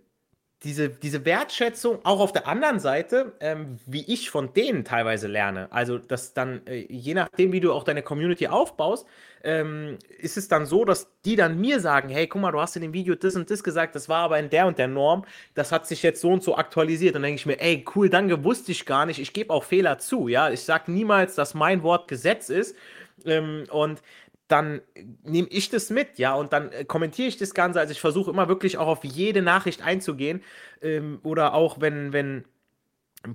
diese, 0.62 0.90
diese 0.90 1.24
Wertschätzung 1.24 2.00
auch 2.04 2.20
auf 2.20 2.32
der 2.32 2.46
anderen 2.46 2.80
Seite, 2.80 3.32
ähm, 3.40 3.78
wie 3.86 4.04
ich 4.12 4.28
von 4.28 4.52
denen 4.52 4.84
teilweise 4.84 5.26
lerne. 5.26 5.72
Also, 5.72 5.96
dass 5.96 6.34
dann, 6.34 6.66
äh, 6.66 6.84
je 6.88 7.14
nachdem, 7.14 7.52
wie 7.52 7.60
du 7.60 7.72
auch 7.72 7.82
deine 7.82 8.02
Community 8.02 8.46
aufbaust, 8.46 9.06
ähm, 9.42 9.96
ist 10.18 10.36
es 10.36 10.48
dann 10.48 10.66
so, 10.66 10.84
dass 10.84 11.08
die 11.24 11.34
dann 11.36 11.58
mir 11.58 11.80
sagen: 11.80 12.10
Hey, 12.10 12.26
guck 12.26 12.42
mal, 12.42 12.52
du 12.52 12.60
hast 12.60 12.76
in 12.76 12.82
dem 12.82 12.92
Video 12.92 13.14
das 13.14 13.36
und 13.36 13.50
das 13.50 13.62
gesagt, 13.62 13.94
das 13.94 14.10
war 14.10 14.18
aber 14.24 14.38
in 14.38 14.50
der 14.50 14.66
und 14.66 14.76
der 14.78 14.88
Norm, 14.88 15.24
das 15.54 15.72
hat 15.72 15.86
sich 15.86 16.02
jetzt 16.02 16.20
so 16.20 16.30
und 16.30 16.42
so 16.42 16.56
aktualisiert. 16.56 17.14
Und 17.16 17.22
dann 17.22 17.30
denke 17.30 17.40
ich 17.40 17.46
mir: 17.46 17.60
Ey, 17.60 17.82
cool, 17.94 18.10
danke, 18.10 18.44
wusste 18.44 18.72
ich 18.72 18.84
gar 18.84 19.06
nicht. 19.06 19.18
Ich 19.18 19.32
gebe 19.32 19.54
auch 19.54 19.64
Fehler 19.64 19.98
zu. 19.98 20.28
Ja, 20.28 20.50
ich 20.50 20.60
sage 20.60 20.92
niemals, 20.92 21.34
dass 21.36 21.54
mein 21.54 21.82
Wort 21.82 22.06
Gesetz 22.06 22.50
ist. 22.50 22.76
Ähm, 23.24 23.64
und 23.70 24.02
dann 24.50 24.80
nehme 25.22 25.48
ich 25.48 25.70
das 25.70 25.90
mit, 25.90 26.18
ja, 26.18 26.34
und 26.34 26.52
dann 26.52 26.72
äh, 26.72 26.84
kommentiere 26.84 27.28
ich 27.28 27.36
das 27.36 27.54
Ganze. 27.54 27.80
Also 27.80 27.92
ich 27.92 28.00
versuche 28.00 28.30
immer 28.30 28.48
wirklich 28.48 28.78
auch 28.78 28.88
auf 28.88 29.04
jede 29.04 29.42
Nachricht 29.42 29.82
einzugehen. 29.82 30.42
Ähm, 30.82 31.20
oder 31.22 31.54
auch 31.54 31.80
wenn, 31.80 32.12
wenn 32.12 32.44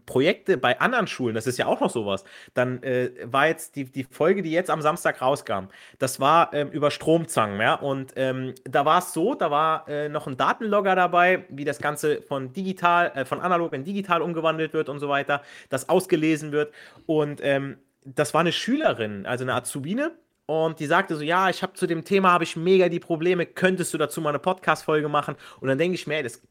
Projekte 0.06 0.58
bei 0.58 0.80
anderen 0.80 1.08
Schulen, 1.08 1.36
das 1.36 1.46
ist 1.46 1.58
ja 1.58 1.68
auch 1.68 1.80
noch 1.80 1.92
sowas, 1.92 2.24
dann 2.56 2.82
äh, 2.82 3.12
war 3.24 3.48
jetzt 3.48 3.76
die, 3.76 3.86
die 3.86 4.04
Folge, 4.04 4.42
die 4.42 4.52
jetzt 4.52 4.72
am 4.72 4.82
Samstag 4.82 5.22
rauskam, 5.22 5.68
das 6.00 6.20
war 6.20 6.54
ähm, 6.54 6.70
über 6.72 6.90
Stromzangen, 6.90 7.62
ja, 7.62 7.76
und 7.76 8.14
ähm, 8.16 8.56
da 8.64 8.86
war 8.86 9.00
es 9.00 9.14
so, 9.14 9.36
da 9.36 9.52
war 9.52 9.88
äh, 9.88 10.10
noch 10.10 10.26
ein 10.26 10.38
Datenlogger 10.38 10.96
dabei, 10.96 11.46
wie 11.50 11.66
das 11.66 11.80
Ganze 11.80 12.24
von 12.24 12.52
digital, 12.52 13.12
äh, 13.14 13.26
von 13.26 13.40
analog 13.42 13.74
in 13.74 13.84
digital 13.84 14.24
umgewandelt 14.24 14.74
wird 14.74 14.90
und 14.90 15.00
so 15.00 15.08
weiter, 15.08 15.44
das 15.70 15.88
ausgelesen 15.88 16.52
wird 16.52 16.74
und 17.06 17.40
ähm, 17.44 17.78
das 18.04 18.34
war 18.34 18.42
eine 18.42 18.52
Schülerin, 18.52 19.26
also 19.26 19.44
eine 19.44 19.54
Azubine, 19.54 20.12
und 20.46 20.80
die 20.80 20.86
sagte 20.86 21.16
so, 21.16 21.24
ja, 21.24 21.50
ich 21.50 21.64
habe 21.64 21.74
zu 21.74 21.88
dem 21.88 22.04
Thema 22.04 22.32
habe 22.32 22.44
ich 22.44 22.56
mega 22.56 22.90
die 22.90 23.00
Probleme, 23.00 23.46
könntest 23.46 23.94
du 23.94 23.98
dazu 23.98 24.22
mal 24.22 24.30
eine 24.30 24.40
Podcast 24.40 24.84
Folge 24.84 25.10
machen? 25.10 25.36
Und 25.60 25.70
dann 25.70 25.78
denke 25.78 25.96
ich 25.96 26.06
mir, 26.08 26.18
ey, 26.18 26.24
das 26.24 26.42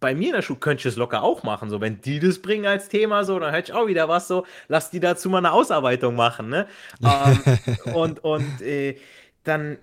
bei 0.00 0.14
mir 0.14 0.28
in 0.28 0.34
der 0.34 0.42
Schule 0.42 0.58
könnte 0.58 0.80
ich 0.80 0.86
es 0.86 0.96
locker 0.96 1.22
auch 1.22 1.44
machen, 1.44 1.70
so 1.70 1.80
wenn 1.80 2.00
die 2.00 2.18
das 2.18 2.40
bringen 2.40 2.66
als 2.66 2.88
Thema, 2.88 3.24
so 3.24 3.38
dann 3.38 3.54
hätte 3.54 3.70
ich 3.70 3.78
auch 3.78 3.86
wieder 3.86 4.08
was 4.08 4.26
so, 4.26 4.44
lass 4.66 4.90
die 4.90 4.98
dazu 4.98 5.30
mal 5.30 5.38
eine 5.38 5.52
Ausarbeitung 5.52 6.16
machen, 6.16 6.48
ne? 6.48 6.66
ähm, 7.02 7.94
und 7.94 8.24
und 8.24 8.60
äh, 8.60 8.96
dann 9.44 9.78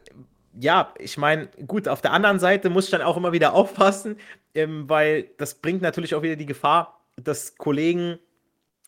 ja, 0.60 0.94
ich 1.00 1.18
meine, 1.18 1.48
gut, 1.66 1.88
auf 1.88 2.02
der 2.02 2.12
anderen 2.12 2.40
Seite 2.40 2.70
muss 2.70 2.86
ich 2.86 2.92
dann 2.92 3.02
auch 3.02 3.16
immer 3.16 3.32
wieder 3.32 3.54
aufpassen, 3.54 4.18
ähm, 4.54 4.90
weil 4.90 5.30
das 5.38 5.56
bringt 5.56 5.82
natürlich 5.82 6.14
auch 6.14 6.24
wieder 6.24 6.36
die 6.36 6.46
Gefahr, 6.46 7.02
dass 7.16 7.58
Kollegen 7.58 8.20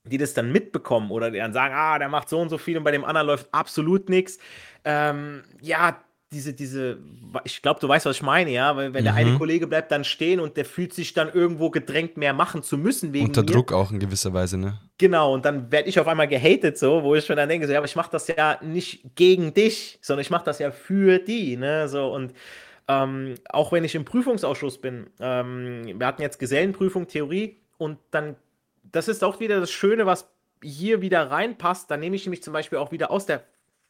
die 0.05 0.17
das 0.17 0.33
dann 0.33 0.51
mitbekommen 0.51 1.11
oder 1.11 1.31
die 1.31 1.37
dann 1.37 1.53
sagen, 1.53 1.73
ah, 1.75 1.97
der 1.97 2.09
macht 2.09 2.29
so 2.29 2.39
und 2.39 2.49
so 2.49 2.57
viel 2.57 2.77
und 2.77 2.83
bei 2.83 2.91
dem 2.91 3.05
anderen 3.05 3.27
läuft 3.27 3.47
absolut 3.53 4.09
nichts. 4.09 4.37
Ähm, 4.83 5.43
ja, 5.61 6.03
diese, 6.33 6.53
diese, 6.53 6.97
ich 7.43 7.61
glaube, 7.61 7.79
du 7.79 7.87
weißt, 7.87 8.05
was 8.05 8.17
ich 8.17 8.21
meine, 8.23 8.51
ja, 8.51 8.75
weil 8.75 8.93
wenn 8.93 9.01
mhm. 9.01 9.05
der 9.05 9.13
eine 9.13 9.31
mhm. 9.31 9.37
Kollege 9.37 9.67
bleibt 9.67 9.91
dann 9.91 10.03
stehen 10.03 10.39
und 10.39 10.57
der 10.57 10.65
fühlt 10.65 10.93
sich 10.93 11.13
dann 11.13 11.31
irgendwo 11.31 11.69
gedrängt, 11.69 12.17
mehr 12.17 12.33
machen 12.33 12.63
zu 12.63 12.77
müssen 12.77 13.13
wegen 13.13 13.27
Unter 13.27 13.41
mir. 13.41 13.51
Druck 13.51 13.71
auch 13.71 13.91
in 13.91 13.99
gewisser 13.99 14.33
Weise, 14.33 14.57
ne? 14.57 14.79
Genau, 14.97 15.33
und 15.33 15.45
dann 15.45 15.71
werde 15.71 15.87
ich 15.87 15.99
auf 15.99 16.07
einmal 16.07 16.27
gehatet, 16.27 16.77
so, 16.77 17.03
wo 17.03 17.15
ich 17.15 17.25
schon 17.25 17.37
dann 17.37 17.49
denke, 17.49 17.67
so, 17.67 17.73
ja, 17.73 17.79
aber 17.79 17.87
ich 17.87 17.95
mache 17.95 18.11
das 18.11 18.27
ja 18.27 18.57
nicht 18.61 19.15
gegen 19.15 19.53
dich, 19.53 19.99
sondern 20.01 20.21
ich 20.21 20.31
mache 20.31 20.45
das 20.45 20.59
ja 20.59 20.71
für 20.71 21.19
die, 21.19 21.55
ne, 21.55 21.87
so, 21.87 22.11
und 22.11 22.33
ähm, 22.87 23.35
auch 23.49 23.71
wenn 23.71 23.85
ich 23.85 23.95
im 23.95 24.03
Prüfungsausschuss 24.03 24.81
bin, 24.81 25.07
ähm, 25.19 25.83
wir 25.97 26.05
hatten 26.05 26.21
jetzt 26.21 26.39
Gesellenprüfung, 26.39 27.07
Theorie, 27.07 27.57
und 27.77 27.97
dann 28.11 28.35
das 28.83 29.07
ist 29.07 29.23
auch 29.23 29.39
wieder 29.39 29.59
das 29.59 29.71
Schöne, 29.71 30.05
was 30.05 30.29
hier 30.61 31.01
wieder 31.01 31.29
reinpasst. 31.31 31.89
Da 31.89 31.97
nehme 31.97 32.15
ich 32.15 32.25
nämlich 32.25 32.43
zum 32.43 32.53
Beispiel 32.53 32.77
auch 32.77 32.91
wieder 32.91 33.11
aus 33.11 33.25
der 33.25 33.43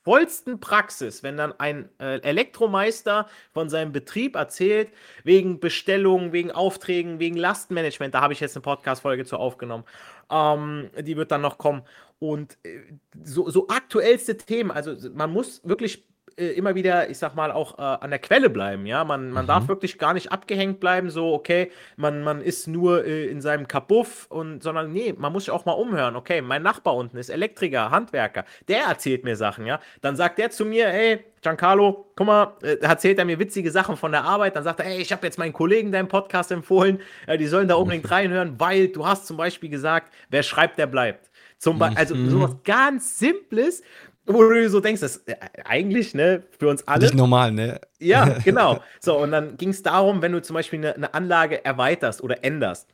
vollsten 0.04 0.60
Praxis, 0.60 1.24
wenn 1.24 1.38
dann 1.38 1.54
ein 1.60 1.90
äh, 2.00 2.20
Elektromeister 2.20 3.28
von 3.54 3.70
seinem 3.70 3.92
Betrieb 3.92 4.36
erzählt, 4.36 4.92
wegen 5.24 5.60
Bestellungen, 5.60 6.34
wegen 6.34 6.52
Aufträgen, 6.52 7.20
wegen 7.20 7.38
Lastenmanagement, 7.38 8.14
da 8.14 8.22
habe 8.22 8.34
ich 8.34 8.42
jetzt 8.42 8.56
eine 8.56 8.64
Podcast-Folge 8.64 9.26
zu 9.26 9.38
aufgenommen. 9.38 9.86
Ähm, 10.30 10.90
die 11.00 11.16
wird 11.16 11.32
dann 11.32 11.42
noch 11.42 11.58
kommen. 11.58 11.84
Und 12.20 12.58
äh, 12.64 12.82
so, 13.24 13.50
so 13.50 13.68
aktuellste 13.70 14.38
Themen, 14.38 14.72
also 14.72 14.96
man 15.12 15.32
muss 15.32 15.62
wirklich 15.64 16.06
äh, 16.38 16.48
immer 16.54 16.76
wieder, 16.76 17.10
ich 17.10 17.18
sag 17.18 17.36
mal, 17.36 17.52
auch 17.52 17.78
äh, 17.78 17.82
an 17.82 18.10
der 18.10 18.20
Quelle 18.20 18.50
bleiben. 18.50 18.86
Ja, 18.86 19.04
man, 19.04 19.32
man 19.32 19.46
mhm. 19.46 19.48
darf 19.48 19.68
wirklich 19.68 19.98
gar 19.98 20.14
nicht 20.14 20.32
abgehängt 20.32 20.80
bleiben, 20.80 21.10
so, 21.10 21.34
okay, 21.34 21.72
man, 21.96 22.24
man 22.24 22.42
ist 22.42 22.68
nur 22.68 23.06
äh, 23.06 23.26
in 23.28 23.42
seinem 23.42 23.68
Kabuff 23.68 24.28
und, 24.30 24.64
sondern 24.64 24.92
nee, 24.92 25.14
man 25.18 25.32
muss 25.32 25.46
sich 25.46 25.54
auch 25.54 25.66
mal 25.66 25.74
umhören. 25.74 26.16
Okay, 26.16 26.42
mein 26.42 26.64
Nachbar 26.64 26.96
unten 26.96 27.18
ist 27.18 27.30
Elektriker, 27.30 27.92
Handwerker, 27.92 28.46
der 28.68 28.84
erzählt 28.84 29.24
mir 29.24 29.36
Sachen, 29.36 29.66
ja. 29.66 29.80
Dann 30.02 30.16
sagt 30.16 30.40
der 30.40 30.50
zu 30.50 30.66
mir, 30.66 30.90
hey, 30.90 31.24
Giancarlo, 31.44 32.08
guck 32.16 32.26
mal, 32.26 32.54
äh, 32.64 32.78
erzählt 32.82 33.20
er 33.20 33.26
mir 33.26 33.38
witzige 33.38 33.70
Sachen 33.70 33.98
von 33.98 34.12
der 34.12 34.24
Arbeit. 34.24 34.56
Dann 34.56 34.64
sagt 34.64 34.80
er, 34.80 34.86
hey, 34.86 35.02
ich 35.02 35.12
habe 35.12 35.26
jetzt 35.26 35.38
meinen 35.38 35.54
Kollegen 35.54 35.92
deinen 35.92 36.08
Podcast 36.08 36.52
empfohlen, 36.52 37.00
äh, 37.28 37.38
die 37.38 37.48
sollen 37.48 37.68
da 37.68 37.76
unbedingt 37.76 38.10
reinhören, 38.10 38.60
weil 38.60 38.88
du 38.88 39.06
hast 39.06 39.28
zum 39.28 39.38
Beispiel 39.38 39.70
gesagt, 39.70 40.14
wer 40.30 40.42
schreibt, 40.42 40.80
der 40.80 40.88
bleibt. 40.88 41.30
Zum 41.58 41.80
Beispiel, 41.80 41.98
also 41.98 42.16
mhm. 42.16 42.30
sowas 42.30 42.56
ganz 42.64 43.20
Simples, 43.20 43.84
wo 44.26 44.44
du 44.44 44.70
so 44.70 44.80
denkst, 44.80 45.02
das 45.02 45.18
äh, 45.26 45.36
eigentlich, 45.66 46.14
ne, 46.14 46.44
für 46.58 46.70
uns 46.70 46.88
alle. 46.88 47.02
Nicht 47.02 47.16
normal, 47.16 47.52
ne? 47.52 47.80
Ja, 48.00 48.26
genau. 48.44 48.82
So, 49.00 49.18
und 49.18 49.32
dann 49.32 49.58
ging 49.58 49.70
es 49.70 49.84
darum, 49.84 50.22
wenn 50.22 50.32
du 50.32 50.42
zum 50.42 50.54
Beispiel 50.54 50.80
eine, 50.80 50.96
eine 50.96 51.14
Anlage 51.14 51.64
erweiterst 51.66 52.22
oder 52.22 52.44
änderst, 52.44 52.88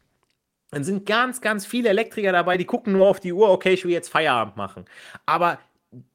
dann 0.72 0.84
sind 0.84 1.06
ganz, 1.06 1.42
ganz 1.42 1.66
viele 1.66 1.90
Elektriker 1.90 2.32
dabei, 2.32 2.58
die 2.58 2.66
gucken 2.66 2.94
nur 2.94 3.08
auf 3.08 3.20
die 3.20 3.34
Uhr, 3.34 3.50
okay, 3.50 3.74
ich 3.74 3.86
will 3.86 3.92
jetzt 3.92 4.10
Feierabend 4.10 4.56
machen. 4.58 4.86
Aber 5.26 5.60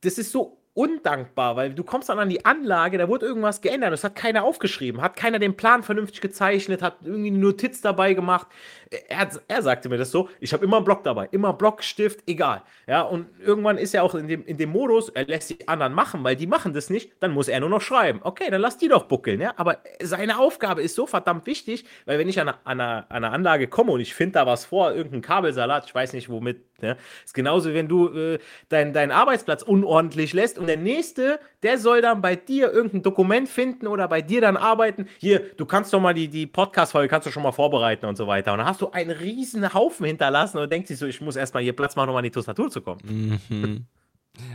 das 0.01 0.19
ist 0.19 0.33
so 0.33 0.59
undankbar, 0.75 1.55
weil 1.55 1.73
du 1.73 1.85
kommst 1.85 2.09
dann 2.09 2.19
an 2.19 2.29
die 2.29 2.45
Anlage, 2.45 2.99
da 2.99 3.09
wurde 3.09 3.27
irgendwas 3.27 3.61
geändert, 3.61 3.93
das 3.93 4.03
hat 4.03 4.17
keiner 4.17 4.43
aufgeschrieben, 4.43 5.01
hat 5.01 5.15
keiner 5.15 5.39
den 5.39 5.57
Plan 5.57 5.85
vernünftig 5.85 6.21
gezeichnet, 6.21 6.83
hat 6.83 6.97
irgendwie 7.05 7.29
eine 7.29 7.39
Notiz 7.39 7.81
dabei 7.81 8.13
gemacht. 8.15 8.49
Er, 9.09 9.29
er 9.47 9.63
sagte 9.63 9.89
mir 9.89 9.99
das 9.99 10.11
so, 10.11 10.29
ich 10.41 10.53
habe 10.53 10.65
immer 10.65 10.79
einen 10.79 10.85
Block 10.85 11.05
dabei, 11.05 11.29
immer 11.31 11.53
Block, 11.53 11.85
Stift, 11.85 12.29
egal. 12.29 12.63
Ja, 12.89 13.03
und 13.03 13.29
irgendwann 13.41 13.79
ist 13.79 13.95
er 13.95 14.03
auch 14.03 14.17
in 14.17 14.27
dem, 14.27 14.45
in 14.45 14.57
dem 14.57 14.71
Modus, 14.71 15.11
er 15.11 15.27
lässt 15.27 15.51
die 15.51 15.69
anderen 15.69 15.95
machen, 15.95 16.25
weil 16.25 16.35
die 16.35 16.49
machen 16.49 16.73
das 16.73 16.91
nicht, 16.91 17.13
dann 17.21 17.31
muss 17.31 17.47
er 17.47 17.61
nur 17.61 17.71
noch 17.71 17.81
schreiben. 17.81 18.21
Okay, 18.25 18.51
dann 18.51 18.61
lass 18.61 18.77
die 18.77 18.89
doch 18.89 19.05
buckeln, 19.05 19.41
ja, 19.41 19.55
aber 19.57 19.79
seine 20.03 20.39
Aufgabe 20.39 20.83
ist 20.83 20.97
so 20.97 21.07
verdammt 21.07 21.47
wichtig, 21.47 21.85
weil 22.05 22.19
wenn 22.19 22.29
ich 22.29 22.41
an 22.41 22.49
eine, 22.49 22.59
an 22.65 22.81
eine, 22.81 23.11
an 23.11 23.25
eine 23.25 23.31
Anlage 23.31 23.69
komme 23.69 23.93
und 23.93 24.01
ich 24.01 24.13
finde 24.13 24.35
da 24.35 24.47
was 24.47 24.65
vor, 24.65 24.93
irgendein 24.93 25.23
Kabelsalat, 25.23 25.85
ich 25.87 25.95
weiß 25.95 26.15
nicht 26.15 26.29
womit, 26.29 26.65
ne, 26.83 26.97
ist 27.25 27.35
genauso, 27.35 27.73
wenn 27.73 27.89
du 27.89 28.09
äh, 28.09 28.39
deinen 28.69 28.93
dein 28.93 29.13
Arbeitsplatz 29.13 29.63
unordentlich 29.63 30.33
lässt 30.33 30.59
und 30.65 30.69
der 30.69 30.79
nächste, 30.79 31.41
der 31.63 31.77
soll 31.77 32.01
dann 32.01 32.23
bei 32.23 32.37
dir 32.37 32.73
irgendein 32.73 33.03
Dokument 33.03 33.51
finden 33.51 33.87
oder 33.87 34.09
bei 34.09 34.23
dir 34.23 34.41
dann 34.41 34.57
arbeiten. 34.57 35.07
Hier, 35.19 35.41
du 35.59 35.67
kannst 35.67 35.93
doch 35.93 36.01
mal 36.01 36.15
die, 36.15 36.27
die 36.27 36.47
Podcast-Folge 36.47 37.07
kannst 37.07 37.27
du 37.27 37.31
schon 37.31 37.43
mal 37.43 37.53
vorbereiten 37.53 38.07
und 38.07 38.17
so 38.17 38.27
weiter. 38.27 38.53
Und 38.53 38.59
dann 38.61 38.67
hast 38.67 38.81
du 38.81 38.89
einen 38.89 39.11
riesen 39.11 39.75
Haufen 39.75 40.07
hinterlassen 40.07 40.57
und 40.57 40.73
denkst 40.73 40.89
dich 40.89 40.99
so, 40.99 41.07
ich 41.07 41.21
muss 41.21 41.37
erstmal 41.37 41.63
hier 41.63 41.75
Platz 41.75 41.97
machen, 41.97 42.09
um 42.09 42.17
an 42.17 42.25
die 42.25 42.31
Tastatur 42.31 42.71
zu 42.71 42.81
kommen. 42.81 43.39
Mhm. 43.51 43.87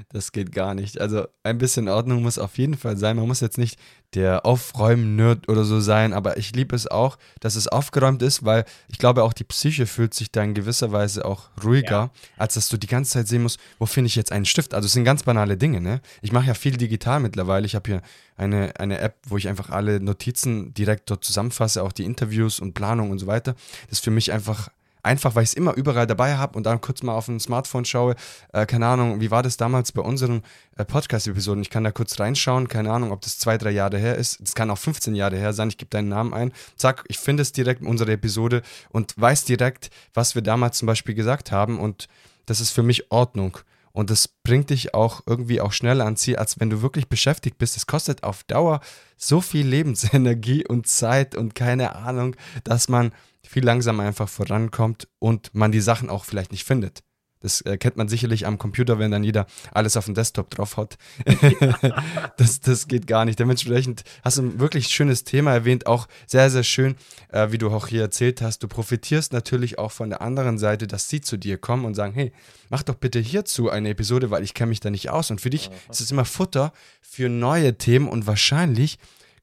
Das 0.09 0.31
geht 0.31 0.51
gar 0.51 0.73
nicht. 0.73 0.99
Also 0.99 1.27
ein 1.43 1.57
bisschen 1.57 1.87
Ordnung 1.87 2.21
muss 2.21 2.37
auf 2.37 2.57
jeden 2.57 2.75
Fall 2.75 2.97
sein. 2.97 3.15
Man 3.15 3.27
muss 3.27 3.39
jetzt 3.39 3.57
nicht 3.57 3.79
der 4.13 4.45
Aufräumen-Nerd 4.45 5.47
oder 5.47 5.63
so 5.63 5.79
sein, 5.79 6.13
aber 6.13 6.37
ich 6.37 6.53
liebe 6.53 6.75
es 6.75 6.87
auch, 6.87 7.17
dass 7.39 7.55
es 7.55 7.67
aufgeräumt 7.67 8.21
ist, 8.21 8.43
weil 8.43 8.65
ich 8.87 8.97
glaube 8.97 9.23
auch 9.23 9.33
die 9.33 9.43
Psyche 9.43 9.85
fühlt 9.85 10.13
sich 10.13 10.31
da 10.31 10.43
in 10.43 10.53
gewisser 10.53 10.91
Weise 10.91 11.23
auch 11.25 11.49
ruhiger, 11.63 11.89
ja. 11.89 12.11
als 12.37 12.55
dass 12.55 12.69
du 12.69 12.77
die 12.77 12.87
ganze 12.87 13.11
Zeit 13.11 13.27
sehen 13.27 13.43
musst, 13.43 13.59
wo 13.77 13.85
finde 13.85 14.07
ich 14.07 14.15
jetzt 14.15 14.31
einen 14.31 14.45
Stift. 14.45 14.73
Also 14.73 14.87
es 14.87 14.93
sind 14.93 15.05
ganz 15.05 15.23
banale 15.23 15.57
Dinge, 15.57 15.79
ne? 15.79 16.01
Ich 16.21 16.31
mache 16.31 16.47
ja 16.47 16.55
viel 16.55 16.75
digital 16.75 17.19
mittlerweile. 17.19 17.65
Ich 17.65 17.75
habe 17.75 17.89
hier 17.89 18.01
eine, 18.35 18.73
eine 18.79 18.99
App, 18.99 19.17
wo 19.27 19.37
ich 19.37 19.47
einfach 19.47 19.69
alle 19.69 19.99
Notizen 19.99 20.73
direkt 20.73 21.09
dort 21.09 21.23
zusammenfasse, 21.23 21.83
auch 21.83 21.91
die 21.91 22.05
Interviews 22.05 22.59
und 22.59 22.73
Planung 22.73 23.11
und 23.11 23.19
so 23.19 23.27
weiter. 23.27 23.53
Das 23.89 23.99
ist 23.99 24.03
für 24.03 24.11
mich 24.11 24.31
einfach 24.31 24.69
Einfach, 25.09 25.33
weil 25.33 25.41
ich 25.41 25.49
es 25.49 25.53
immer 25.55 25.73
überall 25.73 26.05
dabei 26.05 26.37
habe 26.37 26.55
und 26.55 26.67
dann 26.67 26.81
kurz 26.81 27.01
mal 27.01 27.15
auf 27.15 27.27
ein 27.27 27.39
Smartphone 27.39 27.83
schaue. 27.83 28.15
Äh, 28.53 28.67
keine 28.67 28.85
Ahnung, 28.85 29.21
wie 29.21 29.31
war 29.31 29.41
das 29.41 29.57
damals 29.57 29.91
bei 29.91 30.03
unseren 30.03 30.43
äh, 30.77 30.85
Podcast-Episoden? 30.85 31.63
Ich 31.63 31.71
kann 31.71 31.83
da 31.83 31.91
kurz 31.91 32.19
reinschauen. 32.19 32.67
Keine 32.67 32.91
Ahnung, 32.91 33.11
ob 33.11 33.21
das 33.21 33.39
zwei, 33.39 33.57
drei 33.57 33.71
Jahre 33.71 33.97
her 33.97 34.17
ist. 34.17 34.39
Es 34.39 34.53
kann 34.53 34.69
auch 34.69 34.77
15 34.77 35.15
Jahre 35.15 35.35
her 35.35 35.51
sein. 35.53 35.69
Ich 35.69 35.79
gebe 35.79 35.89
deinen 35.89 36.09
Namen 36.09 36.35
ein. 36.35 36.53
Zack, 36.75 37.05
ich 37.07 37.17
finde 37.17 37.41
es 37.41 37.51
direkt 37.51 37.81
in 37.81 37.87
unserer 37.87 38.11
Episode 38.11 38.61
und 38.91 39.19
weiß 39.19 39.45
direkt, 39.45 39.89
was 40.13 40.35
wir 40.35 40.43
damals 40.43 40.77
zum 40.77 40.85
Beispiel 40.85 41.15
gesagt 41.15 41.51
haben. 41.51 41.79
Und 41.79 42.07
das 42.45 42.61
ist 42.61 42.69
für 42.69 42.83
mich 42.83 43.11
Ordnung. 43.11 43.57
Und 43.91 44.11
das 44.11 44.27
bringt 44.27 44.69
dich 44.69 44.93
auch 44.93 45.21
irgendwie 45.25 45.59
auch 45.59 45.73
schneller 45.73 46.05
ans 46.05 46.21
Ziel, 46.21 46.35
als 46.35 46.59
wenn 46.59 46.69
du 46.69 46.83
wirklich 46.83 47.09
beschäftigt 47.09 47.57
bist. 47.57 47.75
Es 47.77 47.87
kostet 47.87 48.21
auf 48.21 48.43
Dauer 48.43 48.79
so 49.17 49.41
viel 49.41 49.65
Lebensenergie 49.65 50.67
und 50.67 50.87
Zeit 50.87 51.33
und 51.33 51.55
keine 51.55 51.95
Ahnung, 51.95 52.35
dass 52.63 52.89
man 52.89 53.11
viel 53.49 53.65
langsamer 53.65 54.03
einfach 54.03 54.29
vorankommt 54.29 55.07
und 55.17 55.49
man 55.55 55.71
die 55.71 55.81
Sachen 55.81 56.11
auch 56.11 56.23
vielleicht 56.23 56.51
nicht 56.51 56.65
findet. 56.65 57.01
Das 57.39 57.61
äh, 57.61 57.77
kennt 57.77 57.97
man 57.97 58.07
sicherlich 58.07 58.45
am 58.45 58.59
Computer, 58.59 58.99
wenn 58.99 59.09
dann 59.09 59.23
jeder 59.23 59.47
alles 59.71 59.97
auf 59.97 60.05
dem 60.05 60.13
Desktop 60.13 60.51
drauf 60.51 60.77
hat. 60.77 60.97
das, 62.37 62.59
das 62.59 62.87
geht 62.87 63.07
gar 63.07 63.25
nicht. 63.25 63.39
Dementsprechend 63.39 64.03
hast 64.23 64.37
du 64.37 64.43
ein 64.43 64.59
wirklich 64.59 64.89
schönes 64.89 65.23
Thema 65.23 65.51
erwähnt, 65.51 65.87
auch 65.87 66.07
sehr, 66.27 66.51
sehr 66.51 66.63
schön, 66.63 66.95
äh, 67.29 67.51
wie 67.51 67.57
du 67.57 67.71
auch 67.71 67.87
hier 67.87 68.01
erzählt 68.01 68.43
hast. 68.43 68.61
Du 68.61 68.67
profitierst 68.67 69.33
natürlich 69.33 69.79
auch 69.79 69.91
von 69.91 70.09
der 70.09 70.21
anderen 70.21 70.59
Seite, 70.59 70.85
dass 70.85 71.09
sie 71.09 71.21
zu 71.21 71.37
dir 71.37 71.57
kommen 71.57 71.85
und 71.85 71.95
sagen, 71.95 72.13
hey, 72.13 72.31
mach 72.69 72.83
doch 72.83 72.95
bitte 72.95 73.19
hierzu 73.19 73.71
eine 73.71 73.89
Episode, 73.89 74.29
weil 74.29 74.43
ich 74.43 74.53
kenne 74.53 74.69
mich 74.69 74.81
da 74.81 74.91
nicht 74.91 75.09
aus. 75.09 75.31
Und 75.31 75.41
für 75.41 75.49
dich 75.49 75.71
ist 75.89 76.01
es 76.01 76.11
immer 76.11 76.25
Futter 76.25 76.71
für 77.01 77.29
neue 77.29 77.79
Themen 77.79 78.09
und 78.09 78.27
wahrscheinlich 78.27 78.99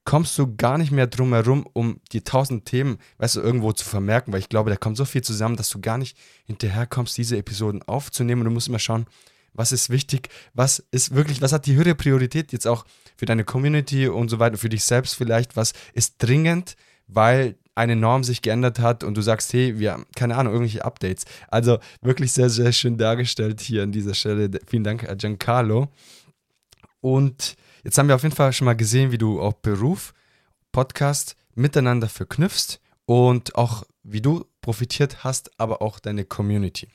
kommst 0.07 0.39
du 0.39 0.55
gar 0.55 0.77
nicht 0.77 0.93
mehr 0.93 1.05
drum 1.05 1.33
herum, 1.33 1.67
um 1.73 1.99
die 2.13 2.21
tausend 2.21 2.63
Themen, 2.63 2.97
weißt 3.17 3.35
du, 3.35 3.41
irgendwo 3.41 3.73
zu 3.73 3.83
vermerken, 3.83 4.31
weil 4.31 4.39
ich 4.39 4.47
glaube, 4.47 4.69
da 4.69 4.77
kommt 4.77 4.95
so 4.95 5.03
viel 5.03 5.21
zusammen, 5.21 5.57
dass 5.57 5.69
du 5.69 5.81
gar 5.81 5.97
nicht 5.97 6.17
hinterherkommst, 6.45 7.17
diese 7.17 7.35
Episoden 7.35 7.83
aufzunehmen 7.83 8.39
und 8.39 8.45
du 8.45 8.51
musst 8.51 8.69
immer 8.69 8.79
schauen, 8.79 9.05
was 9.51 9.73
ist 9.73 9.89
wichtig, 9.89 10.29
was 10.53 10.79
ist 10.91 11.13
wirklich, 11.13 11.41
was 11.41 11.51
hat 11.51 11.65
die 11.65 11.75
höhere 11.75 11.93
Priorität 11.93 12.53
jetzt 12.53 12.67
auch 12.67 12.85
für 13.17 13.25
deine 13.25 13.43
Community 13.43 14.07
und 14.07 14.29
so 14.29 14.39
weiter, 14.39 14.57
für 14.57 14.69
dich 14.69 14.85
selbst 14.85 15.13
vielleicht, 15.13 15.57
was 15.57 15.73
ist 15.91 16.15
dringend, 16.19 16.77
weil 17.07 17.57
eine 17.75 17.97
Norm 17.97 18.23
sich 18.23 18.41
geändert 18.41 18.79
hat 18.79 19.03
und 19.03 19.17
du 19.17 19.21
sagst, 19.21 19.51
hey, 19.51 19.77
wir 19.77 19.91
haben 19.91 20.05
keine 20.15 20.37
Ahnung, 20.37 20.53
irgendwelche 20.53 20.85
Updates. 20.85 21.25
Also 21.49 21.79
wirklich 21.99 22.31
sehr, 22.31 22.49
sehr 22.49 22.71
schön 22.71 22.97
dargestellt 22.97 23.59
hier 23.59 23.83
an 23.83 23.91
dieser 23.91 24.13
Stelle. 24.13 24.51
Vielen 24.67 24.85
Dank, 24.85 25.05
Giancarlo. 25.17 25.89
Und 27.01 27.57
Jetzt 27.87 27.97
haben 27.97 28.09
wir 28.09 28.15
auf 28.15 28.23
jeden 28.23 28.35
Fall 28.35 28.51
schon 28.51 28.65
mal 28.65 28.75
gesehen, 28.75 29.13
wie 29.13 29.17
du 29.17 29.39
auch 29.39 29.53
Beruf, 29.53 30.13
Podcast 30.73 31.37
miteinander 31.55 32.09
verknüpfst 32.09 32.81
und 33.05 33.55
auch 33.55 33.85
wie 34.03 34.19
du 34.19 34.43
profitiert 34.59 35.23
hast, 35.23 35.57
aber 35.57 35.81
auch 35.81 35.99
deine 35.99 36.25
Community. 36.25 36.89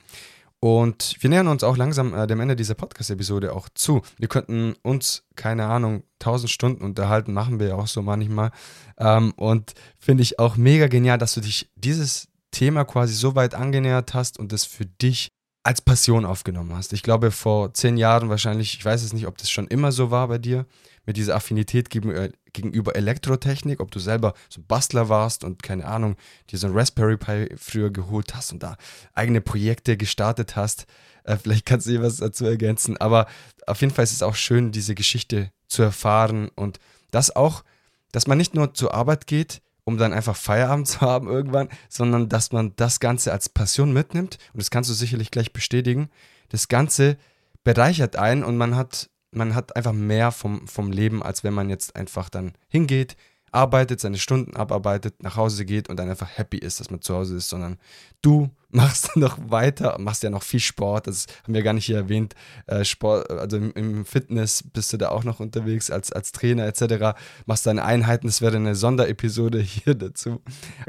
Und 0.59 1.15
wir 1.19 1.31
nähern 1.31 1.47
uns 1.47 1.63
auch 1.63 1.77
langsam 1.77 2.13
äh, 2.13 2.27
dem 2.27 2.39
Ende 2.41 2.55
dieser 2.55 2.75
Podcast-Episode 2.75 3.55
auch 3.55 3.69
zu. 3.73 4.03
Wir 4.19 4.27
könnten 4.27 4.75
uns, 4.83 5.23
keine 5.35 5.65
Ahnung, 5.65 6.03
1000 6.19 6.51
Stunden 6.51 6.83
unterhalten, 6.83 7.33
machen 7.33 7.59
wir 7.59 7.69
ja 7.69 7.75
auch 7.75 7.87
so 7.87 8.03
manchmal. 8.03 8.51
Ähm, 8.99 9.31
und 9.35 9.73
finde 9.97 10.21
ich 10.21 10.37
auch 10.37 10.57
mega 10.57 10.85
genial, 10.85 11.17
dass 11.17 11.33
du 11.33 11.41
dich 11.41 11.71
dieses 11.75 12.27
Thema 12.51 12.85
quasi 12.85 13.15
so 13.15 13.33
weit 13.33 13.55
angenähert 13.55 14.13
hast 14.13 14.37
und 14.37 14.51
das 14.51 14.63
für 14.65 14.85
dich 14.85 15.31
als 15.63 15.81
Passion 15.81 16.25
aufgenommen 16.25 16.75
hast. 16.75 16.91
Ich 16.93 17.03
glaube, 17.03 17.31
vor 17.31 17.73
zehn 17.73 17.95
Jahren 17.97 18.29
wahrscheinlich, 18.29 18.75
ich 18.75 18.83
weiß 18.83 19.01
es 19.03 19.13
nicht, 19.13 19.27
ob 19.27 19.37
das 19.37 19.49
schon 19.49 19.67
immer 19.67 19.91
so 19.91 20.11
war 20.11 20.27
bei 20.27 20.37
dir, 20.37 20.65
mit 21.05 21.17
dieser 21.17 21.35
Affinität 21.35 21.89
gegenüber 21.89 22.95
Elektrotechnik, 22.95 23.79
ob 23.79 23.91
du 23.91 23.99
selber 23.99 24.33
so 24.49 24.61
ein 24.61 24.65
Bastler 24.65 25.09
warst 25.09 25.43
und 25.43 25.63
keine 25.63 25.85
Ahnung, 25.85 26.15
dir 26.49 26.59
so 26.59 26.67
ein 26.67 26.73
Raspberry 26.73 27.17
Pi 27.17 27.55
früher 27.57 27.91
geholt 27.91 28.35
hast 28.35 28.51
und 28.51 28.63
da 28.63 28.77
eigene 29.13 29.41
Projekte 29.41 29.97
gestartet 29.97 30.55
hast. 30.55 30.85
Äh, 31.23 31.37
vielleicht 31.37 31.65
kannst 31.65 31.87
du 31.87 31.91
dir 31.91 32.01
was 32.01 32.17
dazu 32.17 32.45
ergänzen, 32.45 32.97
aber 32.97 33.27
auf 33.67 33.81
jeden 33.81 33.93
Fall 33.93 34.03
ist 34.03 34.13
es 34.13 34.23
auch 34.23 34.35
schön, 34.35 34.71
diese 34.71 34.95
Geschichte 34.95 35.51
zu 35.67 35.81
erfahren 35.81 36.49
und 36.55 36.79
das 37.11 37.35
auch, 37.35 37.63
dass 38.11 38.27
man 38.27 38.37
nicht 38.37 38.53
nur 38.53 38.73
zur 38.73 38.93
Arbeit 38.93 39.27
geht, 39.27 39.61
um 39.85 39.97
dann 39.97 40.13
einfach 40.13 40.35
Feierabend 40.35 40.87
zu 40.87 41.01
haben 41.01 41.27
irgendwann, 41.27 41.69
sondern 41.89 42.29
dass 42.29 42.51
man 42.51 42.75
das 42.75 42.99
Ganze 42.99 43.31
als 43.31 43.49
Passion 43.49 43.91
mitnimmt. 43.93 44.37
Und 44.53 44.61
das 44.61 44.71
kannst 44.71 44.89
du 44.89 44.93
sicherlich 44.93 45.31
gleich 45.31 45.53
bestätigen. 45.53 46.09
Das 46.49 46.67
Ganze 46.67 47.17
bereichert 47.63 48.15
einen 48.15 48.43
und 48.43 48.57
man 48.57 48.75
hat, 48.75 49.09
man 49.31 49.55
hat 49.55 49.75
einfach 49.75 49.93
mehr 49.93 50.31
vom, 50.31 50.67
vom 50.67 50.91
Leben, 50.91 51.23
als 51.23 51.43
wenn 51.43 51.53
man 51.53 51.69
jetzt 51.69 51.95
einfach 51.95 52.29
dann 52.29 52.53
hingeht, 52.67 53.15
arbeitet, 53.53 53.99
seine 53.99 54.17
Stunden 54.17 54.55
abarbeitet, 54.55 55.21
nach 55.21 55.35
Hause 55.35 55.65
geht 55.65 55.89
und 55.89 55.97
dann 55.97 56.09
einfach 56.09 56.37
happy 56.37 56.57
ist, 56.57 56.79
dass 56.79 56.89
man 56.89 57.01
zu 57.01 57.13
Hause 57.13 57.37
ist, 57.37 57.49
sondern 57.49 57.77
du 58.21 58.49
machst 58.69 59.15
noch 59.15 59.37
weiter, 59.49 59.97
machst 59.99 60.23
ja 60.23 60.31
noch 60.31 60.41
viel 60.41 60.59
Sport, 60.59 61.05
das 61.07 61.27
haben 61.43 61.53
wir 61.53 61.61
gar 61.61 61.73
nicht 61.73 61.85
hier 61.85 61.97
erwähnt, 61.97 62.33
äh, 62.65 62.83
Sport, 62.83 63.29
also 63.29 63.57
im, 63.57 64.05
Fitness 64.05 64.63
bist 64.63 64.91
du 64.91 64.97
da 64.97 65.09
auch 65.09 65.23
noch 65.23 65.39
unterwegs 65.39 65.91
als, 65.91 66.11
als 66.11 66.31
Trainer 66.31 66.65
etc., 66.65 67.15
machst 67.45 67.67
deine 67.67 67.85
Einheiten, 67.85 68.27
das 68.27 68.41
wäre 68.41 68.55
eine 68.55 68.75
Sonderepisode 68.75 69.59
hier 69.61 69.93
dazu. 69.93 70.41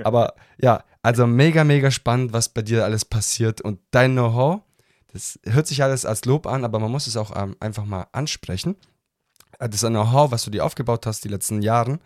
Aber 0.03 0.35
ja, 0.59 0.83
also 1.03 1.27
mega, 1.27 1.65
mega 1.65 1.91
spannend, 1.91 2.33
was 2.33 2.49
bei 2.49 2.63
dir 2.63 2.85
alles 2.85 3.05
passiert 3.05 3.61
und 3.61 3.81
dein 3.91 4.13
Know-how, 4.13 4.63
das 5.13 5.39
hört 5.45 5.67
sich 5.67 5.83
alles 5.83 6.07
als 6.07 6.25
Lob 6.25 6.47
an, 6.47 6.65
aber 6.65 6.79
man 6.81 6.91
muss 6.91 7.07
es 7.07 7.17
auch 7.17 7.37
ähm, 7.37 7.57
einfach 7.61 7.85
mal 7.85 8.07
ansprechen. 8.13 8.77
Das 9.59 9.83
Know-how, 9.83 10.33
was 10.33 10.45
du 10.45 10.51
dir 10.51 10.65
aufgebaut 10.65 11.07
hast 11.07 11.23
die 11.23 11.29
letzten 11.29 11.63
Jahre, 11.63 12.01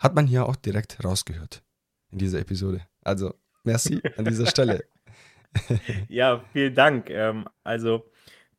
hat 0.00 0.14
man 0.14 0.26
hier 0.26 0.46
auch 0.46 0.56
direkt 0.56 1.04
rausgehört 1.04 1.62
in 2.10 2.18
dieser 2.18 2.40
Episode. 2.40 2.80
Also, 3.02 3.34
merci 3.62 4.02
an 4.16 4.24
dieser 4.24 4.46
Stelle. 4.46 4.84
ja, 6.08 6.42
vielen 6.52 6.74
Dank. 6.74 7.10
Ähm, 7.10 7.46
also, 7.62 8.10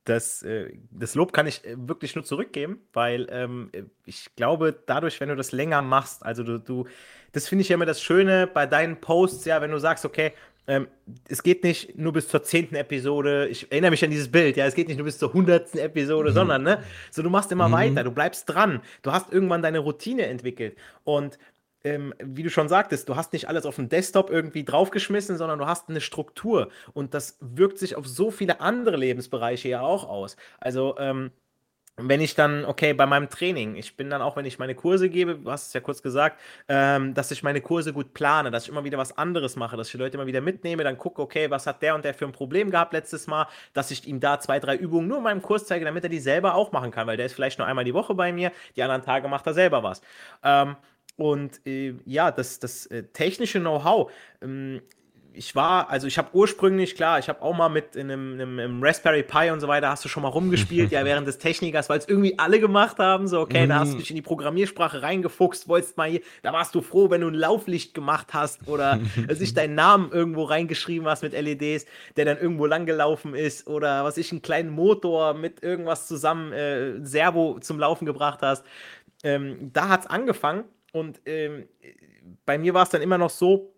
das, 0.05 0.41
äh, 0.43 0.71
das 0.89 1.15
Lob 1.15 1.33
kann 1.33 1.47
ich 1.47 1.63
äh, 1.65 1.75
wirklich 1.77 2.15
nur 2.15 2.23
zurückgeben, 2.23 2.79
weil 2.93 3.27
ähm, 3.29 3.69
ich 4.05 4.35
glaube, 4.35 4.81
dadurch, 4.87 5.19
wenn 5.19 5.29
du 5.29 5.35
das 5.35 5.51
länger 5.51 5.81
machst, 5.81 6.25
also 6.25 6.43
du, 6.43 6.57
du 6.57 6.87
das 7.33 7.47
finde 7.47 7.61
ich 7.61 7.69
ja 7.69 7.75
immer 7.75 7.85
das 7.85 8.01
Schöne 8.01 8.47
bei 8.47 8.65
deinen 8.65 8.99
Posts, 8.99 9.45
ja, 9.45 9.61
wenn 9.61 9.71
du 9.71 9.79
sagst, 9.79 10.05
okay, 10.05 10.33
ähm, 10.67 10.87
es 11.27 11.43
geht 11.43 11.63
nicht 11.63 11.97
nur 11.97 12.13
bis 12.13 12.27
zur 12.27 12.43
zehnten 12.43 12.75
Episode, 12.75 13.47
ich 13.47 13.71
erinnere 13.71 13.91
mich 13.91 14.03
an 14.03 14.11
dieses 14.11 14.31
Bild, 14.31 14.57
ja, 14.57 14.65
es 14.65 14.75
geht 14.75 14.87
nicht 14.87 14.97
nur 14.97 15.05
bis 15.05 15.17
zur 15.17 15.33
hundertsten 15.33 15.79
Episode, 15.79 16.29
mhm. 16.29 16.33
sondern, 16.33 16.63
ne, 16.63 16.83
so 17.09 17.21
du 17.23 17.29
machst 17.29 17.51
immer 17.51 17.67
mhm. 17.67 17.73
weiter, 17.73 18.03
du 18.03 18.11
bleibst 18.11 18.49
dran, 18.49 18.81
du 19.01 19.11
hast 19.11 19.31
irgendwann 19.33 19.61
deine 19.61 19.79
Routine 19.79 20.27
entwickelt. 20.27 20.77
Und 21.03 21.37
ähm, 21.83 22.13
wie 22.23 22.43
du 22.43 22.49
schon 22.49 22.69
sagtest, 22.69 23.09
du 23.09 23.15
hast 23.15 23.33
nicht 23.33 23.47
alles 23.49 23.65
auf 23.65 23.75
dem 23.75 23.89
Desktop 23.89 24.29
irgendwie 24.29 24.63
draufgeschmissen, 24.63 25.37
sondern 25.37 25.59
du 25.59 25.65
hast 25.65 25.89
eine 25.89 26.01
Struktur. 26.01 26.69
Und 26.93 27.13
das 27.13 27.37
wirkt 27.41 27.79
sich 27.79 27.95
auf 27.95 28.07
so 28.07 28.29
viele 28.29 28.61
andere 28.61 28.97
Lebensbereiche 28.97 29.69
ja 29.69 29.81
auch 29.81 30.07
aus. 30.07 30.35
Also, 30.59 30.95
ähm, 30.99 31.31
wenn 31.97 32.21
ich 32.21 32.35
dann, 32.35 32.65
okay, 32.65 32.93
bei 32.93 33.05
meinem 33.05 33.29
Training, 33.29 33.75
ich 33.75 33.95
bin 33.95 34.09
dann 34.09 34.21
auch, 34.21 34.35
wenn 34.35 34.45
ich 34.45 34.59
meine 34.59 34.75
Kurse 34.75 35.09
gebe, 35.09 35.35
du 35.35 35.51
hast 35.51 35.67
es 35.67 35.73
ja 35.73 35.81
kurz 35.81 36.01
gesagt, 36.01 36.39
ähm, 36.67 37.13
dass 37.13 37.31
ich 37.31 37.43
meine 37.43 37.61
Kurse 37.61 37.93
gut 37.93 38.13
plane, 38.13 38.49
dass 38.49 38.63
ich 38.63 38.69
immer 38.69 38.83
wieder 38.83 38.97
was 38.97 39.17
anderes 39.17 39.55
mache, 39.55 39.77
dass 39.77 39.87
ich 39.87 39.91
die 39.91 39.97
Leute 39.97 40.17
immer 40.17 40.25
wieder 40.25 40.41
mitnehme, 40.41 40.83
dann 40.83 40.97
gucke, 40.97 41.21
okay, 41.21 41.49
was 41.49 41.67
hat 41.67 41.81
der 41.81 41.95
und 41.95 42.05
der 42.05 42.13
für 42.13 42.25
ein 42.25 42.31
Problem 42.31 42.71
gehabt 42.71 42.93
letztes 42.93 43.27
Mal, 43.27 43.47
dass 43.73 43.91
ich 43.91 44.07
ihm 44.07 44.19
da 44.19 44.39
zwei, 44.39 44.59
drei 44.59 44.75
Übungen 44.75 45.07
nur 45.07 45.17
in 45.17 45.23
meinem 45.23 45.41
Kurs 45.41 45.65
zeige, 45.65 45.85
damit 45.85 46.03
er 46.03 46.09
die 46.09 46.19
selber 46.19 46.55
auch 46.55 46.71
machen 46.71 46.91
kann, 46.91 47.07
weil 47.07 47.17
der 47.17 47.25
ist 47.25 47.33
vielleicht 47.33 47.59
nur 47.59 47.67
einmal 47.67 47.85
die 47.85 47.93
Woche 47.93 48.15
bei 48.15 48.31
mir, 48.31 48.51
die 48.75 48.83
anderen 48.83 49.03
Tage 49.03 49.27
macht 49.27 49.45
er 49.47 49.53
selber 49.53 49.83
was. 49.83 50.01
Ähm, 50.43 50.75
und 51.17 51.65
äh, 51.67 51.95
ja, 52.05 52.31
das, 52.31 52.59
das 52.59 52.87
äh, 52.87 53.03
technische 53.03 53.59
Know-how, 53.59 54.11
ähm, 54.41 54.81
ich 55.33 55.55
war, 55.55 55.89
also 55.89 56.07
ich 56.07 56.17
habe 56.17 56.29
ursprünglich, 56.33 56.95
klar, 56.95 57.19
ich 57.19 57.29
habe 57.29 57.41
auch 57.41 57.55
mal 57.55 57.69
mit 57.69 57.95
in 57.95 58.11
einem, 58.11 58.33
einem, 58.33 58.59
einem, 58.59 58.83
Raspberry 58.83 59.23
Pi 59.23 59.49
und 59.51 59.59
so 59.61 59.67
weiter, 59.67 59.89
hast 59.89 60.03
du 60.03 60.09
schon 60.09 60.23
mal 60.23 60.29
rumgespielt, 60.29 60.91
ja, 60.91 61.05
während 61.05 61.27
des 61.27 61.37
Technikers, 61.37 61.89
weil 61.89 61.99
es 61.99 62.07
irgendwie 62.07 62.37
alle 62.37 62.59
gemacht 62.59 62.99
haben, 62.99 63.27
so, 63.27 63.39
okay, 63.39 63.65
da 63.67 63.79
hast 63.79 63.91
du 63.91 63.95
mhm. 63.95 63.99
dich 63.99 64.09
in 64.09 64.15
die 64.17 64.21
Programmiersprache 64.21 65.01
reingefuchst, 65.01 65.67
wolltest 65.67 65.97
mal 65.97 66.09
hier, 66.09 66.21
da 66.41 66.51
warst 66.51 66.75
du 66.75 66.81
froh, 66.81 67.09
wenn 67.09 67.21
du 67.21 67.27
ein 67.27 67.33
Lauflicht 67.33 67.93
gemacht 67.93 68.33
hast 68.33 68.67
oder 68.67 68.99
sich 69.29 69.53
deinen 69.53 69.75
Namen 69.75 70.11
irgendwo 70.11 70.43
reingeschrieben 70.43 71.07
hast 71.07 71.23
mit 71.23 71.33
LEDs, 71.33 71.85
der 72.17 72.25
dann 72.25 72.37
irgendwo 72.37 72.65
langgelaufen 72.65 73.33
ist 73.33 73.67
oder 73.67 74.03
was 74.03 74.17
ich, 74.17 74.31
einen 74.31 74.41
kleinen 74.41 74.69
Motor 74.69 75.33
mit 75.33 75.63
irgendwas 75.63 76.07
zusammen, 76.07 76.51
äh, 76.51 77.05
Servo 77.05 77.59
zum 77.59 77.79
Laufen 77.79 78.05
gebracht 78.05 78.39
hast. 78.41 78.65
Ähm, 79.23 79.71
da 79.71 79.87
hat 79.87 80.01
es 80.01 80.07
angefangen 80.07 80.65
und 80.91 81.21
ähm, 81.25 81.67
bei 82.45 82.57
mir 82.57 82.73
war 82.73 82.83
es 82.83 82.89
dann 82.89 83.01
immer 83.01 83.17
noch 83.17 83.29
so, 83.29 83.70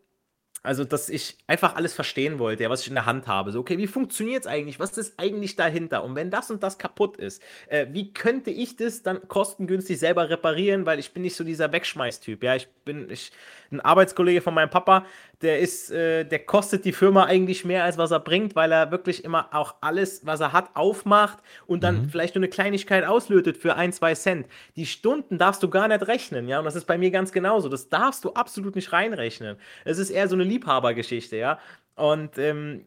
also, 0.63 0.85
dass 0.85 1.09
ich 1.09 1.37
einfach 1.45 1.75
alles 1.75 1.93
verstehen 1.93 2.39
wollte, 2.39 2.63
ja, 2.63 2.69
was 2.69 2.81
ich 2.81 2.87
in 2.87 2.93
der 2.93 3.05
Hand 3.05 3.27
habe. 3.27 3.51
So, 3.51 3.59
okay, 3.59 3.77
wie 3.77 3.85
funktioniert 3.85 4.43
es 4.43 4.47
eigentlich? 4.47 4.79
Was 4.79 4.97
ist 4.97 5.19
eigentlich 5.19 5.57
dahinter? 5.57 6.05
Und 6.05 6.15
wenn 6.15 6.31
das 6.31 6.49
und 6.49 6.63
das 6.63 6.77
kaputt 6.77 7.17
ist, 7.17 7.43
äh, 7.67 7.87
wie 7.91 8.13
könnte 8.13 8.49
ich 8.49 8.77
das 8.77 9.03
dann 9.03 9.27
kostengünstig 9.27 9.99
selber 9.99 10.29
reparieren? 10.29 10.85
Weil 10.85 10.99
ich 10.99 11.13
bin 11.13 11.23
nicht 11.23 11.35
so 11.35 11.43
dieser 11.43 11.73
Wegschmeißtyp. 11.73 12.41
Ja, 12.41 12.55
ich 12.55 12.69
bin 12.85 13.09
ich, 13.09 13.31
ein 13.71 13.81
Arbeitskollege 13.81 14.39
von 14.39 14.53
meinem 14.53 14.69
Papa, 14.69 15.05
der 15.43 15.59
ist, 15.59 15.91
äh, 15.91 16.23
der 16.23 16.39
kostet 16.39 16.85
die 16.85 16.93
Firma 16.93 17.25
eigentlich 17.25 17.65
mehr, 17.65 17.83
als 17.83 17.97
was 17.97 18.11
er 18.11 18.19
bringt, 18.19 18.55
weil 18.55 18.71
er 18.71 18.91
wirklich 18.91 19.23
immer 19.23 19.49
auch 19.51 19.75
alles, 19.81 20.25
was 20.25 20.39
er 20.39 20.53
hat, 20.53 20.69
aufmacht 20.73 21.39
und 21.67 21.83
dann 21.83 22.03
mhm. 22.03 22.09
vielleicht 22.09 22.35
nur 22.35 22.39
eine 22.39 22.49
Kleinigkeit 22.49 23.03
auslötet 23.03 23.57
für 23.57 23.75
ein, 23.75 23.91
zwei 23.91 24.15
Cent. 24.15 24.47
Die 24.75 24.85
Stunden 24.85 25.37
darfst 25.37 25.61
du 25.61 25.69
gar 25.69 25.87
nicht 25.87 26.07
rechnen, 26.07 26.47
ja, 26.47 26.59
und 26.59 26.65
das 26.65 26.75
ist 26.75 26.85
bei 26.85 26.97
mir 26.97 27.11
ganz 27.11 27.31
genauso. 27.31 27.69
Das 27.69 27.89
darfst 27.89 28.23
du 28.23 28.33
absolut 28.33 28.75
nicht 28.75 28.93
reinrechnen. 28.93 29.57
Es 29.83 29.99
ist 29.99 30.09
eher 30.09 30.27
so 30.27 30.35
eine 30.35 30.45
Liebhabergeschichte, 30.45 31.35
ja. 31.35 31.59
Und 31.95 32.39
ähm, 32.39 32.85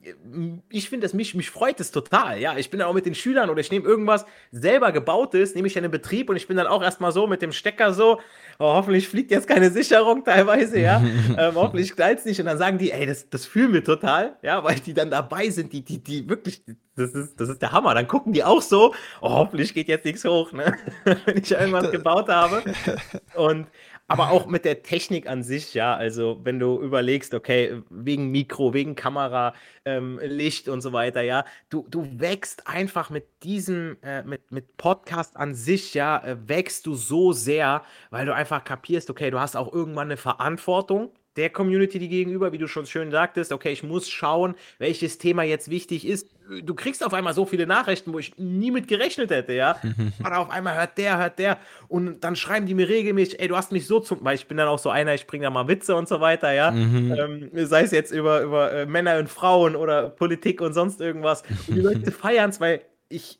ich 0.68 0.88
finde 0.88 1.06
es, 1.06 1.14
mich, 1.14 1.36
mich 1.36 1.50
freut 1.50 1.78
es 1.78 1.92
total. 1.92 2.40
Ja, 2.40 2.56
ich 2.56 2.70
bin 2.70 2.80
dann 2.80 2.88
auch 2.88 2.94
mit 2.94 3.06
den 3.06 3.14
Schülern 3.14 3.50
oder 3.50 3.60
ich 3.60 3.70
nehme 3.70 3.86
irgendwas 3.86 4.26
selber 4.50 4.90
gebautes, 4.90 5.54
nehme 5.54 5.68
ich 5.68 5.74
dann 5.74 5.84
in 5.84 5.92
Betrieb 5.92 6.28
und 6.28 6.34
ich 6.34 6.48
bin 6.48 6.56
dann 6.56 6.66
auch 6.66 6.82
erstmal 6.82 7.12
so 7.12 7.28
mit 7.28 7.40
dem 7.40 7.52
Stecker 7.52 7.94
so, 7.94 8.18
oh, 8.58 8.64
hoffentlich 8.74 9.08
fliegt 9.08 9.30
jetzt 9.30 9.46
keine 9.46 9.70
Sicherung 9.70 10.24
teilweise, 10.24 10.80
ja. 10.80 11.00
ähm, 11.38 11.54
hoffentlich 11.54 11.94
knallt 11.94 12.18
es 12.18 12.24
nicht. 12.24 12.40
Und 12.40 12.46
dann 12.46 12.58
sagen 12.58 12.78
die, 12.78 12.90
ey, 12.90 13.06
das, 13.06 13.30
das 13.30 13.46
fühlen 13.46 13.72
wir 13.72 13.84
total, 13.84 14.36
ja, 14.42 14.64
weil 14.64 14.80
die 14.80 14.92
dann 14.92 15.10
dabei 15.10 15.50
sind, 15.50 15.72
die, 15.72 15.82
die, 15.82 16.02
die 16.02 16.28
wirklich, 16.28 16.64
das 16.96 17.12
ist, 17.12 17.40
das 17.40 17.48
ist 17.48 17.62
der 17.62 17.70
Hammer. 17.70 17.94
Dann 17.94 18.08
gucken 18.08 18.32
die 18.32 18.42
auch 18.42 18.62
so, 18.62 18.92
oh, 19.20 19.30
hoffentlich 19.30 19.72
geht 19.72 19.86
jetzt 19.86 20.04
nichts 20.04 20.24
hoch, 20.24 20.50
ne? 20.50 20.76
Wenn 21.26 21.38
ich 21.38 21.52
irgendwas 21.52 21.92
gebaut 21.92 22.28
habe. 22.28 22.64
Und 23.34 23.68
aber 24.08 24.30
auch 24.30 24.46
mit 24.46 24.64
der 24.64 24.82
Technik 24.82 25.28
an 25.28 25.42
sich, 25.42 25.74
ja. 25.74 25.94
Also, 25.96 26.40
wenn 26.44 26.58
du 26.58 26.80
überlegst, 26.80 27.34
okay, 27.34 27.82
wegen 27.90 28.30
Mikro, 28.30 28.72
wegen 28.72 28.94
Kamera, 28.94 29.54
ähm, 29.84 30.20
Licht 30.22 30.68
und 30.68 30.80
so 30.80 30.92
weiter, 30.92 31.22
ja, 31.22 31.44
du, 31.70 31.86
du 31.88 32.20
wächst 32.20 32.68
einfach 32.68 33.10
mit 33.10 33.26
diesem, 33.42 33.96
äh, 34.02 34.22
mit, 34.22 34.52
mit 34.52 34.76
Podcast 34.76 35.36
an 35.36 35.54
sich, 35.54 35.94
ja, 35.94 36.18
äh, 36.24 36.36
wächst 36.48 36.86
du 36.86 36.94
so 36.94 37.32
sehr, 37.32 37.82
weil 38.10 38.26
du 38.26 38.34
einfach 38.34 38.62
kapierst, 38.64 39.10
okay, 39.10 39.30
du 39.30 39.40
hast 39.40 39.56
auch 39.56 39.72
irgendwann 39.72 40.08
eine 40.08 40.16
Verantwortung 40.16 41.10
der 41.36 41.50
Community 41.50 41.98
die 41.98 42.08
gegenüber, 42.08 42.52
wie 42.52 42.58
du 42.58 42.66
schon 42.66 42.86
schön 42.86 43.10
sagtest, 43.10 43.52
okay, 43.52 43.72
ich 43.72 43.82
muss 43.82 44.08
schauen, 44.08 44.54
welches 44.78 45.18
Thema 45.18 45.42
jetzt 45.42 45.70
wichtig 45.70 46.06
ist. 46.06 46.30
Du 46.62 46.74
kriegst 46.74 47.04
auf 47.04 47.12
einmal 47.12 47.34
so 47.34 47.44
viele 47.44 47.66
Nachrichten, 47.66 48.12
wo 48.12 48.18
ich 48.18 48.36
nie 48.38 48.70
mit 48.70 48.88
gerechnet 48.88 49.30
hätte, 49.30 49.52
ja. 49.52 49.80
Und 50.18 50.32
auf 50.32 50.50
einmal 50.50 50.76
hört 50.76 50.96
der, 50.98 51.18
hört 51.18 51.38
der. 51.38 51.58
Und 51.88 52.20
dann 52.22 52.36
schreiben 52.36 52.66
die 52.66 52.74
mir 52.74 52.88
regelmäßig, 52.88 53.40
ey, 53.40 53.48
du 53.48 53.56
hast 53.56 53.72
mich 53.72 53.86
so 53.86 54.00
zum, 54.00 54.24
weil 54.24 54.36
ich 54.36 54.46
bin 54.46 54.56
dann 54.56 54.68
auch 54.68 54.78
so 54.78 54.90
einer, 54.90 55.14
ich 55.14 55.26
bringe 55.26 55.44
da 55.44 55.50
mal 55.50 55.68
Witze 55.68 55.96
und 55.96 56.08
so 56.08 56.20
weiter, 56.20 56.52
ja. 56.52 56.70
Mhm. 56.70 57.14
Ähm, 57.18 57.66
sei 57.66 57.82
es 57.82 57.90
jetzt 57.90 58.12
über, 58.12 58.42
über 58.42 58.72
äh, 58.72 58.86
Männer 58.86 59.18
und 59.18 59.28
Frauen 59.28 59.76
oder 59.76 60.08
Politik 60.08 60.60
und 60.60 60.72
sonst 60.72 61.00
irgendwas. 61.00 61.42
Und 61.68 61.76
die 61.76 61.80
Leute 61.80 62.12
feiern 62.12 62.50
es, 62.50 62.60
weil 62.60 62.82
ich, 63.08 63.38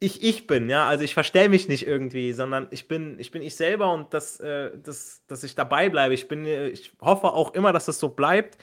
ich 0.00 0.22
ich 0.22 0.46
bin, 0.46 0.68
ja. 0.68 0.86
Also 0.86 1.04
ich 1.04 1.14
verstelle 1.14 1.48
mich 1.48 1.68
nicht 1.68 1.86
irgendwie, 1.86 2.32
sondern 2.32 2.66
ich 2.70 2.88
bin, 2.88 3.18
ich 3.18 3.30
bin 3.30 3.42
ich 3.42 3.56
selber 3.56 3.92
und 3.92 4.12
das, 4.12 4.40
äh, 4.40 4.70
das, 4.82 5.22
dass 5.26 5.44
ich 5.44 5.54
dabei 5.54 5.88
bleibe. 5.88 6.14
Ich 6.14 6.28
bin, 6.28 6.44
äh, 6.46 6.68
ich 6.68 6.92
hoffe 7.00 7.32
auch 7.32 7.54
immer, 7.54 7.72
dass 7.72 7.86
das 7.86 7.98
so 7.98 8.10
bleibt, 8.10 8.58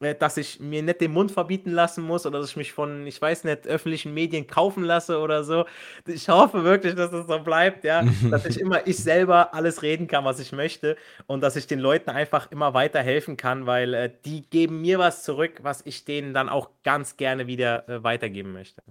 äh, 0.00 0.14
dass 0.14 0.36
ich 0.36 0.58
mir 0.60 0.82
nicht 0.82 1.00
den 1.00 1.12
Mund 1.12 1.30
verbieten 1.30 1.70
lassen 1.70 2.02
muss 2.02 2.26
oder 2.26 2.40
dass 2.40 2.50
ich 2.50 2.56
mich 2.56 2.72
von, 2.72 3.06
ich 3.06 3.20
weiß 3.20 3.44
nicht, 3.44 3.66
öffentlichen 3.66 4.14
Medien 4.14 4.46
kaufen 4.46 4.82
lasse 4.82 5.18
oder 5.18 5.44
so. 5.44 5.66
Ich 6.06 6.28
hoffe 6.28 6.64
wirklich, 6.64 6.94
dass 6.94 7.10
das 7.10 7.26
so 7.26 7.38
bleibt, 7.40 7.84
ja. 7.84 8.02
dass 8.30 8.46
ich 8.46 8.58
immer 8.58 8.86
ich 8.86 8.96
selber 8.98 9.54
alles 9.54 9.82
reden 9.82 10.06
kann, 10.06 10.24
was 10.24 10.40
ich 10.40 10.52
möchte 10.52 10.96
und 11.26 11.42
dass 11.42 11.56
ich 11.56 11.66
den 11.66 11.78
Leuten 11.78 12.10
einfach 12.10 12.50
immer 12.50 12.74
weiter 12.74 13.02
helfen 13.02 13.36
kann, 13.36 13.66
weil 13.66 13.94
äh, 13.94 14.10
die 14.24 14.42
geben 14.48 14.80
mir 14.80 14.98
was 14.98 15.22
zurück, 15.22 15.60
was 15.62 15.82
ich 15.84 16.04
denen 16.04 16.34
dann 16.34 16.48
auch 16.48 16.70
ganz 16.82 17.16
gerne 17.16 17.46
wieder 17.46 17.88
äh, 17.88 18.02
weitergeben 18.02 18.52
möchte. 18.52 18.82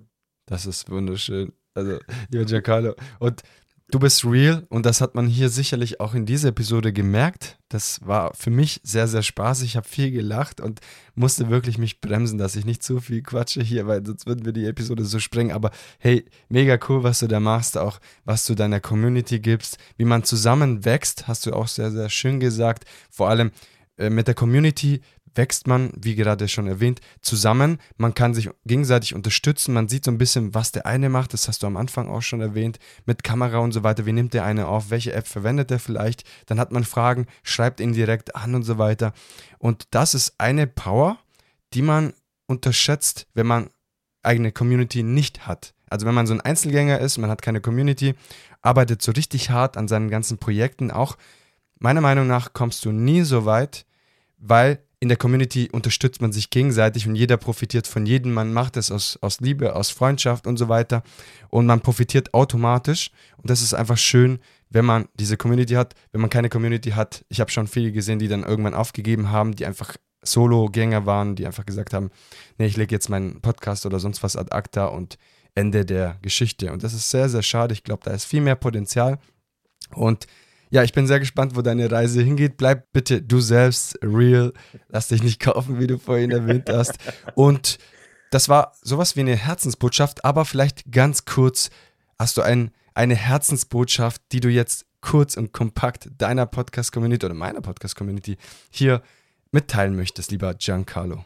Das 0.45 0.65
ist 0.65 0.89
wunderschön. 0.89 1.54
Also, 1.73 1.99
lieber 2.29 2.45
Giancarlo. 2.45 2.95
Und 3.19 3.43
du 3.91 3.99
bist 3.99 4.23
real 4.23 4.65
und 4.69 4.86
das 4.86 5.01
hat 5.01 5.15
man 5.15 5.27
hier 5.27 5.49
sicherlich 5.49 5.99
auch 5.99 6.13
in 6.13 6.25
dieser 6.25 6.49
Episode 6.49 6.93
gemerkt. 6.93 7.58
Das 7.69 7.99
war 8.05 8.34
für 8.36 8.49
mich 8.49 8.82
sehr, 8.84 9.08
sehr 9.08 9.23
spaßig. 9.23 9.69
Ich 9.69 9.77
habe 9.77 9.88
viel 9.88 10.12
gelacht 10.12 10.62
und 10.62 10.79
musste 11.15 11.49
wirklich 11.49 11.77
mich 11.77 12.01
bremsen, 12.01 12.38
dass 12.38 12.55
ich 12.55 12.65
nicht 12.65 12.84
zu 12.84 12.99
viel 12.99 13.21
quatsche 13.21 13.62
hier, 13.62 13.88
weil 13.88 14.05
sonst 14.05 14.27
würden 14.27 14.45
wir 14.45 14.53
die 14.53 14.65
Episode 14.65 15.05
so 15.05 15.19
sprengen. 15.19 15.51
Aber 15.51 15.71
hey, 15.97 16.25
mega 16.49 16.77
cool, 16.88 17.03
was 17.03 17.19
du 17.19 17.27
da 17.27 17.39
machst, 17.39 17.77
auch 17.77 17.99
was 18.25 18.45
du 18.45 18.55
deiner 18.55 18.79
Community 18.79 19.39
gibst, 19.39 19.77
wie 19.97 20.05
man 20.05 20.23
zusammen 20.23 20.86
wächst, 20.86 21.27
hast 21.27 21.45
du 21.45 21.53
auch 21.53 21.67
sehr, 21.67 21.91
sehr 21.91 22.10
schön 22.10 22.39
gesagt. 22.39 22.86
Vor 23.10 23.29
allem 23.29 23.51
äh, 23.97 24.10
mit 24.10 24.27
der 24.27 24.36
Community 24.36 25.01
wächst 25.39 25.67
man, 25.67 25.91
wie 25.95 26.15
gerade 26.15 26.49
schon 26.49 26.67
erwähnt, 26.67 26.99
zusammen. 27.21 27.80
Man 27.95 28.13
kann 28.13 28.34
sich 28.34 28.49
gegenseitig 28.65 29.15
unterstützen. 29.15 29.73
Man 29.73 29.88
sieht 29.88 30.04
so 30.04 30.12
ein 30.12 30.17
bisschen, 30.17 30.54
was 30.54 30.73
der 30.73 30.86
eine 30.86 31.08
macht. 31.08 31.32
Das 31.32 31.47
hast 31.47 31.63
du 31.63 31.67
am 31.67 31.78
Anfang 31.78 32.10
auch 32.10 32.21
schon 32.21 32.41
erwähnt. 32.41 32.78
Mit 33.06 33.23
Kamera 33.23 33.60
und 33.60 33.71
so 33.71 33.82
weiter. 33.82 34.06
Wie 34.06 34.12
nimmt 34.12 34.34
der 34.34 34.43
eine 34.43 34.67
auf? 34.67 34.89
Welche 34.89 35.13
App 35.13 35.28
verwendet 35.28 35.71
er 35.71 35.80
vielleicht? 35.80 36.25
Dann 36.47 36.60
hat 36.60 36.73
man 36.73 36.84
Fragen, 36.84 37.25
schreibt 37.41 37.80
ihn 37.80 37.93
direkt 37.93 38.36
an 38.36 38.54
und 38.54 38.63
so 38.63 38.78
weiter. 38.78 39.13
Und 39.60 39.88
das 39.91 40.13
ist 40.13 40.34
eine 40.39 40.67
Power, 40.67 41.17
die 41.73 41.84
man 41.84 42.13
unterschätzt, 42.45 43.28
wenn 43.34 43.47
man 43.47 43.69
eigene 44.23 44.52
Community 44.52 45.04
nicht 45.04 45.47
hat. 45.47 45.73
Also 45.89 46.06
wenn 46.06 46.15
man 46.15 46.28
so 46.28 46.34
ein 46.34 46.41
Einzelgänger 46.41 46.99
ist, 46.99 47.17
man 47.17 47.30
hat 47.30 47.41
keine 47.41 47.62
Community, 47.62 48.13
arbeitet 48.62 49.02
so 49.02 49.13
richtig 49.13 49.52
hart 49.52 49.78
an 49.78 49.88
seinen 49.88 50.10
ganzen 50.10 50.38
Projekten, 50.38 50.91
auch 50.91 51.15
meiner 51.80 52.02
Meinung 52.02 52.28
nach 52.28 52.52
kommst 52.52 52.84
du 52.84 52.91
nie 52.91 53.21
so 53.21 53.45
weit, 53.45 53.86
weil 54.38 54.80
in 55.01 55.07
der 55.07 55.17
Community 55.17 55.69
unterstützt 55.71 56.21
man 56.21 56.33
sich 56.33 56.49
gegenseitig 56.49 57.07
und 57.07 57.15
jeder 57.15 57.38
profitiert 57.38 57.88
von 57.88 58.05
jedem. 58.05 58.33
Man 58.33 58.51
macht 58.51 58.75
es 58.75 58.91
aus, 58.91 59.17
aus 59.21 59.39
Liebe, 59.39 59.75
aus 59.75 59.91
Freundschaft 59.91 60.45
und 60.45 60.57
so 60.57 60.67
weiter. 60.67 61.03
Und 61.49 61.65
man 61.65 61.79
profitiert 61.79 62.33
automatisch. 62.33 63.12
Und 63.38 63.49
das 63.49 63.62
ist 63.62 63.73
einfach 63.73 63.97
schön, 63.97 64.39
wenn 64.69 64.83
man 64.83 65.07
diese 65.15 65.38
Community 65.38 65.75
hat. 65.75 65.95
Wenn 66.12 66.19
man 66.19 66.29
keine 66.29 66.49
Community 66.49 66.91
hat, 66.91 67.23
ich 67.29 67.39
habe 67.39 67.49
schon 67.49 67.67
viele 67.67 67.93
gesehen, 67.93 68.19
die 68.19 68.27
dann 68.27 68.43
irgendwann 68.43 68.73
aufgegeben 68.73 69.31
haben, 69.31 69.55
die 69.55 69.65
einfach 69.65 69.95
Solo-Gänger 70.21 71.05
waren, 71.05 71.35
die 71.35 71.45
einfach 71.45 71.65
gesagt 71.65 71.93
haben, 71.93 72.12
nee, 72.57 72.65
ich 72.65 72.75
lege 72.75 72.93
jetzt 72.93 73.09
meinen 73.09 73.39
Podcast 73.39 73.85
oder 73.85 73.99
sonst 73.99 74.21
was 74.21 74.35
ad 74.35 74.51
acta 74.51 74.88
und 74.88 75.17
Ende 75.55 75.85
der 75.85 76.17
Geschichte. 76.21 76.73
Und 76.73 76.83
das 76.83 76.93
ist 76.93 77.09
sehr, 77.09 77.29
sehr 77.29 77.43
schade. 77.43 77.73
Ich 77.73 77.85
glaube, 77.85 78.03
da 78.03 78.12
ist 78.12 78.25
viel 78.25 78.41
mehr 78.41 78.55
Potenzial. 78.55 79.17
Und 79.95 80.27
ja, 80.69 80.84
ich 80.84 80.93
bin 80.93 81.08
sehr 81.08 81.19
gespannt, 81.19 81.55
wo 81.55 81.62
deine 81.62 81.91
Reise 81.91 82.21
hingeht. 82.21 82.58
Bleib 82.58 82.91
bitte 82.91 83.21
du 83.21 83.39
selbst 83.39 83.97
real. 84.03 84.53
Lass 84.88 85.08
dich 85.08 85.23
nicht 85.23 85.39
kaufen, 85.39 85.79
wie 85.79 85.88
du 85.88 85.97
vorhin 85.97 86.32
erwähnt 86.32 86.69
hast. 86.69 86.97
Und 87.36 87.79
das 88.32 88.49
war 88.49 88.73
sowas 88.82 89.15
wie 89.15 89.21
eine 89.21 89.36
Herzensbotschaft, 89.36 90.23
aber 90.23 90.45
vielleicht 90.45 90.91
ganz 90.91 91.25
kurz 91.25 91.71
hast 92.19 92.38
du 92.38 92.41
ein, 92.43 92.71
eine 92.93 93.15
Herzensbotschaft, 93.15 94.21
die 94.32 94.39
du 94.39 94.49
jetzt 94.49 94.86
kurz 95.01 95.38
und 95.38 95.53
kompakt 95.53 96.10
deiner 96.17 96.45
Podcast-Community 96.45 97.25
oder 97.25 97.36
meiner 97.36 97.62
Podcast-Community 97.62 98.38
hier 98.69 99.01
mitteilen 99.51 99.95
möchtest, 99.95 100.29
lieber 100.29 100.53
Giancarlo. 100.53 101.25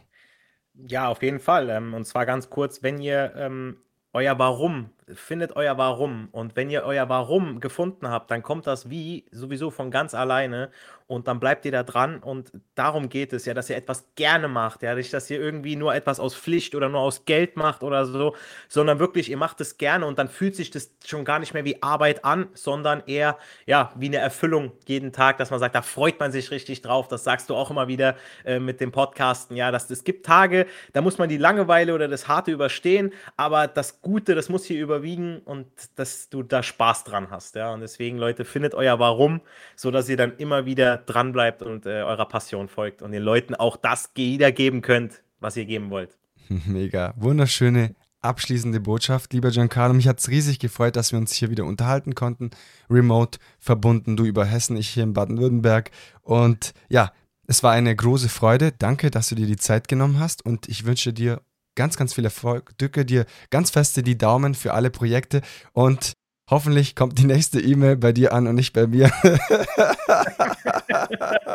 Ja, 0.74 1.08
auf 1.08 1.22
jeden 1.22 1.40
Fall. 1.40 1.68
Ähm, 1.68 1.92
und 1.92 2.06
zwar 2.06 2.24
ganz 2.24 2.48
kurz, 2.48 2.82
wenn 2.82 3.00
ihr 3.00 3.34
ähm, 3.36 3.76
euer 4.12 4.38
Warum 4.38 4.90
findet 5.12 5.56
euer 5.56 5.76
Warum. 5.78 6.28
Und 6.32 6.56
wenn 6.56 6.70
ihr 6.70 6.84
euer 6.84 7.08
Warum 7.08 7.60
gefunden 7.60 8.08
habt, 8.08 8.30
dann 8.30 8.42
kommt 8.42 8.66
das 8.66 8.90
Wie 8.90 9.24
sowieso 9.30 9.70
von 9.70 9.90
ganz 9.90 10.14
alleine 10.14 10.70
und 11.06 11.28
dann 11.28 11.38
bleibt 11.38 11.64
ihr 11.66 11.72
da 11.72 11.82
dran. 11.82 12.18
Und 12.18 12.52
darum 12.74 13.08
geht 13.08 13.32
es 13.32 13.44
ja, 13.44 13.54
dass 13.54 13.68
ihr 13.68 13.76
etwas 13.76 14.06
gerne 14.14 14.48
macht, 14.48 14.82
ja, 14.82 14.94
nicht, 14.94 15.12
dass 15.12 15.30
ihr 15.30 15.40
irgendwie 15.40 15.76
nur 15.76 15.94
etwas 15.94 16.18
aus 16.18 16.34
Pflicht 16.34 16.74
oder 16.74 16.88
nur 16.88 17.00
aus 17.00 17.24
Geld 17.26 17.56
macht 17.56 17.82
oder 17.82 18.06
so, 18.06 18.34
sondern 18.68 18.98
wirklich, 18.98 19.30
ihr 19.30 19.36
macht 19.36 19.60
es 19.60 19.76
gerne 19.76 20.06
und 20.06 20.18
dann 20.18 20.28
fühlt 20.28 20.56
sich 20.56 20.70
das 20.70 20.90
schon 21.04 21.24
gar 21.24 21.38
nicht 21.38 21.52
mehr 21.52 21.64
wie 21.64 21.82
Arbeit 21.82 22.24
an, 22.24 22.48
sondern 22.54 23.02
eher, 23.06 23.38
ja, 23.66 23.92
wie 23.96 24.06
eine 24.06 24.16
Erfüllung 24.16 24.72
jeden 24.86 25.12
Tag, 25.12 25.38
dass 25.38 25.50
man 25.50 25.60
sagt, 25.60 25.74
da 25.74 25.82
freut 25.82 26.18
man 26.20 26.32
sich 26.32 26.50
richtig 26.50 26.80
drauf, 26.82 27.08
das 27.08 27.24
sagst 27.24 27.50
du 27.50 27.54
auch 27.54 27.70
immer 27.70 27.88
wieder 27.88 28.16
äh, 28.44 28.58
mit 28.58 28.80
dem 28.80 28.92
Podcasten, 28.92 29.56
ja, 29.56 29.70
dass 29.70 29.90
es 29.90 30.04
gibt 30.04 30.24
Tage, 30.24 30.66
da 30.92 31.02
muss 31.02 31.18
man 31.18 31.28
die 31.28 31.36
Langeweile 31.36 31.94
oder 31.94 32.08
das 32.08 32.28
Harte 32.28 32.50
überstehen, 32.50 33.12
aber 33.36 33.66
das 33.66 34.00
Gute, 34.00 34.34
das 34.34 34.48
muss 34.48 34.64
hier 34.64 34.80
überwiegen 34.94 35.38
und 35.38 35.66
dass 35.96 36.28
du 36.28 36.42
da 36.42 36.62
Spaß 36.62 37.04
dran 37.04 37.28
hast, 37.30 37.54
ja, 37.56 37.72
und 37.72 37.80
deswegen, 37.80 38.18
Leute, 38.18 38.44
findet 38.44 38.74
euer 38.74 38.98
Warum, 38.98 39.40
so 39.76 39.90
dass 39.90 40.08
ihr 40.08 40.16
dann 40.16 40.36
immer 40.36 40.66
wieder 40.66 40.96
dranbleibt 40.98 41.62
und 41.62 41.86
äh, 41.86 42.02
eurer 42.02 42.26
Passion 42.26 42.68
folgt 42.68 43.02
und 43.02 43.12
den 43.12 43.22
Leuten 43.22 43.54
auch 43.54 43.76
das 43.76 44.10
wiedergeben 44.14 44.82
könnt, 44.82 45.22
was 45.40 45.56
ihr 45.56 45.64
geben 45.64 45.90
wollt. 45.90 46.16
Mega. 46.48 47.14
Wunderschöne 47.16 47.94
abschließende 48.20 48.80
Botschaft, 48.80 49.32
lieber 49.34 49.50
Giancarlo. 49.50 49.94
Mich 49.94 50.08
hat 50.08 50.18
es 50.18 50.28
riesig 50.28 50.58
gefreut, 50.58 50.96
dass 50.96 51.12
wir 51.12 51.18
uns 51.18 51.34
hier 51.34 51.50
wieder 51.50 51.66
unterhalten 51.66 52.14
konnten. 52.14 52.50
Remote 52.88 53.38
verbunden, 53.58 54.16
du 54.16 54.24
über 54.24 54.46
Hessen, 54.46 54.76
ich 54.76 54.88
hier 54.88 55.02
in 55.02 55.12
Baden-Württemberg. 55.12 55.90
Und 56.22 56.72
ja, 56.88 57.12
es 57.46 57.62
war 57.62 57.72
eine 57.72 57.94
große 57.94 58.30
Freude. 58.30 58.72
Danke, 58.72 59.10
dass 59.10 59.28
du 59.28 59.34
dir 59.34 59.46
die 59.46 59.58
Zeit 59.58 59.88
genommen 59.88 60.18
hast 60.18 60.44
und 60.44 60.68
ich 60.68 60.86
wünsche 60.86 61.12
dir 61.12 61.42
ganz, 61.74 61.96
ganz 61.96 62.14
viel 62.14 62.24
Erfolg. 62.24 62.76
Drücke 62.78 63.04
dir 63.04 63.26
ganz 63.50 63.70
feste 63.70 64.02
die 64.02 64.18
Daumen 64.18 64.54
für 64.54 64.74
alle 64.74 64.90
Projekte 64.90 65.42
und 65.72 66.14
Hoffentlich 66.50 66.94
kommt 66.94 67.18
die 67.18 67.24
nächste 67.24 67.58
E-Mail 67.58 67.96
bei 67.96 68.12
dir 68.12 68.34
an 68.34 68.46
und 68.46 68.56
nicht 68.56 68.74
bei 68.74 68.86
mir. 68.86 69.10
da 69.22 69.38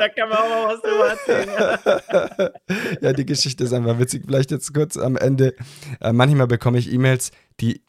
kann 0.10 0.30
man 0.30 0.38
auch 0.40 0.50
mal 0.50 0.66
was 0.68 0.82
drüber 0.82 1.10
erzählen. 1.12 2.52
ja, 3.02 3.14
die 3.14 3.26
Geschichte 3.28 3.66
ist 3.66 3.74
einfach 3.74 4.00
witzig. 4.00 4.24
Vielleicht 4.26 4.50
jetzt 4.50 4.74
kurz 4.74 4.98
am 4.98 5.16
Ende. 5.16 5.54
Äh, 6.02 6.12
manchmal 6.12 6.48
bekomme 6.48 6.80
ich 6.80 6.92
E-Mails, 6.92 7.30
die 7.60 7.84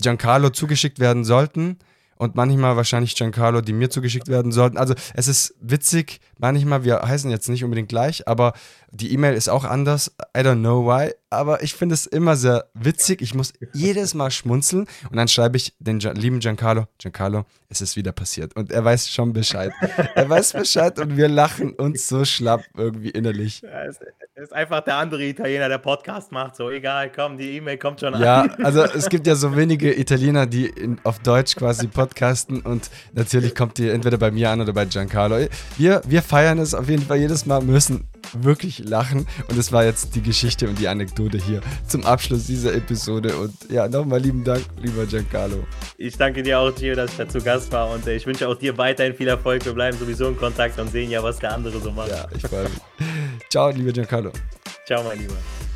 Giancarlo 0.00 0.50
zugeschickt 0.50 1.00
werden 1.00 1.24
sollten 1.24 1.78
und 2.18 2.36
manchmal 2.36 2.76
wahrscheinlich 2.76 3.16
Giancarlo, 3.16 3.60
die 3.60 3.72
mir 3.72 3.90
zugeschickt 3.90 4.28
werden 4.28 4.52
sollten. 4.52 4.76
Also 4.78 4.94
es 5.14 5.26
ist 5.26 5.56
witzig, 5.60 6.20
manchmal, 6.38 6.84
wir 6.84 7.00
heißen 7.02 7.32
jetzt 7.32 7.48
nicht 7.48 7.64
unbedingt 7.64 7.88
gleich, 7.88 8.28
aber 8.28 8.52
die 8.92 9.12
E-Mail 9.12 9.34
ist 9.34 9.48
auch 9.48 9.64
anders. 9.64 10.12
I 10.36 10.40
don't 10.40 10.60
know 10.60 10.86
why, 10.86 11.12
aber 11.30 11.62
ich 11.62 11.74
finde 11.74 11.94
es 11.94 12.06
immer 12.06 12.36
sehr 12.36 12.66
witzig. 12.74 13.22
Ich 13.22 13.34
muss 13.34 13.52
jedes 13.72 14.14
Mal 14.14 14.30
schmunzeln 14.30 14.86
und 15.10 15.16
dann 15.16 15.28
schreibe 15.28 15.56
ich 15.56 15.74
den 15.78 16.00
lieben 16.00 16.40
Giancarlo, 16.40 16.86
Giancarlo, 16.98 17.44
es 17.68 17.80
ist 17.80 17.96
wieder 17.96 18.12
passiert. 18.12 18.56
Und 18.56 18.72
er 18.72 18.84
weiß 18.84 19.10
schon 19.10 19.32
Bescheid. 19.32 19.72
er 20.14 20.28
weiß 20.28 20.54
Bescheid 20.54 20.98
und 20.98 21.16
wir 21.16 21.28
lachen 21.28 21.72
uns 21.74 22.08
so 22.08 22.24
schlapp 22.24 22.62
irgendwie 22.76 23.10
innerlich. 23.10 23.62
Ja, 23.62 23.84
es 23.84 23.98
ist 24.36 24.52
einfach 24.52 24.80
der 24.82 24.96
andere 24.96 25.24
Italiener, 25.24 25.68
der 25.68 25.78
Podcast 25.78 26.32
macht. 26.32 26.56
So, 26.56 26.70
egal, 26.70 27.10
komm, 27.12 27.36
die 27.36 27.56
E-Mail 27.56 27.76
kommt 27.76 28.00
schon 28.00 28.14
an. 28.14 28.22
Ja, 28.22 28.42
also 28.62 28.84
es 28.84 29.08
gibt 29.08 29.26
ja 29.26 29.34
so 29.34 29.56
wenige 29.56 29.98
Italiener, 29.98 30.46
die 30.46 30.66
in, 30.66 31.00
auf 31.04 31.18
Deutsch 31.18 31.56
quasi 31.56 31.88
podcasten 31.88 32.60
und 32.60 32.88
natürlich 33.12 33.54
kommt 33.54 33.78
die 33.78 33.88
entweder 33.90 34.16
bei 34.16 34.30
mir 34.30 34.50
an 34.50 34.60
oder 34.60 34.72
bei 34.72 34.84
Giancarlo. 34.84 35.48
Wir, 35.76 36.02
wir 36.06 36.22
feiern 36.22 36.58
es 36.58 36.72
auf 36.72 36.88
jeden 36.88 37.02
Fall 37.02 37.18
jedes 37.18 37.46
Mal, 37.46 37.60
müssen 37.60 38.08
wirklich 38.32 38.78
lachen. 38.80 39.26
Und 39.48 39.58
das 39.58 39.72
war 39.72 39.84
jetzt 39.84 40.14
die 40.14 40.22
Geschichte 40.22 40.68
und 40.68 40.78
die 40.78 40.88
Anekdote 40.88 41.38
hier 41.38 41.60
zum 41.86 42.04
Abschluss 42.04 42.46
dieser 42.46 42.74
Episode. 42.74 43.36
Und 43.36 43.54
ja, 43.70 43.88
nochmal 43.88 44.20
lieben 44.20 44.44
Dank, 44.44 44.64
lieber 44.82 45.06
Giancarlo. 45.06 45.64
Ich 45.96 46.16
danke 46.16 46.42
dir 46.42 46.58
auch, 46.58 46.74
Gio, 46.74 46.94
dass 46.94 47.10
ich 47.12 47.16
dazu 47.16 47.38
Gast 47.38 47.72
war. 47.72 47.90
Und 47.90 48.06
äh, 48.06 48.16
ich 48.16 48.26
wünsche 48.26 48.48
auch 48.48 48.56
dir 48.56 48.76
weiterhin 48.78 49.14
viel 49.14 49.28
Erfolg. 49.28 49.64
Wir 49.64 49.72
bleiben 49.72 49.98
sowieso 49.98 50.28
in 50.28 50.36
Kontakt 50.36 50.78
und 50.78 50.90
sehen 50.90 51.10
ja, 51.10 51.22
was 51.22 51.38
der 51.38 51.54
andere 51.54 51.80
so 51.80 51.90
macht. 51.90 52.10
Ja, 52.10 52.26
ich 52.34 52.42
freue 52.42 52.64
mich. 52.64 52.80
Ciao, 53.50 53.70
lieber 53.70 53.92
Giancarlo. 53.92 54.32
Ciao, 54.86 55.02
mein 55.04 55.18
Lieber. 55.18 55.34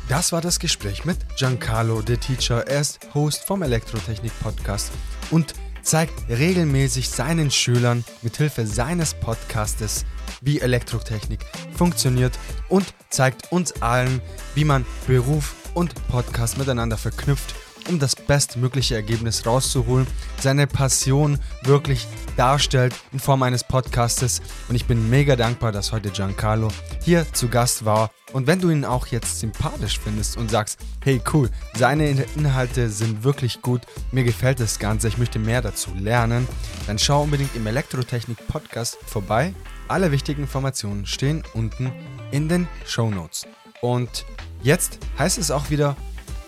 Das 0.09 0.31
war 0.31 0.41
das 0.41 0.59
Gespräch 0.59 1.05
mit 1.05 1.17
Giancarlo, 1.37 2.01
der 2.01 2.19
Teacher. 2.19 2.67
Er 2.67 2.81
ist 2.81 2.99
Host 3.13 3.45
vom 3.45 3.61
Elektrotechnik 3.61 4.31
Podcast 4.41 4.91
und 5.31 5.53
zeigt 5.81 6.13
regelmäßig 6.29 7.09
seinen 7.09 7.51
Schülern 7.51 8.03
mithilfe 8.21 8.65
seines 8.65 9.13
Podcastes, 9.13 10.05
wie 10.41 10.59
Elektrotechnik 10.59 11.39
funktioniert 11.75 12.37
und 12.69 12.93
zeigt 13.09 13.51
uns 13.51 13.81
allen, 13.81 14.21
wie 14.55 14.65
man 14.65 14.85
Beruf 15.07 15.55
und 15.73 15.93
Podcast 16.07 16.57
miteinander 16.57 16.97
verknüpft, 16.97 17.55
um 17.89 17.99
das 17.99 18.15
bestmögliche 18.15 18.95
Ergebnis 18.95 19.45
rauszuholen, 19.45 20.07
seine 20.39 20.67
Passion 20.67 21.39
wirklich 21.63 22.07
darstellt 22.37 22.93
in 23.11 23.19
Form 23.19 23.43
eines 23.43 23.63
Podcastes 23.63 24.41
und 24.69 24.75
ich 24.75 24.85
bin 24.85 25.09
mega 25.09 25.35
dankbar, 25.35 25.71
dass 25.71 25.91
heute 25.91 26.09
Giancarlo 26.09 26.69
hier 27.03 27.25
zu 27.33 27.49
Gast 27.49 27.85
war 27.85 28.09
und 28.33 28.47
wenn 28.47 28.59
du 28.59 28.69
ihn 28.69 28.83
auch 28.83 29.07
jetzt 29.07 29.39
sympathisch 29.39 29.99
findest 29.99 30.37
und 30.37 30.49
sagst, 30.49 30.79
hey 31.03 31.21
cool, 31.33 31.49
seine 31.75 32.09
Inhalte 32.35 32.89
sind 32.89 33.23
wirklich 33.23 33.61
gut, 33.61 33.81
mir 34.11 34.23
gefällt 34.23 34.59
das 34.59 34.79
Ganze, 34.79 35.07
ich 35.07 35.19
möchte 35.19 35.37
mehr 35.37 35.61
dazu 35.61 35.91
lernen, 35.97 36.47
dann 36.87 36.97
schau 36.97 37.23
unbedingt 37.23 37.55
im 37.55 37.67
Elektrotechnik 37.67 38.47
Podcast 38.47 38.97
vorbei. 39.05 39.53
Alle 39.87 40.11
wichtigen 40.11 40.43
Informationen 40.43 41.05
stehen 41.05 41.43
unten 41.53 41.91
in 42.31 42.49
den 42.49 42.67
Show 42.85 43.09
Notes. 43.09 43.45
Und 43.81 44.25
jetzt 44.61 44.99
heißt 45.17 45.37
es 45.37 45.51
auch 45.51 45.69
wieder 45.69 45.95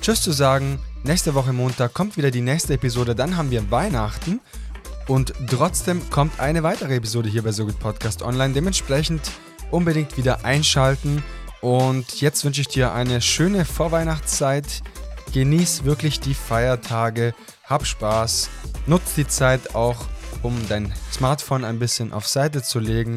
Tschüss 0.01 0.21
zu 0.21 0.31
sagen. 0.31 0.79
Nächste 1.03 1.35
Woche 1.35 1.53
Montag 1.53 1.93
kommt 1.93 2.17
wieder 2.17 2.31
die 2.31 2.41
nächste 2.41 2.73
Episode, 2.73 3.15
dann 3.15 3.37
haben 3.37 3.51
wir 3.51 3.69
Weihnachten. 3.71 4.39
Und 5.07 5.33
trotzdem 5.47 6.09
kommt 6.09 6.39
eine 6.39 6.63
weitere 6.63 6.95
Episode 6.95 7.29
hier 7.29 7.43
bei 7.43 7.51
So 7.51 7.65
Good 7.65 7.79
Podcast 7.79 8.23
online. 8.23 8.53
Dementsprechend 8.53 9.21
unbedingt 9.69 10.17
wieder 10.17 10.43
einschalten. 10.45 11.23
Und 11.61 12.21
jetzt 12.21 12.43
wünsche 12.45 12.61
ich 12.61 12.67
dir 12.67 12.93
eine 12.93 13.21
schöne 13.21 13.65
Vorweihnachtszeit. 13.65 14.81
Genieß 15.33 15.83
wirklich 15.83 16.19
die 16.19 16.33
Feiertage, 16.33 17.33
hab 17.65 17.85
Spaß, 17.85 18.49
nutz 18.85 19.15
die 19.15 19.27
Zeit 19.27 19.75
auch, 19.75 20.05
um 20.45 20.67
dein 20.69 20.93
Smartphone 21.11 21.65
ein 21.65 21.79
bisschen 21.79 22.13
auf 22.13 22.27
Seite 22.27 22.61
zu 22.61 22.79
legen, 22.79 23.15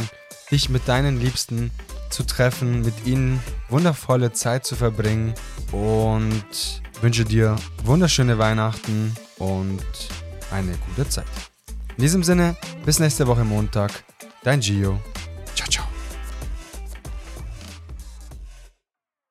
dich 0.50 0.68
mit 0.68 0.88
deinen 0.88 1.20
Liebsten 1.20 1.70
zu 2.10 2.24
treffen, 2.24 2.80
mit 2.80 3.06
ihnen 3.06 3.40
wundervolle 3.68 4.32
Zeit 4.32 4.64
zu 4.64 4.74
verbringen 4.74 5.34
und 5.70 6.82
wünsche 7.02 7.24
dir 7.24 7.56
wunderschöne 7.84 8.38
Weihnachten 8.38 9.14
und 9.38 9.84
eine 10.50 10.72
gute 10.88 11.08
Zeit. 11.08 11.26
In 11.96 12.02
diesem 12.02 12.24
Sinne, 12.24 12.56
bis 12.86 12.98
nächste 12.98 13.26
Woche 13.26 13.44
Montag, 13.44 13.90
dein 14.42 14.60
Gio. 14.60 14.98